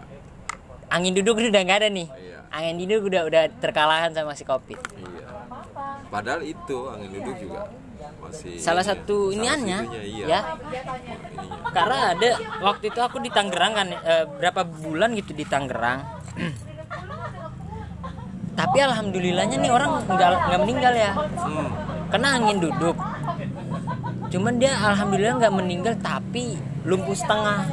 angin 0.88 1.12
duduk 1.18 1.42
udah 1.42 1.62
nggak 1.66 1.80
ada 1.84 1.90
nih 1.90 2.08
Iya. 2.08 2.40
angin 2.54 2.76
duduk 2.80 3.10
udah 3.12 3.22
udah 3.28 3.44
terkalahkan 3.60 4.12
sama 4.14 4.38
si 4.38 4.46
covid 4.46 4.78
Iya. 4.78 5.28
Padahal 6.08 6.46
itu 6.46 6.78
angin 6.88 7.10
duduk 7.12 7.36
juga 7.42 7.68
masih 8.22 8.58
salah 8.58 8.82
ini 8.82 8.90
ya, 8.90 8.94
satu 8.94 9.18
iniannya 9.34 9.80
iya. 10.06 10.26
ya 10.28 10.40
karena 11.74 11.98
ada 12.14 12.30
waktu 12.62 12.90
itu 12.90 13.00
aku 13.02 13.18
di 13.22 13.30
Tangerang 13.30 13.74
kan 13.74 13.88
eh, 13.94 14.26
berapa 14.30 14.62
bulan 14.66 15.14
gitu 15.18 15.34
di 15.34 15.46
Tangerang 15.46 16.00
tapi 18.56 18.78
alhamdulillahnya 18.80 19.58
nih 19.60 19.70
orang 19.70 20.02
nggak 20.06 20.30
nggak 20.48 20.60
meninggal 20.60 20.94
ya. 20.94 21.12
Hmm. 21.36 21.70
kena 22.06 22.40
angin 22.40 22.58
duduk. 22.60 22.96
Cuman 24.32 24.56
dia 24.56 24.72
alhamdulillah 24.74 25.36
nggak 25.38 25.54
meninggal 25.54 25.94
tapi 26.00 26.56
lumpuh 26.84 27.12
setengah. 27.12 27.68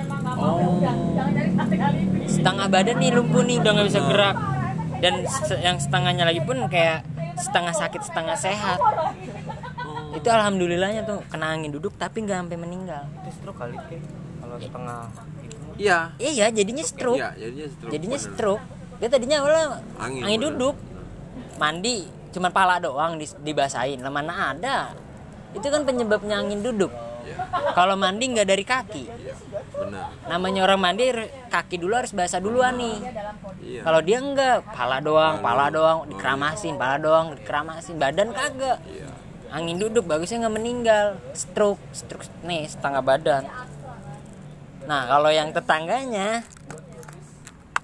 Setengah 2.26 2.66
badan 2.66 2.96
nih 2.98 3.10
lumpuh 3.12 3.42
nih 3.42 3.60
udah 3.60 3.70
nggak 3.72 3.88
bisa 3.88 4.00
gerak. 4.02 4.36
Dan 4.98 5.14
se- 5.26 5.58
yang 5.58 5.78
setengahnya 5.78 6.24
lagi 6.24 6.40
pun 6.40 6.58
kayak 6.66 7.06
setengah 7.36 7.74
sakit 7.74 8.02
setengah 8.02 8.36
sehat. 8.36 8.78
Itu 10.12 10.28
alhamdulillahnya 10.28 11.02
tuh 11.02 11.22
kena 11.26 11.54
angin 11.54 11.70
duduk 11.70 11.94
tapi 11.94 12.22
nggak 12.22 12.42
sampai 12.42 12.58
meninggal. 12.58 13.06
Itu 13.22 13.30
stroke 13.32 13.58
kali 13.58 13.76
kalau 14.40 14.56
setengah 14.58 15.00
Iya. 15.72 15.98
iya 16.18 16.46
jadinya 16.52 16.84
stroke. 16.84 17.16
Iya, 17.16 17.30
jadinya 17.38 17.66
stroke. 17.70 17.90
jadinya 17.90 18.18
stroke 18.18 18.64
dia 19.03 19.11
tadinya 19.11 19.42
awalnya 19.42 19.82
Angin, 19.98 20.22
angin, 20.22 20.38
duduk. 20.46 20.78
Mandi 21.59 22.07
cuman 22.30 22.55
pala 22.55 22.78
doang 22.78 23.18
dibasahin. 23.18 23.98
Lah 23.98 24.14
mana 24.14 24.55
ada? 24.55 24.94
Itu 25.59 25.66
kan 25.74 25.82
penyebabnya 25.82 26.38
angin 26.38 26.62
duduk. 26.62 26.94
Iya. 27.22 27.38
kalau 27.74 27.94
mandi 27.94 28.34
nggak 28.34 28.48
dari 28.50 28.64
kaki. 28.66 29.05
Iya. 29.07 29.34
Benar. 29.72 30.07
namanya 30.26 30.61
orang 30.66 30.78
mandi 30.78 31.11
kaki 31.50 31.78
dulu 31.78 31.98
harus 31.98 32.14
basah 32.14 32.38
duluan 32.38 32.78
nih. 32.78 32.98
Iya. 33.62 33.80
kalau 33.82 34.00
dia 34.03 34.18
enggak 34.22 34.62
pala 34.70 34.98
doang 35.03 35.38
pala 35.42 35.66
doang. 35.70 36.07
dikeramasin 36.07 36.78
pala 36.78 36.98
doang 36.98 37.34
dikeramasin. 37.34 37.98
Badan 37.98 38.30
kagak. 38.30 38.78
Iya. 38.86 39.11
angin 39.50 39.82
duduk 39.82 40.07
bagusnya 40.07 40.46
nggak 40.46 40.55
meninggal. 40.55 41.07
Stroke 41.34 41.82
stroke 41.90 42.26
nih 42.46 42.70
setengah 42.70 43.03
badan. 43.03 43.42
Nah 44.86 45.07
kalau 45.07 45.30
yang 45.30 45.55
tetangganya 45.55 46.42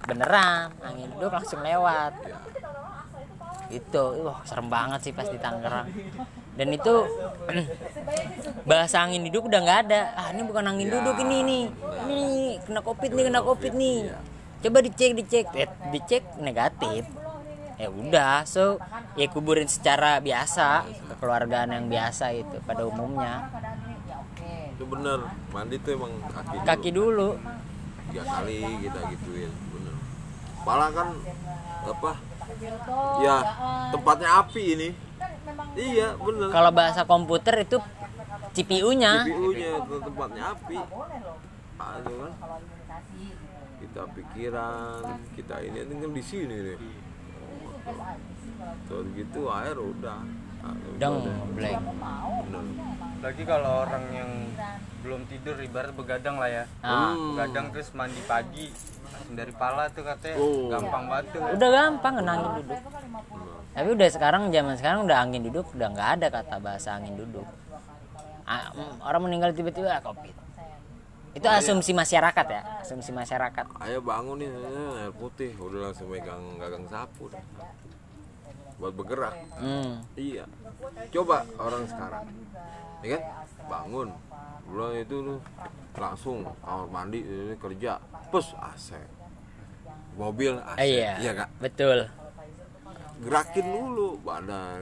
beneran 0.05 0.71
angin 0.79 1.09
duduk 1.17 1.31
langsung 1.35 1.61
lewat. 1.61 2.13
Itu 3.69 4.25
wah 4.25 4.41
serem 4.47 4.67
banget 4.71 4.99
sih 5.09 5.13
pas 5.13 5.27
di 5.29 5.37
Tangerang. 5.37 5.89
Dan 6.57 6.75
itu 6.75 6.93
bahasa 8.69 9.05
angin 9.05 9.23
duduk 9.27 9.47
udah 9.47 9.59
nggak 9.63 9.79
ada. 9.87 10.01
Ah 10.17 10.27
ini 10.33 10.41
bukan 10.43 10.65
angin 10.65 10.89
Ya, 10.89 10.93
duduk 10.99 11.17
ini 11.23 11.37
nih 11.45 11.63
ini 12.09 12.23
kena 12.65 12.81
covid 12.81 13.11
nih 13.13 13.23
kena 13.29 13.41
covid 13.45 13.73
nih. 13.77 13.97
Coba 14.59 14.77
dicek 14.83 15.11
dicek. 15.15 15.45
Eh, 15.55 15.69
dicek 15.93 16.23
negatif. 16.41 17.05
Ya 17.79 17.87
udah 17.87 18.43
so 18.43 18.75
ya 19.15 19.31
kuburin 19.31 19.71
secara 19.71 20.19
biasa 20.19 20.83
kekeluargaan 21.15 21.71
yang 21.71 21.87
biasa 21.87 22.35
itu 22.35 22.59
pada 22.67 22.83
umumnya. 22.83 23.47
Itu 24.75 24.83
bener. 24.83 25.31
Mandi 25.55 25.79
tuh 25.79 25.95
emang 25.95 26.11
kaki. 26.27 26.55
dulu. 26.59 26.67
kaki 26.67 26.89
dulu. 26.91 27.29
Tiga 28.09 28.23
kali 28.25 28.57
kita 28.83 28.99
gituin 29.13 29.68
malah 30.67 30.89
kan 30.91 31.07
apa 31.87 32.11
ya 33.23 33.35
tempatnya 33.93 34.29
api 34.43 34.63
ini. 34.75 34.89
Iya 35.73 36.17
bener. 36.19 36.49
Kalau 36.51 36.71
bahasa 36.75 37.01
komputer 37.07 37.65
itu 37.65 37.77
CPU-nya 38.53 39.23
CPU 39.25 39.49
nya 39.55 39.79
ke 39.85 39.95
tempatnya 40.03 40.43
api. 40.53 40.77
Aduh 41.79 42.15
kan. 42.25 42.33
Kita 43.79 44.01
pikiran 44.11 45.01
kita 45.33 45.55
ini 45.63 45.77
ini 45.87 45.93
kan 45.97 46.11
di 46.11 46.23
sini 46.23 46.55
nih. 46.67 46.77
Tuh 48.85 49.07
gitu 49.15 49.49
air 49.49 49.77
udah 49.77 50.21
Blank 50.99 51.15
bener. 51.55 51.75
Lagi 53.19 53.43
kalau 53.43 53.83
orang 53.83 54.05
yang 54.15 54.31
belum 54.99 55.27
tidur 55.27 55.55
ibarat 55.59 55.91
begadang 55.95 56.39
lah 56.39 56.49
ya. 56.51 56.63
Ah. 56.83 57.15
Hmm. 57.15 57.35
begadang 57.35 57.71
terus 57.71 57.91
mandi 57.95 58.19
pagi 58.27 58.71
langsung 59.09 59.35
dari 59.35 59.53
pala 59.55 59.87
tuh 59.91 60.03
katanya. 60.03 60.35
Oh. 60.39 60.67
gampang 60.71 61.03
banget 61.07 61.25
tuh. 61.35 61.41
Udah 61.43 61.69
gampang 61.71 62.13
kena 62.19 62.31
angin 62.35 62.51
duduk. 62.63 62.79
Tapi 63.69 63.89
udah 63.95 64.09
sekarang 64.11 64.41
zaman 64.51 64.75
sekarang 64.75 64.99
udah 65.07 65.17
angin 65.23 65.41
duduk 65.47 65.65
udah 65.75 65.87
nggak 65.91 66.09
ada 66.19 66.27
kata 66.31 66.55
bahasa 66.59 66.89
angin 66.95 67.15
duduk. 67.15 67.47
Ah, 68.49 68.73
mm, 68.73 69.05
orang 69.05 69.21
meninggal 69.29 69.53
tiba-tiba 69.53 69.93
ah, 69.93 70.01
covid 70.01 70.33
itu 71.29 71.45
asumsi 71.45 71.93
masyarakat 71.93 72.45
ya 72.49 72.61
asumsi 72.81 73.13
masyarakat. 73.13 73.65
Ayo 73.85 74.01
bangun 74.01 74.41
nih 74.41 74.49
air 74.49 75.13
putih. 75.13 75.53
Udah 75.61 75.89
langsung 75.89 76.09
megang 76.09 76.57
gagang 76.57 76.83
sapu. 76.89 77.29
dah. 77.29 77.39
Buat 78.79 78.93
bergerak. 78.95 79.35
Hmm. 79.59 79.99
iya. 80.15 80.47
Coba 81.11 81.43
orang 81.59 81.83
sekarang. 81.85 82.23
Ya 83.03 83.07
kan? 83.19 83.21
Bangun. 83.67 84.09
Belum 84.71 84.91
itu 84.95 85.15
lu. 85.19 85.35
Langsung 85.99 86.47
kamar 86.63 86.87
mandi 86.87 87.19
eh, 87.19 87.55
kerja. 87.59 87.99
Pus 88.31 88.55
AC. 88.55 88.95
Mobil 90.15 90.55
AC. 90.55 90.79
Ah, 90.79 90.87
iya. 90.87 91.11
Iya 91.19 91.31
kak 91.43 91.49
betul. 91.59 92.07
Gerakin 93.19 93.67
dulu 93.67 94.15
badan 94.23 94.79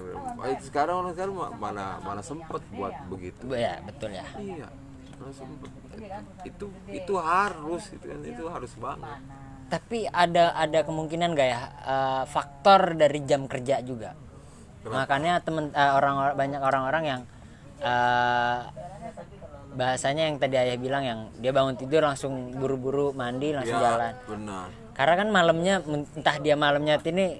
sekarang 0.61 1.01
orang 1.01 1.11
sekarang 1.17 1.33
ma- 1.33 1.57
mana 1.57 1.97
mana 1.97 2.21
sempet 2.21 2.61
buat 2.69 2.93
begitu. 3.09 3.49
Ya 3.49 3.81
betul 3.81 4.13
ya. 4.13 4.25
Iya 4.37 4.69
mana 5.17 5.33
sempet. 5.33 5.69
Itu 6.45 6.69
itu 6.85 7.13
harus 7.17 7.83
itu 7.89 8.05
kan 8.05 8.21
itu 8.21 8.43
harus 8.45 8.71
banget 8.77 9.17
tapi 9.67 10.07
ada 10.07 10.55
ada 10.55 10.83
kemungkinan 10.83 11.35
gak 11.35 11.49
ya 11.49 11.61
eh, 11.83 12.23
faktor 12.27 12.95
dari 12.95 13.19
jam 13.27 13.45
kerja 13.45 13.83
juga? 13.83 14.15
Makanya 14.87 15.43
temen 15.43 15.71
eh, 15.75 15.91
orang 15.91 16.35
banyak 16.35 16.61
orang-orang 16.63 17.03
yang 17.03 17.21
eh, 17.83 18.59
bahasanya 19.77 20.33
yang 20.33 20.37
tadi 20.41 20.55
ayah 20.57 20.77
bilang 20.81 21.03
yang 21.05 21.19
dia 21.37 21.53
bangun 21.53 21.77
tidur 21.77 22.01
langsung 22.01 22.55
buru-buru 22.57 23.13
mandi 23.13 23.53
langsung 23.53 23.77
jalan. 23.77 24.13
ya 24.15 24.25
benar. 24.25 24.67
Karena 24.97 25.13
kan 25.13 25.27
malamnya 25.29 25.75
entah 26.17 26.37
dia 26.41 26.55
malamnya 26.57 26.97
ini 27.05 27.37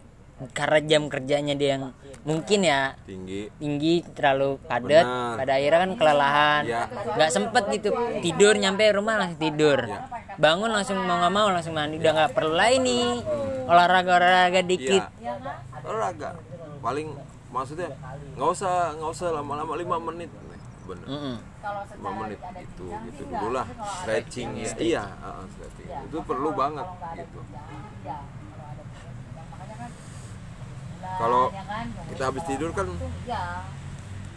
karena 0.54 0.80
jam 0.86 1.10
kerjanya 1.10 1.58
dia 1.58 1.70
yang 1.78 1.90
mungkin 2.22 2.62
ya 2.62 2.94
tinggi. 3.10 3.50
tinggi 3.58 4.06
terlalu 4.14 4.62
padat. 4.70 5.06
Benar. 5.06 5.36
pada 5.42 5.52
akhirnya 5.58 5.80
kan 5.82 5.92
kelelahan. 5.98 6.62
Ya. 6.68 6.82
nggak 7.18 7.32
sempet 7.34 7.64
gitu. 7.74 7.90
Tidur 8.22 8.54
nyampe 8.54 8.86
rumah 8.94 9.18
langsung 9.18 9.42
tidur. 9.42 9.90
Bangun 10.38 10.70
langsung 10.70 11.02
mau 11.02 11.18
nggak 11.18 11.34
mau 11.34 11.48
langsung 11.50 11.74
mandi. 11.74 11.98
Udah 11.98 12.12
nggak 12.14 12.32
perlu 12.38 12.54
lah 12.54 12.70
ini. 12.70 13.18
Olahraga 13.66 14.12
olahraga 14.22 14.62
dikit. 14.62 15.04
Iya. 15.18 15.34
olahraga. 15.82 16.38
Paling 16.86 17.08
maksudnya 17.50 17.90
nggak 18.38 18.50
usah 18.54 18.94
nggak 18.94 19.10
usah 19.10 19.28
lama-lama 19.34 19.74
lima 19.74 19.98
menit. 19.98 20.30
Bener. 20.86 21.08
Mm-mm. 21.10 21.36
lima 21.98 22.12
menit. 22.14 22.40
Itu 22.62 22.86
gitu 23.10 23.22
dulu 23.26 23.58
lah 23.58 23.66
stretching 24.06 24.54
ya. 24.54 24.70
Iya 24.78 25.04
uh, 25.26 25.44
stretching. 25.50 25.90
Itu 26.14 26.22
perlu 26.22 26.54
banget 26.54 26.86
gitu 27.18 27.42
kalau 31.16 31.44
kita 32.12 32.24
habis 32.28 32.44
tidur 32.44 32.72
kan 32.76 32.88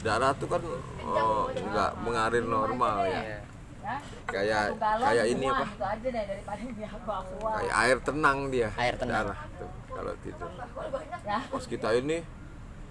darah 0.01 0.33
tuh 0.33 0.49
kan 0.49 0.62
oh, 1.05 1.51
nggak 1.51 1.91
mengalir 2.01 2.45
normal 2.47 3.05
ya. 3.05 3.43
kayak 4.31 4.79
kayak 4.79 5.27
ini 5.35 5.47
apa? 5.51 5.66
kayak 7.59 7.75
air 7.75 7.99
tenang 7.99 8.39
dia 8.49 8.71
Air 8.79 8.95
tenang. 8.97 9.35
darah 9.35 9.39
tuh 9.59 9.71
kalau 9.91 10.12
tidur. 10.23 10.51
Pas 11.51 11.64
kita 11.66 11.89
ini 11.99 12.23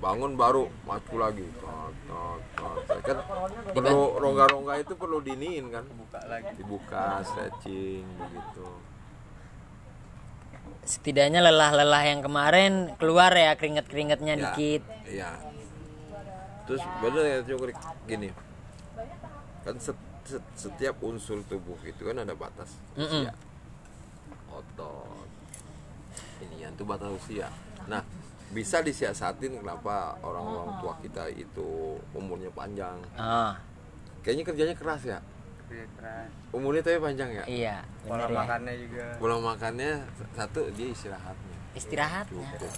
bangun 0.03 0.35
baru 0.35 0.67
maju 0.83 1.15
lagi. 1.15 1.47
Kan 3.03 3.17
perlu 3.73 4.19
rongga-rongga 4.19 4.73
itu 4.83 4.93
perlu 4.99 5.23
diniin 5.23 5.71
kan. 5.71 5.87
Lagi. 6.27 6.53
Dibuka 6.59 7.23
stretching 7.23 8.03
begitu 8.19 8.67
setidaknya 10.89 11.37
lelah-lelah 11.39 12.01
yang 12.03 12.25
kemarin 12.25 12.71
keluar 12.97 13.29
ya 13.29 13.53
keringet-keringetnya 13.53 14.33
Ya, 14.33 14.41
dikit. 14.41 14.81
iya. 15.05 15.29
Terus 16.65 16.81
bener 16.99 17.23
ya 17.23 17.37
Cukrik 17.45 17.77
gini. 18.05 18.29
Kan 19.61 19.77
set- 19.77 20.01
set- 20.25 20.49
setiap 20.55 20.97
unsur 21.01 21.45
tubuh 21.45 21.77
itu 21.83 22.01
kan 22.01 22.17
ada 22.17 22.33
batas 22.33 22.73
Mm-mm. 22.97 23.29
usia. 23.29 23.33
Otot. 24.49 25.29
Ini 26.41 26.55
yang 26.59 26.73
tuh 26.73 26.85
batas 26.85 27.13
usia. 27.15 27.53
Nah 27.85 28.01
bisa 28.49 28.81
disiasatin 28.81 29.61
kenapa 29.61 30.17
orang-orang 30.19 30.81
tua 30.81 30.97
kita 30.99 31.29
itu 31.29 31.97
umurnya 32.11 32.49
panjang. 32.49 32.97
Ah. 33.13 33.61
Kayaknya 34.19 34.43
kerjanya 34.43 34.75
keras 34.75 35.01
ya 35.05 35.21
umurnya 36.49 36.81
tapi 36.81 36.97
panjang 36.97 37.29
ya? 37.29 37.43
Iya 37.45 37.75
pola 38.05 38.25
ya. 38.25 38.33
makannya 38.33 38.73
juga. 38.81 39.05
Pola 39.21 39.35
makannya 39.37 39.91
satu 40.33 40.61
dia 40.73 40.87
istirahatnya. 40.89 41.57
Istirahatnya. 41.77 42.49
Cukup. 42.57 42.73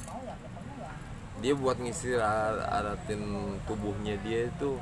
Dia 1.42 1.54
buat 1.58 1.78
ngistirahatin 1.82 3.22
tubuhnya 3.66 4.16
dia 4.22 4.52
itu 4.52 4.78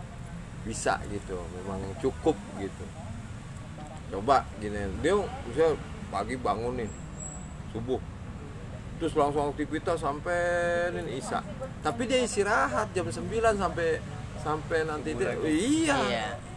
bisa 0.67 0.99
gitu 1.07 1.39
memang 1.55 1.79
cukup 2.01 2.35
gitu. 2.59 2.85
Coba 4.09 4.43
gini 4.57 4.89
dia 5.05 5.15
bisa 5.47 5.77
pagi 6.09 6.35
bangun 6.35 6.81
nih 6.83 6.89
subuh. 7.71 8.01
Terus 8.99 9.15
langsung 9.15 9.47
aktivitas 9.55 10.01
sampai 10.01 10.41
nih 10.91 11.21
isa. 11.21 11.39
Tapi 11.79 12.03
dia 12.09 12.19
istirahat 12.25 12.91
jam 12.91 13.07
9 13.07 13.15
sampai 13.55 14.01
sampai 14.39 14.87
nanti 14.87 15.11
dia 15.19 15.35
iya, 15.43 15.95
iya 16.07 16.48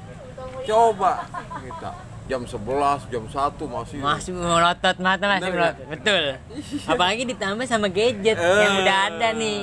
coba. 0.65 1.13
Kita 1.59 1.91
jam 2.31 2.43
11 2.47 3.11
jam 3.11 3.25
1 3.27 3.65
masih. 3.67 3.99
Masih 3.99 4.33
melotot 4.33 4.97
mata 5.03 5.25
masih 5.27 5.51
Bener 5.51 5.59
melotot. 5.59 5.87
betul. 5.91 6.23
Apalagi 6.93 7.23
ditambah 7.29 7.67
sama 7.67 7.89
gadget 7.91 8.39
yang 8.39 8.75
udah 8.81 8.99
ada 9.11 9.29
nih. 9.35 9.63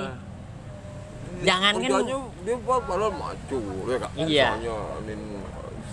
Jangan 1.39 1.73
kan 1.79 1.91
dia 2.43 2.55
buat 2.59 2.81
padahal 2.83 3.15
maju 3.15 3.59
ya 3.87 3.95
kak 3.97 4.11
Iya. 4.19 4.47
Misalnya 4.59 4.77
nin 5.07 5.21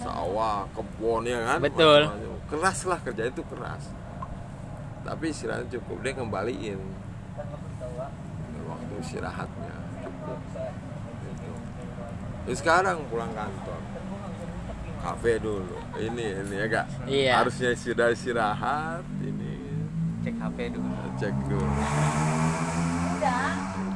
sawah 0.03 0.66
kebun 0.74 1.22
ya 1.22 1.39
kan? 1.47 1.59
Betul. 1.62 2.03
Keras 2.51 2.78
lah 2.82 2.99
kerja 2.99 3.22
itu 3.30 3.43
keras. 3.47 3.84
Tapi 5.07 5.24
istirahat 5.30 5.70
cukup. 5.70 6.03
Dia 6.03 6.18
kembaliin 6.18 6.82
waktu 8.66 8.95
istirahatnya 8.99 9.74
cukup. 10.03 10.41
Gitu. 11.22 11.51
Sekarang 12.59 13.07
pulang 13.07 13.30
kantor 13.30 13.78
kafe 15.07 15.38
dulu. 15.38 15.78
Ini 15.94 16.24
ini 16.42 16.54
ya 16.59 16.66
kak? 16.66 16.86
Iya. 17.07 17.32
harusnya 17.38 17.70
sudah 17.78 18.11
istirahat 18.11 19.07
ini. 19.22 19.54
Cek 20.26 20.34
HP 20.34 20.59
dulu. 20.74 20.90
Cek 21.14 21.34
dulu. 21.46 21.70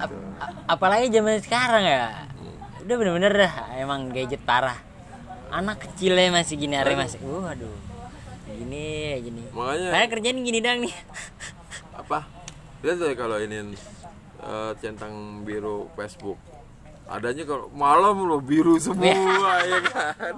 Ap- 0.01 0.23
a- 0.39 0.57
apalagi 0.71 1.11
zaman 1.11 1.43
sekarang 1.43 1.83
ya? 1.83 2.31
Udah 2.87 2.95
bener-bener 2.95 3.33
dah 3.35 3.55
emang 3.75 4.15
gadget 4.15 4.41
parah. 4.47 4.79
Anak 5.51 5.83
kecilnya 5.83 6.31
masih 6.31 6.55
gini 6.55 6.79
hari 6.79 6.95
masih 6.95 7.19
waduh. 7.27 7.75
Gini 8.47 9.19
gini. 9.19 9.43
Makanya- 9.51 9.91
saya 9.91 10.07
kerjaan 10.07 10.39
gini 10.47 10.59
dong 10.63 10.87
nih. 10.87 10.95
Apa? 11.99 12.23
Lihat 12.87 13.19
kalau 13.19 13.37
ini 13.43 13.75
eh, 14.41 14.73
centang 14.79 15.43
biru 15.43 15.91
Facebook 15.99 16.39
adanya 17.11 17.43
kalau 17.43 17.67
malam 17.75 18.23
lo 18.23 18.39
biru 18.39 18.79
semua 18.79 19.11
ya 19.71 19.81
kan? 19.83 20.35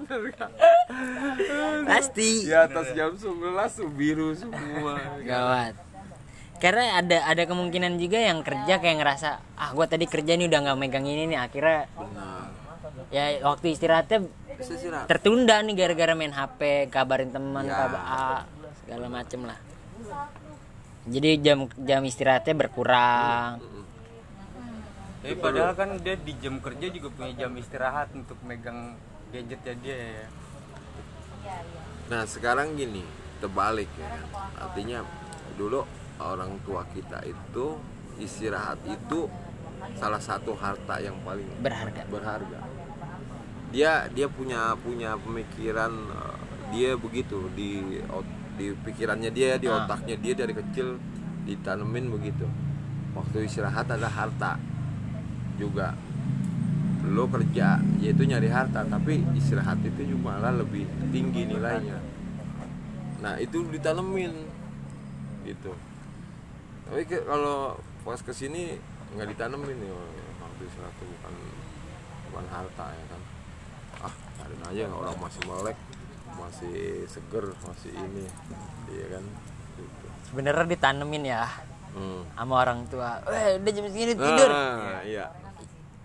Pasti. 1.85 2.49
Di 2.49 2.55
atas 2.57 2.87
jam 2.97 3.13
11 3.13 3.29
tuh 3.77 3.91
biru 3.93 4.33
semua 4.33 4.97
gawat. 5.21 5.75
Karena 6.57 7.03
ada 7.03 7.27
ada 7.27 7.43
kemungkinan 7.45 7.99
juga 7.99 8.17
yang 8.17 8.41
kerja 8.41 8.79
kayak 8.79 8.97
ngerasa 9.03 9.29
ah 9.59 9.71
gua 9.75 9.85
tadi 9.85 10.07
kerja 10.07 10.33
nih 10.33 10.47
udah 10.47 10.61
nggak 10.63 10.79
megang 10.79 11.05
ini 11.05 11.29
nih 11.29 11.39
akhirnya 11.39 11.91
benar. 11.93 12.49
Ya 13.13 13.25
waktu 13.45 13.75
istirahatnya 13.75 14.19
istirahat. 14.57 15.11
tertunda 15.11 15.59
nih 15.61 15.75
gara-gara 15.75 16.15
main 16.15 16.31
HP 16.31 16.87
kabarin 16.89 17.29
teman 17.29 17.67
Ya. 17.67 17.75
kabar 17.77 18.01
ah, 18.01 18.41
segala 18.81 19.07
macem 19.11 19.43
lah. 19.43 19.59
Jadi 21.03 21.31
jam 21.43 21.67
jam 21.83 22.01
istirahatnya 22.07 22.55
berkurang 22.55 23.59
tapi 25.23 25.39
padahal 25.39 25.73
kan 25.79 25.91
dia 26.03 26.19
di 26.19 26.35
jam 26.43 26.59
kerja 26.59 26.87
juga 26.91 27.09
punya 27.15 27.47
jam 27.47 27.55
istirahat 27.55 28.11
untuk 28.11 28.35
megang 28.43 28.99
gadgetnya 29.31 29.75
dia 29.79 29.97
ya. 29.97 30.27
Nah 32.11 32.23
sekarang 32.27 32.75
gini 32.75 33.07
terbalik 33.39 33.87
ya. 33.95 34.07
Kan 34.11 34.23
artinya 34.59 34.99
dulu 35.55 35.87
orang 36.19 36.59
tua 36.67 36.83
kita 36.91 37.23
itu 37.23 37.79
istirahat 38.19 38.83
itu 38.83 39.31
salah 39.95 40.19
satu 40.19 40.59
harta 40.59 40.99
yang 40.99 41.15
paling 41.23 41.47
berharga. 41.63 42.03
berharga. 42.11 42.59
Dia 43.71 44.11
dia 44.11 44.27
punya 44.27 44.75
punya 44.75 45.15
pemikiran 45.23 45.93
eh, 46.13 46.37
dia 46.75 46.91
begitu 46.99 47.47
di 47.55 48.03
di 48.59 48.75
pikirannya 48.75 49.31
dia 49.31 49.57
di 49.57 49.71
Ah. 49.71 49.87
otaknya 49.87 50.19
dia 50.19 50.35
dari 50.35 50.51
kecil 50.51 50.99
ditanemin 51.47 52.11
begitu. 52.11 52.47
Waktu 53.15 53.47
istirahat 53.47 53.87
ada 53.87 54.09
harta 54.11 54.59
juga. 55.57 55.97
Lo 57.03 57.27
kerja 57.27 57.83
yaitu 57.99 58.23
nyari 58.25 58.47
harta 58.47 58.87
tapi 58.87 59.27
istirahat 59.35 59.83
itu 59.83 60.15
juga 60.15 60.39
malah 60.39 60.55
lebih 60.55 60.87
tinggi 61.11 61.51
nilainya. 61.51 61.99
Nah 63.19 63.37
itu 63.43 63.67
ditanemin 63.69 64.33
gitu. 65.43 65.75
Tapi 66.87 67.03
ke- 67.07 67.27
kalau 67.27 67.75
pas 68.07 68.19
ke 68.23 68.31
sini 68.31 68.79
nggak 69.19 69.29
ditanemin 69.35 69.79
ya 69.83 69.95
waktu 70.41 70.63
istirahat 70.67 70.95
tuh 70.97 71.07
bukan 71.11 71.35
bukan 72.31 72.47
harta 72.55 72.87
ya 72.95 73.05
kan. 73.11 73.23
Ah 74.09 74.15
cari 74.39 74.55
aja 74.73 74.85
orang 74.91 75.17
masih 75.19 75.43
melek 75.47 75.79
masih 76.33 77.05
seger 77.07 77.45
masih 77.61 77.93
ini 77.93 78.25
iya 78.89 79.07
kan 79.15 79.25
gitu. 79.77 80.07
sebenarnya 80.33 80.65
ditanemin 80.65 81.23
ya 81.29 81.45
hmm. 81.93 82.35
sama 82.35 82.55
orang 82.63 82.89
tua. 82.89 83.21
Eh 83.29 83.61
udah 83.61 83.71
jam 83.75 83.85
segini 83.91 84.15
tidur. 84.17 84.49
Nah, 84.51 85.03
iya 85.05 85.27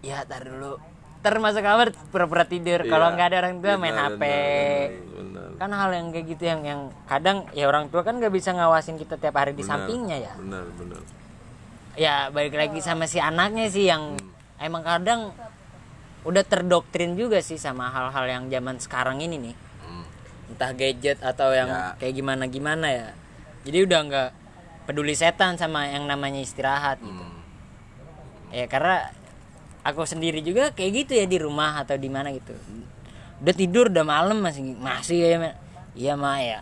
ya 0.02 0.24
tar 0.24 0.43
dulu. 0.43 0.78
Ntar 1.20 1.34
masuk 1.38 1.62
kamar 1.62 1.88
pura-pura 2.14 2.45
tidur. 2.45 2.84
Kalau 2.84 3.08
Iya. 3.10 3.14
nggak 3.14 3.28
ada 3.28 3.38
orang 3.41 3.56
tua 3.58 3.74
main 3.76 3.98
hp 3.98 4.22
kan 5.58 5.74
hal 5.74 5.89
yang 5.89 6.14
kayak 6.14 6.26
gitu 6.30 6.43
yang 6.45 6.62
yang 6.62 6.82
kadang 7.10 7.50
ya 7.50 7.66
orang 7.66 7.89
tua 7.89 8.06
kan 8.06 8.22
nggak 8.22 8.30
bisa 8.30 8.54
ngawasin 8.54 8.93
kita 8.93 9.18
tiap 9.18 9.34
hari 9.34 9.58
di 9.58 9.66
Benar, 9.66 9.74
sampingnya 9.74 10.18
ya. 10.22 10.34
benar 10.38 10.66
benar. 10.78 11.02
Ya 11.98 12.16
balik 12.30 12.54
lagi 12.54 12.78
sama 12.78 13.10
si 13.10 13.18
anaknya 13.18 13.66
sih 13.66 13.89
yang 13.89 14.22
emang 14.62 14.86
kadang 14.86 15.34
udah 16.22 16.45
terdoktrin 16.45 17.18
juga 17.18 17.41
sih 17.41 17.58
sama 17.58 17.89
hal-hal 17.89 18.26
yang 18.30 18.43
zaman 18.48 18.78
sekarang 18.78 19.18
ini 19.18 19.50
nih. 19.50 19.56
Hmm. 19.82 20.06
entah 20.48 20.72
gadget 20.72 21.18
atau 21.20 21.50
yang 21.52 21.68
Ya. 21.68 21.98
kayak 21.98 22.14
gimana 22.14 22.43
gimana 22.45 22.88
ya. 22.88 23.08
Jadi 23.66 23.78
udah 23.84 24.00
nggak 24.06 24.30
peduli 24.86 25.18
setan 25.18 25.58
sama 25.58 25.89
yang 25.89 26.06
namanya 26.06 26.38
istirahat 26.38 27.02
gitu. 27.02 27.18
Hmm. 27.18 27.34
ya 28.48 28.70
karena 28.70 29.10
aku 29.88 30.03
sendiri 30.03 30.43
juga 30.43 30.69
kayak 30.69 30.91
gitu 30.97 31.11
ya 31.15 31.25
di 31.25 31.39
rumah 31.39 31.79
atau 31.79 31.95
di 31.95 32.11
mana 32.11 32.27
gitu. 32.29 32.51
Udah 33.39 33.55
tidur 33.55 33.88
udah 33.88 34.03
malam 34.03 34.43
masih 34.43 34.75
masih 34.75 35.17
ya 35.17 35.38
Ma. 35.38 35.51
iya 35.93 36.13
mah 36.13 36.38
ya. 36.38 36.59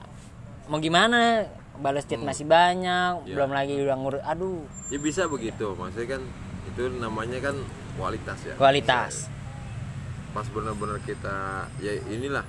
Mau 0.67 0.77
gimana? 0.77 1.49
Balas 1.75 2.05
chat 2.05 2.15
masih 2.17 2.47
banyak 2.47 3.25
Ya. 3.25 3.33
belum 3.35 3.51
lagi 3.51 3.75
udah 3.75 3.97
ngurus 3.97 4.23
aduh. 4.23 4.63
Ya 4.87 4.95
bisa 4.97 5.25
begitu. 5.25 5.73
Maksudnya 5.73 6.15
kan 6.15 6.21
itu 6.65 6.81
namanya 6.95 7.41
kan 7.41 7.55
kualitas 7.95 8.39
ya. 8.45 8.53
Kualitas. 8.55 9.27
Pas 10.31 10.47
benar-benar 10.47 11.01
kita 11.01 11.35
ya 11.79 11.91
inilah 12.05 12.45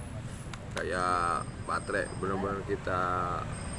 kayak 0.73 1.41
baterai 1.65 2.05
benar-benar 2.19 2.61
kita 2.69 3.01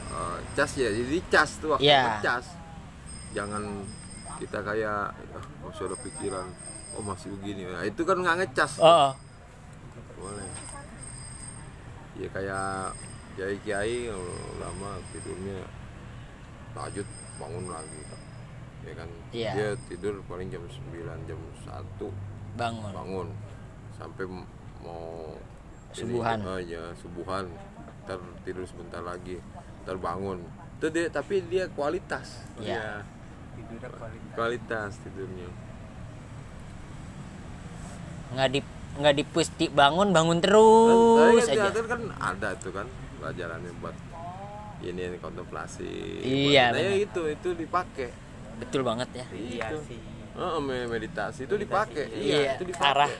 eh, 0.09 0.37
cas 0.51 0.71
ya. 0.73 0.89
Jadi 0.89 1.19
cas 1.29 1.61
tuh 1.61 1.77
waktu 1.77 1.87
Iya. 1.87 2.19
cas. 2.19 2.47
Jangan 3.31 3.63
kita 4.37 4.59
kayak 4.61 5.11
ah, 5.13 5.45
masih 5.61 5.87
ada 5.87 5.97
pikiran 5.97 6.47
oh 6.97 7.03
masih 7.05 7.29
begini 7.37 7.69
nah, 7.69 7.85
itu 7.85 8.01
kan 8.01 8.17
nggak 8.17 8.37
ngecas 8.41 8.81
oh 8.81 9.13
boleh. 10.17 10.49
Ya 12.17 12.27
kayak 12.33 12.97
kiai 13.37 13.57
kiai 13.61 13.97
lama 14.57 14.97
tidurnya 15.13 15.61
lanjut 16.73 17.07
bangun 17.37 17.65
lagi 17.69 18.01
ya 18.85 18.93
kan? 18.93 19.09
Iya. 19.33 19.51
dia 19.53 19.69
tidur 19.89 20.21
paling 20.25 20.49
jam 20.49 20.63
9 20.65 21.29
jam 21.29 21.39
1 21.65 22.57
bangun. 22.57 22.91
Bangun. 22.93 23.27
Sampai 23.93 24.25
mau 24.81 25.37
ini, 25.93 25.97
Subuhan. 25.97 26.37
oh 26.45 26.61
ya 26.61 26.83
subuhan. 26.97 27.45
Ntar 28.05 28.21
tidur 28.41 28.65
sebentar 28.65 29.01
lagi. 29.05 29.37
Ntar 29.85 29.97
bangun. 30.01 30.41
Itu 30.81 30.89
dia 30.89 31.09
tapi 31.13 31.45
dia 31.45 31.69
kualitas. 31.69 32.45
Iya. 32.57 33.05
tidurnya 33.57 33.89
kualitas. 33.89 34.33
kualitas 34.37 34.91
tidurnya 35.01 35.49
nggak 38.28 38.49
di 38.49 38.59
nggak 38.97 39.15
dipusti 39.15 39.65
bangun 39.69 40.09
bangun 40.09 40.41
terus 40.41 41.45
kan 41.45 41.53
aja. 41.53 41.82
kan 41.86 42.01
ada 42.17 42.49
tuh 42.57 42.71
kan 42.73 42.88
pelajarannya 43.21 43.71
buat 43.78 43.95
ini 44.78 45.01
ini 45.09 45.17
kontemplasi. 45.17 45.89
Iya, 46.21 46.69
buat- 46.69 46.78
nah, 46.78 46.82
ya 46.82 46.91
benar. 46.93 47.05
itu 47.05 47.21
itu 47.30 47.49
dipakai. 47.57 48.09
Betul 48.57 48.82
banget 48.86 49.09
ya. 49.13 49.25
Iya 49.34 49.67
sih. 49.82 49.97
Oh, 50.38 50.61
meditasi 50.61 51.49
itu 51.49 51.57
dipakai. 51.57 52.05
Iya, 52.13 52.38
iya, 52.38 52.51
itu 52.57 52.65
dipakai. 52.69 52.93
arah. 52.93 53.13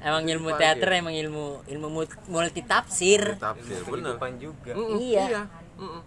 emang 0.00 0.24
ilmu 0.24 0.48
Dipakai. 0.48 0.80
teater 0.80 0.90
emang 0.96 1.12
ilmu 1.12 1.44
ilmu 1.68 1.88
mul- 1.92 2.24
multi 2.26 2.64
tafsir 2.64 3.36
tafsir 3.36 3.84
kehidupan 3.84 4.40
juga. 4.40 4.72
Mm-mm, 4.72 4.96
Iya. 4.96 5.44
mm-mm. 5.76 6.02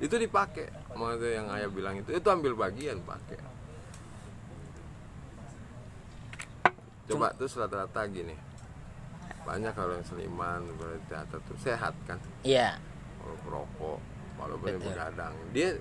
itu 0.00 0.16
dipakai. 0.16 0.72
Maksudnya 0.96 1.32
yang 1.36 1.46
ayah 1.52 1.68
bilang 1.68 1.94
itu 1.96 2.08
itu 2.10 2.28
ambil 2.28 2.56
bagian 2.56 2.96
pakai 3.04 3.36
coba 7.10 7.26
terus 7.34 7.52
rata-rata 7.58 8.00
gini. 8.06 8.34
Banyak 9.42 9.72
kalau 9.74 9.98
yang 9.98 10.06
seniman 10.06 10.62
berarti 10.78 11.02
teater 11.10 11.38
tuh 11.42 11.58
sehat 11.58 11.94
kan? 12.06 12.18
Iya. 12.46 12.78
Kalau 13.18 13.36
perokok 13.42 13.98
kalau 14.38 14.56
begadang. 14.62 15.34
Dia 15.50 15.74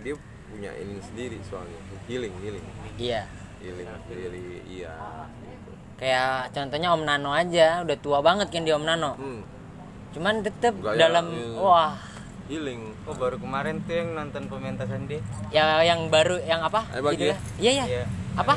dia 0.00 0.14
punya 0.50 0.72
ini 0.80 0.98
sendiri 1.04 1.38
soalnya. 1.46 1.78
Healing 2.08 2.34
healing. 2.40 2.66
Iya. 2.96 3.22
Healing 3.60 3.88
sendiri 4.08 4.64
iya 4.64 4.96
gitu. 5.44 5.72
kayak 6.00 6.48
contohnya 6.56 6.96
Om 6.96 7.04
Nano 7.04 7.28
aja 7.36 7.84
udah 7.84 7.96
tua 8.00 8.24
banget 8.24 8.48
kan 8.48 8.64
dia 8.64 8.72
Om 8.72 8.88
Nano. 8.88 9.20
Hmm, 9.20 9.44
cuman 10.16 10.40
tetep 10.40 10.72
Gaya, 10.80 10.96
dalam 10.96 11.28
iya. 11.28 11.60
wah. 11.60 11.92
Healing. 12.48 12.96
Oh 13.04 13.12
baru 13.14 13.36
kemarin 13.36 13.84
tuh 13.84 13.94
yang 14.00 14.16
nonton 14.16 14.48
pementasan 14.48 15.04
dia. 15.06 15.20
Ya 15.52 15.84
yang 15.84 16.08
baru 16.08 16.40
yang 16.40 16.64
apa? 16.64 16.88
Eh, 16.96 17.04
bagi 17.04 17.28
Judulnya? 17.28 17.38
iya 17.60 17.70
iya. 17.70 17.84
Iya. 17.84 18.04
apa 18.40 18.54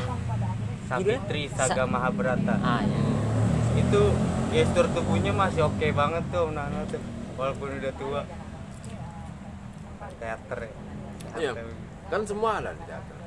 Savitri 0.93 1.43
Sa- 1.49 1.65
Saga 1.65 1.83
Mahabharata. 1.85 2.55
Ah 2.61 2.81
iya. 2.81 2.99
itu 3.73 4.01
gestur 4.49 4.85
tubuhnya 4.93 5.33
masih 5.33 5.65
oke 5.65 5.87
banget 5.91 6.21
tuh 6.29 6.45
Om 6.45 6.53
Nano 6.53 6.85
tuh. 6.85 7.01
Walaupun 7.33 7.67
udah 7.73 7.93
tua. 7.97 8.21
Teater 10.13 10.59
ya? 10.61 10.71
Iya, 11.33 11.51
kan 12.07 12.21
semua 12.23 12.61
ada 12.61 12.71
di 12.71 12.83
teater. 12.85 13.17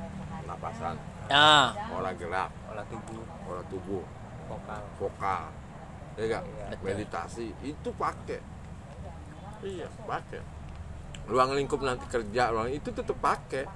Napasan, 0.47 0.95
ah. 1.27 1.75
Olah 1.91 2.15
gerak, 2.15 2.47
olah 2.71 2.85
tubuh. 2.87 3.23
Olah 3.43 3.65
tubuh, 3.67 4.03
vokal. 4.47 4.83
Vokal, 4.95 5.43
ya 6.15 6.23
enggak? 6.23 6.43
Betul. 6.71 6.85
Meditasi. 6.87 7.47
Itu 7.59 7.89
pakai. 7.91 8.39
Iya, 9.59 9.91
pakai. 10.07 10.39
Ruang 11.27 11.51
lingkup 11.51 11.83
nanti 11.83 12.07
kerja, 12.07 12.55
ruang 12.55 12.71
itu 12.71 12.87
tetap 12.87 13.19
pakai. 13.19 13.67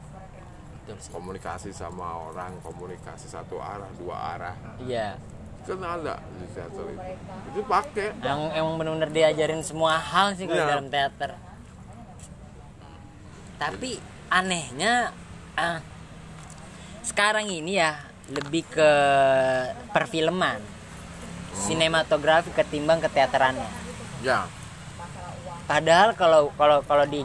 Betul 0.82 0.97
sih. 0.97 1.09
Komunikasi 1.13 1.69
sama 1.71 2.27
orang, 2.27 2.57
komunikasi 2.65 3.29
satu 3.29 3.61
arah, 3.61 3.88
dua 3.95 4.15
arah, 4.36 4.55
iya. 4.82 5.15
Kan 5.61 5.77
ada 5.77 6.17
di 6.41 6.45
teater 6.49 6.86
itu. 6.89 7.01
Itu 7.53 7.61
pakai. 7.69 8.17
yang 8.25 8.49
emang 8.49 8.82
benar-benar 8.82 9.13
diajarin 9.13 9.61
semua 9.61 9.93
hal 10.01 10.34
sih 10.34 10.49
kalau 10.49 10.57
Iya. 10.57 10.69
dalam 10.73 10.88
teater. 10.89 11.32
Tapi 13.61 14.01
anehnya 14.27 15.13
ah, 15.53 15.86
sekarang 17.05 17.45
ini 17.45 17.77
ya 17.77 18.01
lebih 18.34 18.65
ke 18.65 18.89
perfilman. 19.93 20.57
Sinematografi 21.53 22.49
ketimbang 22.55 22.97
keteaterannya. 23.03 23.69
Ya, 24.25 24.49
padahal 25.67 26.17
kalau 26.17 26.49
kalau 26.57 26.82
kalau 26.82 27.05
di 27.05 27.21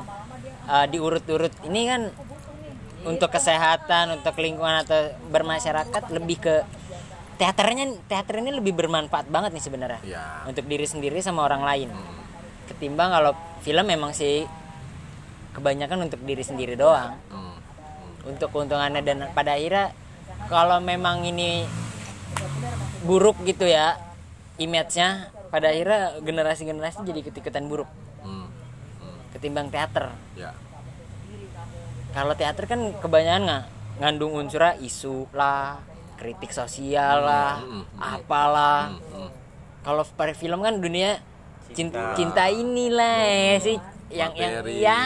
uh, 0.66 0.86
diurut-urut 0.90 1.52
ini 1.64 1.88
kan 1.88 2.02
untuk 3.06 3.30
kesehatan 3.30 4.18
untuk 4.18 4.34
lingkungan 4.36 4.82
atau 4.82 4.98
bermasyarakat 5.30 6.02
lebih 6.10 6.38
ke 6.38 6.54
teaternya 7.36 7.94
teater 8.04 8.40
ini 8.40 8.50
lebih 8.50 8.72
bermanfaat 8.72 9.28
banget 9.28 9.52
nih 9.52 9.62
sebenarnya 9.62 10.00
ya. 10.02 10.42
untuk 10.44 10.64
diri 10.64 10.84
sendiri 10.84 11.20
sama 11.20 11.44
orang 11.44 11.62
lain 11.62 11.88
ketimbang 12.66 13.12
kalau 13.12 13.32
film 13.60 13.86
memang 13.86 14.10
sih 14.10 14.42
kebanyakan 15.52 16.08
untuk 16.08 16.20
diri 16.22 16.42
sendiri 16.42 16.74
doang 16.74 17.16
Hmm. 17.28 17.56
untuk 18.26 18.50
keuntungannya 18.50 19.00
dan 19.00 19.18
pada 19.32 19.54
akhirnya 19.54 19.94
kalau 20.48 20.82
memang 20.82 21.22
ini 21.22 21.62
buruk 23.02 23.38
gitu 23.44 23.64
ya 23.64 23.96
image-nya 24.56 25.28
pada 25.46 25.70
akhirnya 25.70 26.18
generasi-generasi 26.20 27.04
jadi 27.04 27.18
ikut-ikutan 27.22 27.64
buruk 27.68 27.88
Hmm. 28.20 28.48
Hmm. 28.98 29.16
ketimbang 29.30 29.70
teater 29.70 30.10
Ya. 30.34 30.50
Kalau 32.16 32.32
teater 32.32 32.64
kan 32.64 32.80
kebanyakan 32.96 33.42
nggak 33.44 33.64
ngandung 33.98 34.32
unsurnya 34.34 34.72
isu 34.78 35.28
lah 35.30 35.76
kritik 36.16 36.48
sosial 36.50 37.20
lah 37.20 37.60
Hmm, 37.60 37.68
hmm, 37.76 37.84
hmm. 37.84 38.00
apalah 38.00 38.80
Hmm. 38.88 39.28
Hmm. 39.28 39.30
kalau 39.82 40.00
per 40.10 40.32
film 40.32 40.60
kan 40.60 40.80
dunia 40.80 41.20
cinta, 41.68 42.16
Cinta. 42.16 42.48
inilah 42.48 43.20
ya 43.20 43.56
sih 43.58 43.76
yang 44.08 44.32
yang 44.32 44.52
Materi. 44.56 44.74
ya 44.80 45.00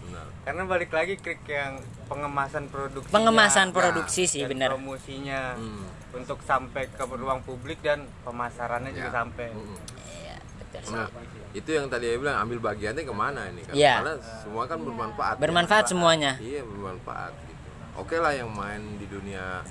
Benar. 0.00 0.26
karena 0.40 0.62
balik 0.64 0.90
lagi 0.92 1.14
klik 1.16 1.42
yang 1.44 1.76
pengemasan 2.06 2.70
produksi 2.70 3.10
pengemasan 3.10 3.66
Ya, 3.66 3.74
produksi 3.74 4.22
sih 4.24 4.40
dan 4.40 4.48
bener 4.48 4.68
promosinya 4.70 5.40
Hmm. 5.52 5.82
untuk 6.14 6.38
sampai 6.40 6.86
ke 6.86 7.02
ruang 7.02 7.42
publik 7.42 7.82
dan 7.82 8.06
pemasarannya 8.22 8.94
juga 8.94 9.10
Ya. 9.10 9.14
sampai 9.16 9.46
Hmm. 9.50 9.74
Iya, 10.06 10.36
betul 10.56 10.80
sih. 10.84 10.94
Nah, 10.94 11.08
itu 11.56 11.72
yang 11.72 11.88
tadi 11.88 12.04
saya 12.06 12.20
bilang 12.20 12.36
ambil 12.38 12.58
bagiannya 12.62 13.00
ke 13.00 13.14
mana 13.16 13.48
ini 13.48 13.64
kan? 13.64 13.72
Iya. 13.72 13.94
Karena 13.98 14.14
semua 14.44 14.62
kan 14.68 14.78
bermanfaat. 14.78 15.36
Bermanfaat 15.40 15.84
semuanya. 15.88 16.36
Iya 16.36 16.60
bermanfaat. 16.62 17.32
Gitu. 17.42 17.68
Oke 17.96 18.16
lah 18.20 18.30
yang 18.30 18.52
main 18.52 19.00
di 19.00 19.08
dunia 19.08 19.64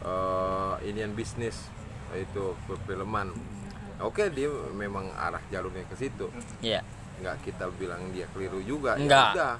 eh 0.00 0.72
inian 0.84 1.12
bisnis 1.12 1.68
itu 2.10 2.56
perfilman. 2.64 3.36
Oke 4.00 4.30
dia 4.30 4.48
memang 4.72 5.12
arah 5.12 5.42
jalurnya 5.48 5.84
ke 5.84 5.94
situ. 5.94 6.32
Iya. 6.58 6.80
Nggak 7.20 7.44
kita 7.44 7.68
bilang 7.76 8.08
dia 8.08 8.24
keliru 8.32 8.64
juga. 8.64 8.96
Nggak. 8.96 9.28
Ya 9.28 9.36
udah. 9.36 9.54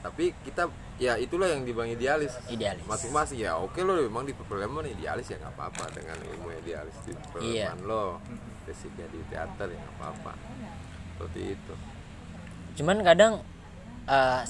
tapi 0.00 0.32
kita 0.40 0.64
ya 0.96 1.12
itulah 1.16 1.44
yang 1.44 1.60
di 1.60 1.76
bang 1.76 1.92
idealis 1.92 2.32
Idealis. 2.48 2.88
masing-masing 2.88 3.36
ya 3.36 3.52
oke 3.52 3.76
lo 3.84 4.00
memang 4.00 4.24
di 4.24 4.32
perfilman 4.32 4.88
idealis 4.88 5.28
ya 5.28 5.36
nggak 5.36 5.52
apa-apa 5.52 5.92
dengan 5.92 6.16
ilmu 6.24 6.48
idealis 6.56 6.96
di 7.04 7.12
perfilman 7.12 7.52
Iya. 7.52 7.84
lo 7.84 8.16
basicnya 8.64 9.04
di 9.12 9.20
teater 9.28 9.68
ya 9.68 9.76
nggak 9.76 9.96
apa-apa 10.00 10.32
seperti 11.20 11.52
itu 11.52 11.74
cuman 12.80 13.04
kadang 13.04 13.44
eh, 14.08 14.40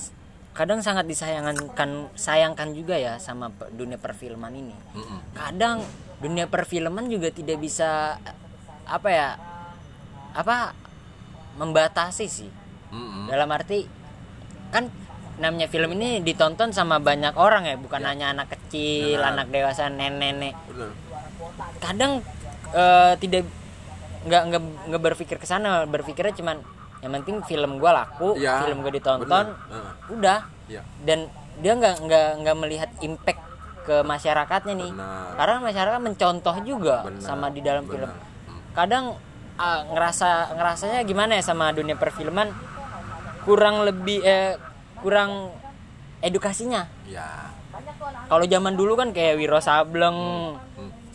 kadang 0.54 0.78
sangat 0.78 1.10
disayangkan 1.10 2.14
sayangkan 2.14 2.70
juga 2.78 2.94
ya 2.94 3.18
sama 3.18 3.50
dunia 3.74 3.98
perfilman 3.98 4.54
ini 4.54 4.76
Mm-mm. 4.94 5.34
kadang 5.34 5.82
dunia 6.22 6.46
perfilman 6.46 7.10
juga 7.10 7.34
tidak 7.34 7.58
bisa 7.58 8.22
apa 8.86 9.08
ya 9.10 9.28
apa 10.30 10.78
membatasi 11.58 12.26
sih 12.30 12.50
Mm-mm. 12.94 13.26
dalam 13.26 13.50
arti 13.50 13.90
kan 14.70 14.86
namanya 15.42 15.66
film 15.66 15.98
ini 15.98 16.22
ditonton 16.22 16.70
sama 16.70 17.02
banyak 17.02 17.34
orang 17.34 17.66
ya 17.66 17.74
bukan 17.80 18.06
hanya 18.06 18.30
anak 18.30 18.54
kecil 18.54 19.18
Benar. 19.18 19.34
anak 19.34 19.46
dewasa 19.50 19.90
nenek-nenek 19.90 20.54
kadang 21.82 22.22
eh, 22.70 23.12
tidak 23.18 23.48
nggak 24.22 24.42
nggak 24.46 24.62
nggak 24.86 25.02
berpikir 25.02 25.36
ke 25.36 25.44
sana 25.44 25.84
berpikirnya 25.84 26.32
cuman 26.32 26.56
yang 27.00 27.12
penting 27.16 27.40
film 27.42 27.76
gua 27.76 28.04
laku 28.04 28.36
Iya, 28.36 28.60
film 28.62 28.80
gua 28.80 28.92
ditonton 28.92 29.46
bener. 29.48 29.70
Heeh. 29.70 29.92
udah 30.12 30.38
Iya. 30.66 30.82
dan 31.02 31.18
dia 31.56 31.72
nggak 31.72 31.94
nggak 32.00 32.28
nggak 32.38 32.56
melihat 32.58 32.90
impact 33.00 33.40
ke 33.80 33.96
masyarakatnya 34.02 34.74
nih 34.76 34.92
Benar. 34.92 35.32
karena 35.34 35.56
masyarakat 35.62 36.00
mencontoh 36.00 36.56
juga 36.62 36.96
Benar, 37.02 37.20
sama 37.20 37.48
di 37.48 37.60
dalam 37.60 37.82
benar. 37.82 37.94
film 37.96 38.10
kadang 38.70 39.04
ah, 39.56 39.80
ngerasa 39.84 40.28
ngerasanya 40.52 41.00
gimana 41.02 41.32
ya 41.34 41.42
sama 41.42 41.72
dunia 41.72 41.96
perfilman 41.96 42.52
kurang 43.42 43.82
lebih 43.82 44.20
eh, 44.20 44.60
kurang 44.98 45.48
edukasinya 46.20 46.84
ya 47.04 47.48
kalau 48.26 48.44
zaman 48.44 48.76
dulu 48.76 48.94
kan 48.94 49.10
kayak 49.10 49.34
Wiro 49.34 49.58
Sableng 49.58 50.18
Hmm. 50.52 50.69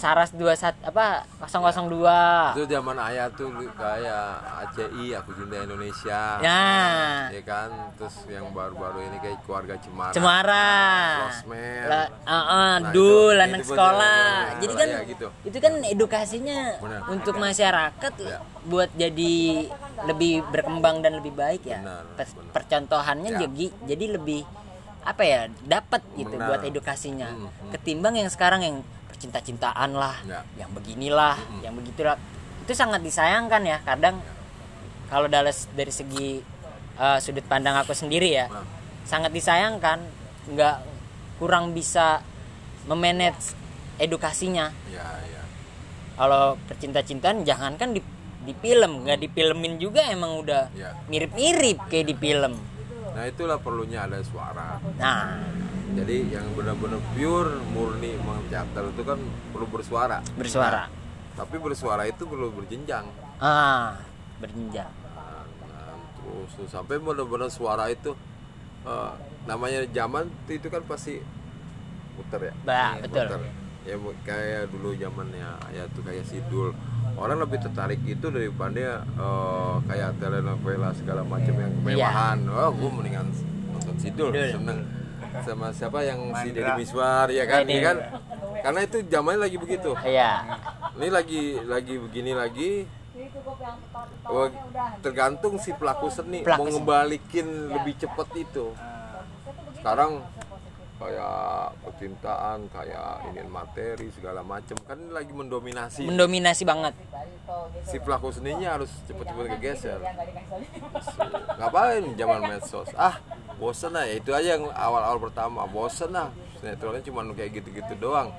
Saras 0.06 0.30
21 0.30 0.86
apa 0.86 1.26
002 1.42 2.54
itu 2.54 2.64
zaman 2.70 2.94
ayah 3.10 3.26
tuh 3.28 3.50
kayak 3.74 4.28
ACI 4.62 5.18
aku 5.18 5.34
cinta 5.34 5.58
Indonesia 5.60 6.38
nah 6.38 7.26
ya 7.28 7.42
kan 7.42 7.70
terus 7.98 8.14
yang 8.28 8.54
baru-baru 8.54 9.02
ini 9.04 9.18
kayak 9.18 9.42
keluarga 9.42 9.74
Cemara 9.82 10.14
Cemara 10.14 10.70
Losmen 11.26 11.90
La- 11.90 12.12
ah, 12.22 12.38
ah, 12.38 12.76
Nah, 12.78 12.94
Dul 12.94 13.34
anak 13.36 13.66
sekolah 13.66 14.62
jadi 14.62 14.74
kan 14.76 14.90
ya, 14.92 15.02
gitu. 15.10 15.28
itu 15.42 15.58
kan 15.58 15.74
edukasinya 15.82 16.60
Bener. 16.78 17.02
untuk 17.10 17.36
masyarakat 17.36 18.14
Ya. 18.22 18.46
buat 18.64 18.94
jadi 18.94 19.34
lebih 20.06 20.46
berkembang 20.46 21.02
dan 21.02 21.18
lebih 21.18 21.34
baik 21.34 21.66
ya 21.66 21.82
Benar, 21.82 22.04
Per- 22.14 22.30
benar. 22.32 22.52
percontohannya 22.54 23.32
Ya. 23.32 23.40
jadi 23.42 23.66
jadi 23.90 24.06
lebih 24.14 24.46
apa 25.02 25.22
ya 25.22 25.42
dapat 25.62 26.02
gitu 26.14 26.30
Benar. 26.32 26.46
buat 26.48 26.62
edukasinya 26.62 27.26
Hmm, 27.28 27.50
hmm. 27.50 27.72
ketimbang 27.74 28.18
yang 28.18 28.30
sekarang 28.30 28.62
yang 28.62 28.78
percinta-cintaan 29.16 29.96
lah 29.96 30.20
Ya. 30.28 30.44
yang 30.60 30.70
beginilah 30.76 31.40
yang 31.64 31.72
begitulah. 31.74 32.20
Itu 32.68 32.76
sangat 32.76 33.00
disayangkan 33.00 33.64
ya 33.64 33.80
kadang 33.82 34.20
kalau 35.08 35.32
dari 35.32 35.48
dari 35.72 35.90
segi 35.90 36.44
uh, 36.96 37.16
sudut 37.18 37.48
pandang 37.48 37.80
aku 37.80 37.96
sendiri 37.96 38.36
ya 38.36 38.52
Nah. 38.52 38.68
sangat 39.08 39.32
disayangkan 39.32 40.04
nggak 40.52 40.78
kurang 41.40 41.72
bisa 41.72 42.20
memanage 42.84 43.56
edukasinya. 43.96 44.76
Ya 44.86 45.08
ya. 45.24 45.42
Kalau 46.16 46.60
percinta-cintaan 46.68 47.48
jangankan 47.48 47.96
di 47.96 48.02
di 48.46 48.54
film 48.54 49.08
nggak 49.08 49.20
difilmin 49.24 49.80
juga 49.80 50.12
emang 50.12 50.36
udah 50.38 50.68
Ya. 50.72 50.92
mirip-mirip 51.08 51.88
kayak 51.88 52.06
di 52.06 52.16
film. 52.16 52.60
Nah 53.16 53.24
itulah 53.24 53.56
perlunya 53.58 54.04
ada 54.04 54.20
suara. 54.22 54.76
Nah 55.00 55.40
jadi 55.96 56.16
yang 56.28 56.48
benar-benar 56.60 57.00
pure 57.16 57.56
murni 57.72 58.20
teater 58.52 58.84
itu 58.92 59.02
kan 59.08 59.20
perlu 59.56 59.68
bersuara. 59.72 60.20
Bersuara. 60.36 60.92
Tapi 61.36 61.56
bersuara 61.60 62.04
itu 62.04 62.28
perlu 62.28 62.52
berjenjang. 62.52 63.08
Ah 63.40 63.96
berjenjang. 64.40 64.92
Nah, 65.16 65.48
nah, 65.72 65.96
terus 66.20 66.68
sampai 66.68 67.00
benar-benar 67.00 67.48
suara 67.48 67.88
itu 67.88 68.12
eh, 68.84 69.14
namanya 69.48 69.88
zaman 69.96 70.28
itu 70.52 70.68
kan 70.68 70.84
pasti 70.84 71.24
muter 72.20 72.52
ya? 72.52 72.54
Bah, 72.68 73.00
betul. 73.00 73.26
Muter. 73.32 73.42
ya 73.86 74.02
kayak 74.26 74.74
dulu 74.74 74.98
zamannya 74.98 75.50
ya 75.72 75.84
tuh 75.94 76.04
kayak 76.04 76.26
sidul. 76.28 76.76
Orang 77.16 77.40
lebih 77.40 77.64
tertarik 77.64 78.04
itu 78.04 78.28
daripada 78.28 79.08
eh, 79.08 79.74
kayak 79.88 80.20
telenovela 80.20 80.92
segala 80.92 81.24
macam 81.24 81.56
yang 81.56 81.72
kemewahan. 81.80 82.38
Oh 82.52 82.72
gue 82.76 82.90
mendingan 82.92 83.32
nonton 83.72 83.96
sidul 83.96 84.32
Sidul. 84.36 84.52
seneng 84.60 84.80
sama 85.44 85.68
siapa 85.76 86.00
yang 86.02 86.20
si. 86.40 86.54
Deddy 86.54 86.72
Miswar 86.78 87.28
ya 87.28 87.44
kan, 87.44 87.66
Deddy. 87.66 87.76
ya 87.76 87.82
kan? 87.84 87.98
Karena 88.62 88.80
itu 88.82 88.98
zamannya 89.06 89.40
lagi 89.46 89.58
begitu. 89.60 89.92
Iya. 90.00 90.32
Ini 90.96 91.08
lagi 91.12 91.44
lagi 91.66 91.94
begini 92.00 92.32
lagi. 92.32 92.72
Wah, 94.26 94.50
tergantung 95.00 95.56
si 95.56 95.72
pelaku 95.72 96.12
seni 96.12 96.44
Pelaku 96.44 96.60
mau 96.60 96.68
seni. 96.68 96.76
ngebalikin 96.80 97.48
lebih 97.72 97.94
cepet 97.96 98.28
itu. 98.44 98.66
Sekarang 99.80 100.20
kayak 100.96 101.76
percintaan 101.84 102.72
kayak 102.72 103.28
ini 103.30 103.44
materi 103.46 104.08
segala 104.16 104.42
macem. 104.42 104.78
Kan 104.88 105.12
lagi 105.12 105.32
mendominasi. 105.36 106.08
Mendominasi 106.08 106.64
banget. 106.64 106.94
Si 107.86 108.00
pelaku 108.02 108.32
seninya 108.32 108.80
harus 108.80 108.90
cepet-cepet 109.06 109.46
kegeser. 109.60 110.00
Ngapain 111.60 112.04
zaman 112.16 112.40
medsos? 112.48 112.90
Ah 112.96 113.20
bosen 113.60 113.92
lah. 113.92 114.04
Ya 114.08 114.16
itu 114.18 114.32
aja 114.32 114.58
yang 114.58 114.66
awal-awal 114.72 115.20
pertama. 115.20 115.68
Bosen 115.68 116.12
lah. 116.12 116.32
Sinetronnya 116.60 117.04
cuma 117.04 117.22
kayak 117.36 117.62
gitu-gitu 117.62 117.94
doang. 118.00 118.32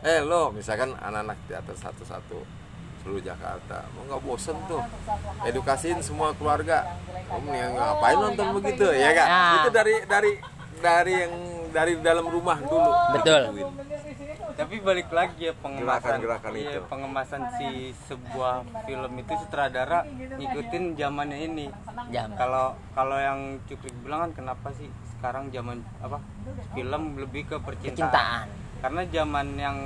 Eh 0.00 0.24
lo 0.24 0.48
misalkan 0.50 0.96
anak-anak 0.96 1.36
teater 1.44 1.76
satu-satu 1.76 2.40
seluruh 3.00 3.24
Jakarta 3.24 3.80
mau 3.96 4.04
nggak 4.04 4.22
bosen 4.24 4.56
tuh? 4.68 4.80
Edukasiin 5.44 6.00
semua 6.00 6.32
keluarga. 6.36 6.84
Kamu 7.28 7.48
yang 7.52 7.72
ngapain 7.76 8.16
nonton 8.16 8.46
begitu? 8.60 8.84
Ya 8.92 9.12
kak 9.12 9.28
Ah. 9.28 9.52
itu 9.64 9.70
dari 9.72 9.94
dari 10.04 10.32
dari 10.80 11.14
yang 11.14 11.34
dari 11.70 11.92
dalam 12.00 12.26
rumah 12.26 12.58
dulu 12.58 12.90
Betul. 13.14 13.42
Tapi 14.50 14.76
balik 14.78 15.08
lagi 15.08 15.48
ya 15.48 15.54
pengemasan 15.54 16.20
Gerakan-gerakan 16.20 16.52
iya, 16.52 16.70
itu. 16.74 16.80
pengemasan 16.84 17.42
si 17.56 17.68
sebuah 18.04 18.54
film 18.84 19.12
itu 19.16 19.32
sutradara 19.38 20.04
ngikutin 20.36 20.84
zamannya 20.94 21.38
ini 21.42 21.66
Zaman. 22.10 22.36
kalau 22.36 22.66
kalau 22.92 23.16
yang 23.16 23.38
Cukrik 23.64 23.94
bilang 24.00 24.28
kan 24.28 24.32
kenapa 24.34 24.68
sih 24.74 24.84
sekarang 25.10 25.48
zaman 25.48 25.80
apa 25.98 26.20
film 26.70 27.02
lebih 27.16 27.44
ke 27.46 27.56
percintaan, 27.56 27.96
Percintaan. 28.12 28.46
karena 28.80 29.02
zaman 29.06 29.46
yang 29.54 29.76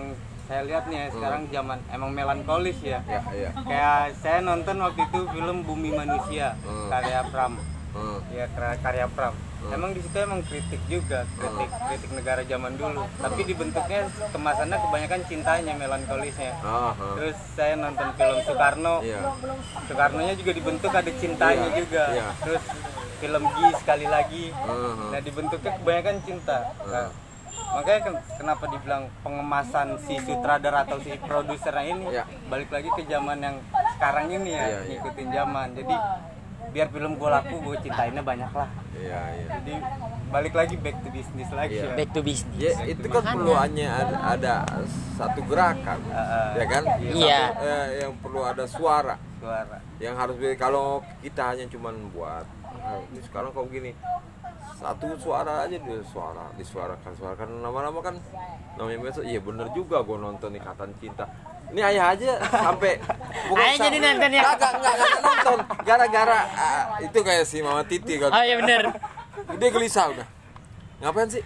saya 0.44 0.60
lihat 0.62 0.84
nih 0.86 0.98
ya, 0.98 1.08
sekarang 1.08 1.42
zaman 1.48 1.78
emang 1.88 2.10
melankolis 2.12 2.76
ya 2.80 2.98
ya 3.04 3.20
ya 3.30 3.50
kayak 3.56 3.98
saya 4.16 4.38
nonton 4.40 4.76
waktu 4.78 5.00
itu 5.04 5.20
film 5.30 5.56
Bumi 5.62 5.90
Manusia 5.92 6.58
Hmm. 6.60 6.90
karya 6.90 7.22
Pram 7.26 7.54
Hmm. 7.94 8.18
ya 8.28 8.44
karya, 8.82 9.06
Pram. 9.06 9.34
Emang 9.64 9.96
di 9.96 10.04
situ 10.04 10.12
emang 10.18 10.44
kritik 10.44 10.82
juga 10.84 11.24
kritik 11.32 11.70
kritik 11.72 12.10
negara 12.12 12.44
zaman 12.44 12.76
dulu. 12.76 13.00
Tapi 13.16 13.40
dibentuknya 13.48 14.04
kemasannya 14.28 14.76
kebanyakan 14.76 15.20
cintanya 15.24 15.72
melankolisnya. 15.72 16.52
Ah. 16.60 16.92
terus 17.16 17.38
saya 17.56 17.78
nonton 17.78 18.12
film 18.12 18.38
Soekarno. 18.44 19.00
Iya. 19.00 19.24
Soekarnonya 19.88 20.34
juga 20.36 20.52
dibentuk 20.52 20.92
ada 20.92 21.08
cintanya 21.08 21.68
Iya, 21.70 21.78
juga. 21.80 22.04
Iya. 22.12 22.26
terus 22.44 22.64
film 23.22 23.42
Gi 23.48 23.66
sekali 23.80 24.04
lagi. 24.04 24.44
Ah, 24.52 25.14
nah 25.14 25.20
dibentuknya 25.22 25.72
kebanyakan 25.80 26.16
cinta. 26.28 26.58
Nah, 26.84 27.08
makanya 27.72 28.00
ken- 28.04 28.24
kenapa 28.36 28.64
dibilang 28.68 29.02
pengemasan 29.24 29.96
si 30.04 30.20
sutradara 30.20 30.84
atau 30.84 31.00
si 31.00 31.16
produsernya 31.16 31.84
ini 31.88 32.04
Iya. 32.12 32.24
balik 32.52 32.68
lagi 32.68 32.92
ke 32.92 33.02
zaman 33.08 33.38
yang 33.40 33.56
sekarang 33.96 34.28
ini 34.28 34.50
ya 34.52 34.64
iya. 34.68 34.80
ngikutin 34.92 35.28
zaman. 35.32 35.68
Jadi 35.72 35.94
biar 36.74 36.90
film 36.90 37.14
gue 37.14 37.30
laku 37.30 37.54
gue 37.62 37.76
cintainnya 37.86 38.18
banyak 38.18 38.50
lah 38.50 38.66
Iya, 38.94 39.20
iya. 39.30 39.46
jadi 39.62 39.74
balik 40.30 40.54
lagi 40.58 40.74
back 40.74 40.96
to 41.06 41.08
business 41.14 41.48
lagi 41.54 41.78
Iya. 41.78 41.86
ya 41.86 41.94
back 41.94 42.10
to 42.10 42.20
business 42.26 42.58
Ya 42.58 42.72
itu 42.82 43.06
kan 43.06 43.22
perlu 43.30 43.52
hanya 43.54 43.88
ada, 44.02 44.16
ada 44.34 44.54
satu 45.14 45.40
gerakan, 45.46 45.98
Heeh. 46.10 46.50
ya 46.58 46.64
kan? 46.66 46.82
Iya. 46.98 47.40
Satu, 47.54 47.62
eh, 47.62 47.86
yang 48.02 48.12
perlu 48.18 48.40
ada 48.42 48.64
suara, 48.66 49.14
suara 49.38 49.78
yang 50.02 50.14
harus 50.18 50.34
kalau 50.58 50.98
kita 51.22 51.54
hanya 51.54 51.70
cuman 51.70 51.94
buat, 52.10 52.46
ini 53.14 53.20
sekarang 53.22 53.54
kok 53.54 53.70
gini, 53.70 53.94
satu 54.74 55.06
suara 55.16 55.64
aja 55.64 55.76
dia 55.76 55.98
suara, 56.04 56.50
disuarakan, 56.54 57.12
suarakan 57.14 57.48
lama-lama 57.62 58.00
kan 58.00 58.14
namanya 58.74 58.98
medsos, 59.00 59.22
iya 59.22 59.38
bener 59.38 59.70
juga 59.70 60.02
gue 60.02 60.18
nonton 60.18 60.50
Ikatan 60.52 60.90
Cinta. 60.98 61.24
Ini 61.70 61.80
ayah 61.80 62.12
aja 62.12 62.30
sampai 62.44 62.98
Ayah 63.56 63.76
jadi 63.80 63.98
nonton 63.98 64.30
ya? 64.30 64.42
Enggak, 64.44 64.72
enggak 64.76 64.94
nonton. 65.20 65.58
Gara-gara 65.82 66.40
ah, 66.52 66.84
itu 67.00 67.18
kayak 67.18 67.44
si 67.44 67.62
Mama 67.62 67.82
Titi 67.82 68.18
kan. 68.18 68.30
oh 68.30 68.42
iya 68.42 68.54
bener 68.58 68.82
Dia 69.58 69.68
gelisah 69.70 70.10
udah. 70.10 70.26
Ngapain 71.00 71.28
sih? 71.28 71.42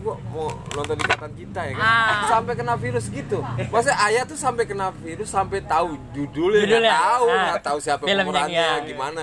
Gua 0.00 0.14
mau 0.30 0.48
nonton 0.72 0.96
ikatan 0.96 1.30
cinta 1.34 1.60
ya 1.62 1.72
kan. 1.76 1.82
Ah. 1.82 2.24
Sampai 2.26 2.52
kena 2.54 2.74
virus 2.74 3.06
gitu. 3.06 3.38
Maksudnya 3.42 3.98
ayah 4.06 4.22
tuh 4.24 4.38
sampai 4.38 4.64
kena 4.64 4.94
virus 4.96 5.28
sampai 5.28 5.60
tahu 5.60 5.98
judulnya, 6.12 6.62
nggak 6.62 6.68
Judulnya. 6.68 6.94
tahu, 6.94 7.24
Ah. 7.26 7.42
nggak 7.52 7.62
tahu 7.62 7.78
siapa 7.78 8.02
pemerannya 8.04 8.48
iya. 8.54 8.86
gimana. 8.86 9.22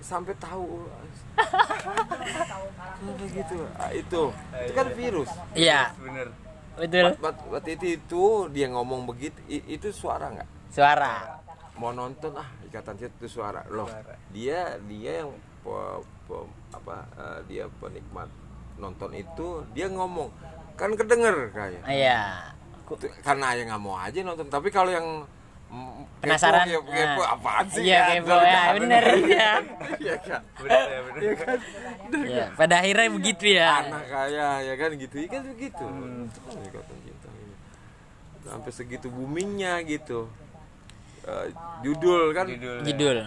Sampai 0.00 0.34
tahu 0.36 0.86
Kenapa 3.02 3.24
gitu. 3.28 3.58
Ah, 3.76 3.90
itu. 3.90 4.22
Itu 4.32 4.72
kan 4.72 4.86
virus. 4.94 5.30
Iya. 5.52 5.90
Bener. 5.98 6.28
Betul. 6.72 7.06
Buat 7.20 7.36
buat 7.50 7.64
itu 7.68 7.86
itu 8.00 8.22
dia 8.50 8.66
ngomong 8.72 9.04
begitu. 9.04 9.36
I- 9.46 9.76
itu 9.76 9.92
suara 9.92 10.32
nggak? 10.32 10.48
Suara. 10.72 11.42
Mau 11.76 11.92
nonton 11.92 12.32
ah 12.36 12.48
ikatan 12.64 12.96
cinta 12.96 13.12
itu 13.18 13.28
suara. 13.28 13.60
Loh 13.68 13.88
dia 14.32 14.78
dia 14.86 15.24
yang 15.24 15.30
pe- 15.60 16.00
pe- 16.28 16.50
apa 16.72 16.96
eh, 17.18 17.38
dia 17.50 17.64
penikmat 17.76 18.28
nonton 18.78 19.10
itu 19.12 19.66
dia 19.76 19.86
ngomong. 19.92 20.32
Kan 20.78 20.96
kedenger 20.96 21.52
kayak. 21.52 21.82
Iya. 21.84 22.20
Karena 23.20 23.52
yang 23.56 23.68
nggak 23.72 23.82
mau 23.82 23.96
aja 23.98 24.18
nonton. 24.24 24.48
Tapi 24.48 24.68
kalau 24.72 24.88
yang 24.88 25.28
mm, 25.72 25.88
kepo, 25.88 26.20
penasaran. 26.20 26.66
kepo, 26.68 26.84
kepo, 26.86 27.22
Nah. 27.22 27.34
apaan 27.34 27.66
sih? 27.66 27.82
Iya 27.82 28.00
kan? 28.04 28.14
kepo. 28.20 28.36
ya 28.36 28.62
bener 28.76 29.02
iya. 29.24 29.50
Iya 30.04 30.14
kan? 30.20 30.40
Bener 30.60 30.84
ya 30.86 31.00
bener. 31.02 31.20
Iya, 32.28 32.44
pada 32.54 32.74
akhirnya 32.78 33.08
begitu 33.10 33.44
ya. 33.56 33.70
Anak 33.82 34.04
kaya 34.06 34.48
ya 34.62 34.74
kan? 34.76 34.90
Gitu 34.94 35.14
ya 35.16 35.28
kan? 35.32 35.42
Begitu. 35.48 35.84
Ini 38.42 38.48
sampai 38.48 38.70
segitu 38.74 39.06
boomingnya 39.08 39.80
gitu. 39.86 40.26
Eh, 41.22 41.46
judul 41.86 42.34
kan? 42.34 42.50
Judul 42.50 42.82
judul. 42.82 43.18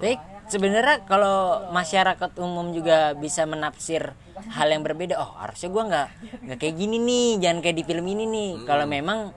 Tapi 0.00 0.16
sebenarnya 0.48 1.04
kalau 1.04 1.68
masyarakat 1.68 2.30
umum 2.40 2.72
juga 2.72 3.12
bisa 3.12 3.44
menafsir 3.44 4.16
hal 4.48 4.68
yang 4.70 4.80
berbeda 4.80 5.18
oh 5.20 5.36
harusnya 5.36 5.68
gua 5.68 5.84
nggak 5.84 6.08
nggak 6.48 6.58
kayak 6.58 6.74
gini 6.74 6.96
nih. 6.96 7.28
Jangan 7.44 7.58
kayak 7.60 7.76
di 7.76 7.84
film 7.84 8.06
ini 8.08 8.24
nih. 8.24 8.50
Kalau 8.64 8.88
memang 8.88 9.36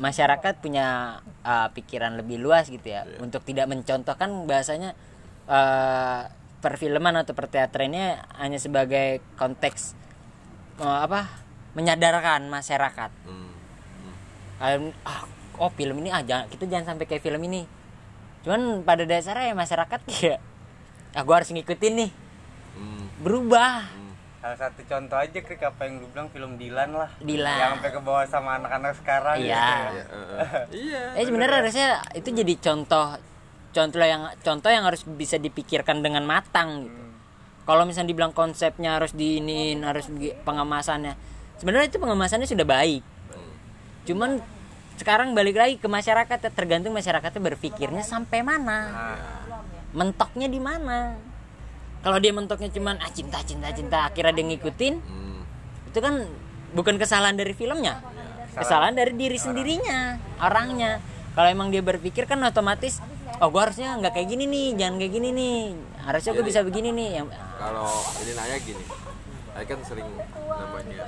masyarakat 0.00 0.64
punya 0.64 1.20
uh, 1.44 1.68
pikiran 1.74 2.16
lebih 2.16 2.40
luas 2.40 2.68
gitu 2.72 2.84
ya. 2.84 3.04
Untuk 3.20 3.44
tidak 3.44 3.68
mencontohkan 3.68 4.48
bahasanya 4.48 4.96
uh, 5.50 6.28
perfilman 6.62 7.18
atau 7.18 7.34
perteatrannya 7.34 8.22
hanya 8.38 8.56
sebagai 8.62 9.20
konteks 9.34 9.98
uh, 10.78 11.04
apa 11.04 11.28
menyadarkan 11.74 12.46
masyarakat. 12.48 13.10
Hmm. 13.26 13.50
kalian 14.62 14.94
ah 15.02 15.26
oh 15.58 15.74
film 15.74 15.98
ini 16.06 16.14
ah 16.14 16.22
jangan 16.22 16.46
kita 16.46 16.70
jangan 16.70 16.94
sampai 16.94 17.04
kayak 17.10 17.24
film 17.24 17.42
ini. 17.44 17.66
Cuman 18.46 18.86
pada 18.86 19.02
dasarnya 19.02 19.52
ya 19.52 19.56
masyarakat 19.58 20.00
ya 20.22 20.36
ah 21.12 21.22
gue 21.26 21.34
harus 21.34 21.50
ngikutin 21.50 21.94
nih. 21.98 22.12
Hmm. 22.72 23.04
berubah 23.20 23.84
salah 24.42 24.58
satu 24.58 24.82
contoh 24.82 25.14
aja 25.14 25.38
krik 25.38 25.62
apa 25.62 25.86
yang 25.86 26.02
lu 26.02 26.10
bilang 26.10 26.26
film 26.34 26.58
Dilan 26.58 26.90
lah. 26.98 27.10
Dilan. 27.22 27.46
yang 27.54 27.72
sampai 27.78 27.90
ke 27.94 28.00
bawah 28.02 28.26
sama 28.26 28.58
anak-anak 28.58 28.92
sekarang 28.98 29.36
Iya. 29.38 29.54
gitu 29.54 29.94
ya. 29.94 30.02
Eh, 30.02 30.18
eh. 30.18 30.64
iya 30.90 31.02
eh 31.14 31.24
sebenarnya 31.30 31.56
harusnya 31.62 31.88
itu 32.18 32.28
jadi 32.34 32.54
contoh 32.58 33.06
contoh 33.70 34.02
yang 34.02 34.22
contoh 34.42 34.70
yang 34.74 34.82
harus 34.82 35.06
bisa 35.06 35.38
dipikirkan 35.38 36.02
dengan 36.02 36.26
matang 36.26 36.90
gitu. 36.90 37.02
Kalau 37.62 37.86
misalnya 37.86 38.10
dibilang 38.10 38.34
konsepnya 38.34 38.98
harus 38.98 39.14
diinin 39.14 39.86
harus 39.86 40.10
pengemasannya. 40.42 41.14
Sebenarnya 41.62 41.94
itu 41.94 42.02
pengemasannya 42.02 42.50
sudah 42.50 42.66
baik. 42.66 43.06
Cuman 44.10 44.42
sekarang 44.98 45.30
balik 45.38 45.54
lagi 45.54 45.78
ke 45.78 45.86
masyarakat 45.86 46.38
ya, 46.42 46.50
tergantung 46.50 46.90
masyarakatnya 46.90 47.38
berpikirnya 47.38 48.02
sampai 48.02 48.42
mana. 48.42 48.90
Mentoknya 49.94 50.50
di 50.50 50.58
mana 50.58 51.14
kalau 52.02 52.18
dia 52.18 52.34
mentoknya 52.34 52.68
cuman 52.74 52.98
ah 52.98 53.10
cinta 53.14 53.38
cinta 53.46 53.70
cinta 53.70 54.10
akhirnya 54.10 54.34
dia 54.34 54.46
ngikutin. 54.50 54.94
Hmm. 54.98 55.40
itu 55.92 55.98
kan 56.00 56.24
bukan 56.74 56.96
kesalahan 56.98 57.38
dari 57.38 57.54
filmnya. 57.54 58.02
Kesalahan 58.52 58.92
dari 58.92 59.14
diri 59.14 59.38
sendirinya 59.38 60.18
orangnya. 60.42 60.98
Kalau 61.32 61.48
emang 61.48 61.72
dia 61.72 61.80
berpikir 61.80 62.28
kan 62.28 62.42
otomatis 62.44 63.00
oh 63.40 63.48
gua 63.48 63.68
harusnya 63.68 63.96
nggak 63.96 64.12
kayak 64.12 64.28
gini 64.28 64.44
nih 64.44 64.68
jangan 64.76 64.94
kayak 64.98 65.12
gini 65.14 65.28
nih. 65.32 65.58
Harusnya 66.02 66.32
gue 66.34 66.44
bisa 66.44 66.60
begini 66.66 66.90
nih. 66.90 67.08
Yang 67.22 67.26
kalau 67.56 67.88
ini 68.24 68.32
nanya 68.34 68.56
gini 68.60 68.82
saya 69.52 69.64
kan 69.68 69.78
sering 69.84 70.08
namanya. 70.48 70.98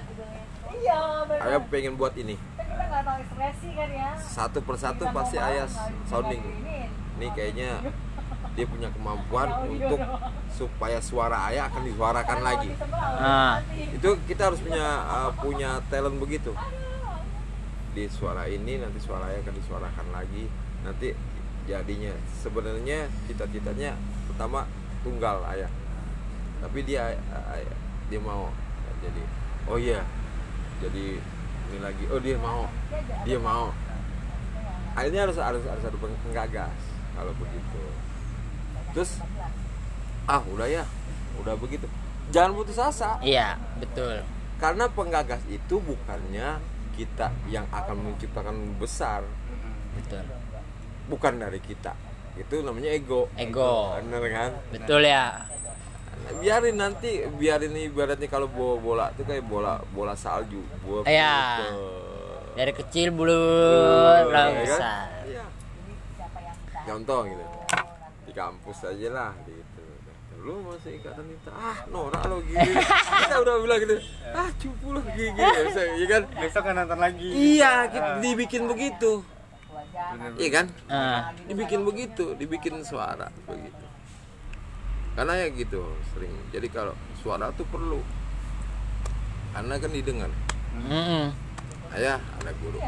Ayah 1.48 1.60
pengen 1.72 1.96
buat 1.96 2.12
ini. 2.14 2.36
Satu 4.20 4.58
persatu 4.60 5.04
pasti 5.10 5.36
ayah 5.40 5.66
sounding. 6.06 6.44
ini 7.14 7.26
kayaknya 7.32 7.80
dia 8.54 8.66
punya 8.70 8.86
kemampuan 8.94 9.66
untuk 9.66 9.98
supaya 10.54 11.02
suara 11.02 11.50
ayah 11.50 11.66
akan 11.66 11.82
disuarakan 11.90 12.38
lagi. 12.46 12.70
Nah, 13.18 13.58
itu 13.74 14.10
kita 14.30 14.50
harus 14.50 14.62
punya 14.62 14.86
uh, 15.10 15.30
punya 15.34 15.82
talent 15.90 16.22
begitu. 16.22 16.54
Di 17.94 18.06
suara 18.06 18.46
ini 18.46 18.78
nanti 18.78 19.02
suara 19.02 19.26
ayah 19.30 19.42
akan 19.42 19.54
disuarakan 19.58 20.06
lagi. 20.14 20.46
Nanti 20.86 21.10
jadinya 21.66 22.14
sebenarnya 22.38 23.10
cita-citanya 23.26 23.98
pertama 24.30 24.70
tunggal 25.02 25.42
ayah. 25.50 25.70
Tapi 26.62 26.78
dia 26.86 27.10
ayah, 27.50 27.76
dia 28.06 28.20
mau 28.22 28.54
jadi 29.02 29.22
oh 29.66 29.76
iya 29.76 30.00
jadi 30.78 31.18
ini 31.74 31.78
lagi. 31.82 32.06
Oh 32.06 32.22
dia 32.22 32.38
mau 32.38 32.70
dia 33.26 33.38
mau. 33.42 33.74
Akhirnya 34.94 35.26
harus 35.26 35.42
harus 35.42 35.66
harus 35.66 35.82
ada 35.82 35.98
peng- 35.98 36.20
penggagas 36.22 36.78
kalau 37.18 37.34
begitu 37.34 37.82
terus 38.94 39.18
ah 40.24 40.40
udah 40.46 40.64
ya. 40.64 40.84
Udah 41.36 41.52
begitu. 41.54 41.84
Jangan 42.30 42.54
putus 42.54 42.78
asa. 42.78 43.18
Iya 43.20 43.58
betul. 43.76 44.22
Karena 44.56 44.88
penggagas 44.88 45.42
itu 45.46 45.76
bukannya 45.76 46.56
kita 46.94 47.28
yang 47.46 47.66
akan 47.68 48.06
menciptakan 48.06 48.54
besar. 48.74 49.26
Betul. 49.92 50.24
Bukan 51.06 51.36
dari 51.36 51.58
kita. 51.58 51.92
Itu 52.34 52.62
namanya 52.62 52.88
ego. 52.88 53.28
Ego. 53.34 53.92
bener 53.96 54.22
kan? 54.28 54.50
Betul 54.70 55.04
ya. 55.04 55.44
Biarin 56.34 56.74
nanti 56.74 57.20
biarin 57.28 57.76
ibaratnya 57.76 58.24
kalau 58.24 58.46
bola 58.46 58.78
bola 58.78 59.04
itu 59.10 59.22
kayak 59.22 59.44
bola 59.44 59.76
bola 59.90 60.14
salju. 60.14 60.62
Bola 60.80 61.04
Iya. 61.04 61.36
ke- 61.60 62.02
dari 62.54 62.70
kecil 62.72 63.10
bulu 63.10 63.34
Iya 63.34 64.24
lalu 64.24 64.30
kan? 64.30 64.62
besar 64.62 65.06
Iya. 65.26 65.44
contoh 66.84 67.26
gitu 67.26 67.44
kampus 68.34 68.82
aja 68.84 69.08
lah 69.14 69.32
gitu. 69.46 69.82
Lu 70.44 70.60
masih 70.60 71.00
ikatan 71.00 71.24
kita 71.24 71.50
ah 71.56 71.78
norak 71.88 72.20
lo 72.28 72.44
gini. 72.44 72.74
Kita 73.24 73.40
udah 73.40 73.54
bilang 73.64 73.80
gitu. 73.80 73.96
Ah 74.34 74.50
cupu 74.60 74.92
lo 74.92 75.00
gini 75.00 75.40
ya 75.40 76.06
kan? 76.10 76.22
Besok 76.36 76.62
kan 76.68 76.74
nonton 76.76 77.00
lagi. 77.00 77.28
Iya 77.32 77.88
kita 77.88 78.20
dibikin 78.20 78.68
begitu. 78.68 79.24
Iya 80.36 80.50
kan? 80.50 80.66
Ah, 80.90 81.32
dibikin 81.48 81.86
begitu 81.86 82.34
dibikin 82.36 82.82
suara 82.84 83.30
begitu. 83.48 83.84
Karena 85.16 85.32
ya 85.38 85.48
gitu 85.54 85.80
sering. 86.12 86.34
Jadi 86.50 86.68
kalau 86.68 86.92
suara 87.22 87.48
tuh 87.54 87.64
perlu. 87.70 88.02
Karena 89.54 89.78
kan 89.78 89.90
didengar. 89.94 90.28
Mm-mm. 90.74 91.30
ayah 91.94 92.18
ada 92.42 92.50
guru. 92.58 92.82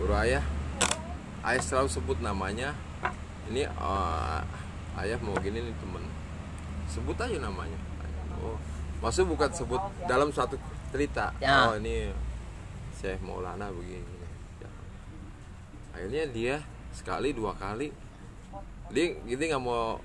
Guru 0.00 0.14
ayah. 0.18 0.42
Ayah 1.44 1.62
selalu 1.62 1.88
sebut 1.92 2.18
namanya 2.24 2.72
ini 3.50 3.62
eh, 3.66 4.40
ayah 5.02 5.18
mau 5.24 5.34
gini 5.40 5.58
nih 5.58 5.74
temen. 5.80 6.04
Sebut 6.86 7.16
aja 7.16 7.36
namanya. 7.40 7.78
Oh 8.42 8.58
maksud 9.02 9.26
bukan 9.26 9.50
sebut 9.50 9.82
dalam 10.06 10.30
suatu 10.30 10.54
cerita. 10.94 11.34
Ya. 11.42 11.66
oh 11.66 11.76
ini 11.76 12.14
Syekh 12.94 13.18
Maulana 13.20 13.68
begini. 13.74 14.22
Ya. 14.62 14.70
akhirnya 15.92 16.24
dia 16.30 16.54
sekali 16.94 17.34
dua 17.34 17.56
kali 17.58 17.90
dia 18.92 19.16
gitu 19.24 19.40
nggak 19.40 19.64
mau 19.64 19.96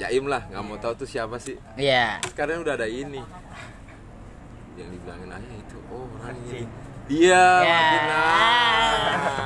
jaim 0.00 0.24
lah 0.24 0.42
nggak 0.48 0.64
mau 0.66 0.76
tahu 0.82 1.06
tuh 1.06 1.08
siapa 1.08 1.38
sih. 1.38 1.54
Iya. 1.78 2.18
Sekarang 2.26 2.66
udah 2.66 2.74
ada 2.74 2.90
ini. 2.90 3.22
Yang 4.74 4.88
dibilangin 4.98 5.30
ayah 5.30 5.54
itu 5.54 5.78
oh 5.92 6.08
orang 6.18 6.36
ini 6.48 6.64
Ya. 7.08 7.46
makin 7.60 8.02
nah. 8.04 8.92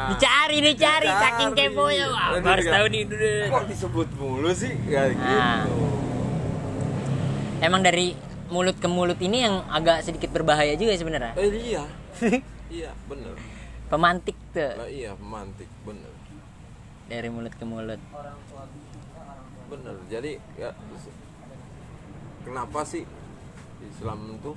dicari 0.08 0.58
dicari 0.60 0.72
Dicari. 1.02 1.08
saking 1.08 1.50
keponya. 1.52 2.06
Wah 2.06 2.28
Bener 2.32 2.42
gua 2.42 2.52
harus 2.52 2.66
tahu 2.68 2.86
nih 2.86 3.02
dulu 3.04 3.30
kok 3.48 3.64
disebut 3.66 4.08
mulu 4.14 4.50
sih? 4.52 4.72
Ya 4.86 5.02
Nah. 5.08 5.64
gitu. 5.64 5.74
Emang 7.58 7.80
dari 7.80 8.12
mulut 8.46 8.76
ke 8.76 8.86
mulut 8.86 9.18
ini 9.18 9.42
yang 9.42 9.64
agak 9.66 10.00
sedikit 10.00 10.30
berbahaya 10.30 10.76
juga 10.76 10.94
sebenarnya? 10.94 11.32
Eh 11.34 11.50
iya. 11.52 11.84
Iya 12.66 12.90
bener. 13.06 13.30
Pemantik 13.86 14.34
tuh. 14.50 14.74
Lah 14.74 14.90
iya 14.90 15.14
pemantik 15.14 15.70
bener. 15.82 16.10
Dari 17.06 17.28
mulut 17.30 17.54
ke 17.54 17.62
mulut. 17.62 18.02
Bener 19.66 19.94
jadi 20.06 20.38
ya 20.54 20.70
kenapa 22.42 22.82
sih 22.82 23.02
Islam 23.80 24.38
tuh 24.40 24.54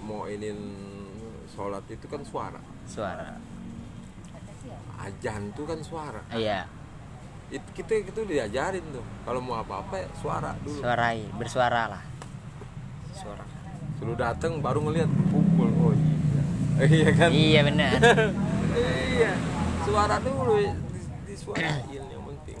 mau 0.00 0.26
inin 0.26 0.58
sholat 1.50 1.84
itu 1.90 2.06
kan 2.06 2.22
suara. 2.22 2.60
Suara. 2.86 3.34
Ajan 5.00 5.50
tuh 5.56 5.64
kan 5.66 5.78
suara. 5.82 6.22
Iya. 6.30 6.70
Itu 7.50 7.68
kita 7.74 8.06
itu 8.06 8.22
diajarin 8.22 8.84
tuh. 8.94 9.04
Kalau 9.26 9.40
mau 9.42 9.58
apa-apa 9.58 10.06
suara 10.14 10.54
dulu. 10.62 10.78
Suarai 10.78 11.26
bersuara 11.34 11.82
lah. 11.90 12.02
Suara. 13.10 13.44
Suruh 13.98 14.16
datang 14.16 14.62
baru 14.62 14.80
ngeliat 14.86 15.10
pukul. 15.28 15.68
Oh 15.82 15.92
iya. 15.92 16.08
Iya 16.80 17.10
kan? 17.12 17.28
Iya 17.28 17.60
benar. 17.66 17.92
Iya. 18.70 19.32
Suara 19.84 20.16
dulu 20.22 20.54
di, 20.62 20.70
disuarain 21.26 21.84
yang 22.14 22.22
penting. 22.24 22.58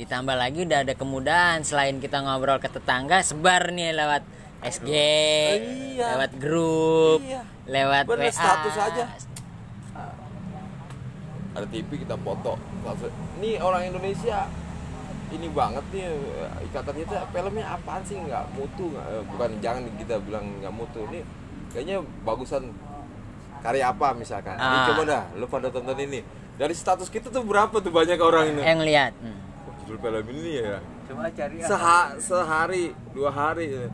Ditambah 0.00 0.34
lagi 0.34 0.64
udah 0.64 0.80
ada 0.82 0.94
kemudahan 0.96 1.60
selain 1.62 2.00
kita 2.00 2.24
ngobrol 2.24 2.58
ke 2.58 2.72
tetangga 2.72 3.20
sebar 3.20 3.70
nih 3.70 3.92
lewat 3.92 4.24
SG 4.68 4.90
Iya. 5.94 6.06
lewat 6.12 6.32
grup 6.36 7.20
Iya. 7.20 7.42
lewat 7.66 8.04
Bener, 8.04 8.26
WA 8.26 8.32
status 8.32 8.74
aja. 8.76 9.04
ada 11.56 11.66
TV 11.66 11.88
kita 11.96 12.16
foto 12.18 12.52
ini 13.36 13.56
orang 13.56 13.82
Indonesia 13.86 14.44
ini 15.26 15.48
banget 15.48 15.84
nih 15.88 16.04
ikatannya 16.62 17.02
itu 17.02 17.14
filmnya 17.26 17.64
apaan 17.72 18.02
sih 18.04 18.14
nggak 18.14 18.44
mutu 18.52 18.92
nggak 18.92 19.06
eh, 19.08 19.22
bukan 19.26 19.50
jangan 19.58 19.82
kita 19.96 20.14
bilang 20.20 20.44
nggak 20.60 20.70
mutu 20.70 21.00
ini 21.08 21.24
kayaknya 21.72 21.96
bagusan 22.22 22.70
karya 23.58 23.88
apa 23.88 24.12
misalkan 24.12 24.52
ini 24.54 24.76
Ah. 24.76 24.86
coba 24.86 25.02
dah 25.02 25.22
lu 25.32 25.48
pada 25.48 25.72
tonton 25.72 25.96
ini 25.96 26.20
dari 26.54 26.76
status 26.76 27.08
kita 27.08 27.32
tuh 27.32 27.40
berapa 27.42 27.72
tuh 27.74 27.88
banyak 27.90 28.20
orang 28.20 28.52
ini 28.52 28.60
yang 28.60 28.80
lihat 28.80 29.12
hmm. 29.16 29.38
oh, 29.64 29.72
judul 29.80 29.96
film 29.98 30.26
ini 30.36 30.52
ya 30.60 30.76
coba 31.06 31.24
cari. 31.30 31.54
Seha- 31.62 32.12
sehari 32.18 32.84
dua 33.10 33.30
hari 33.30 33.88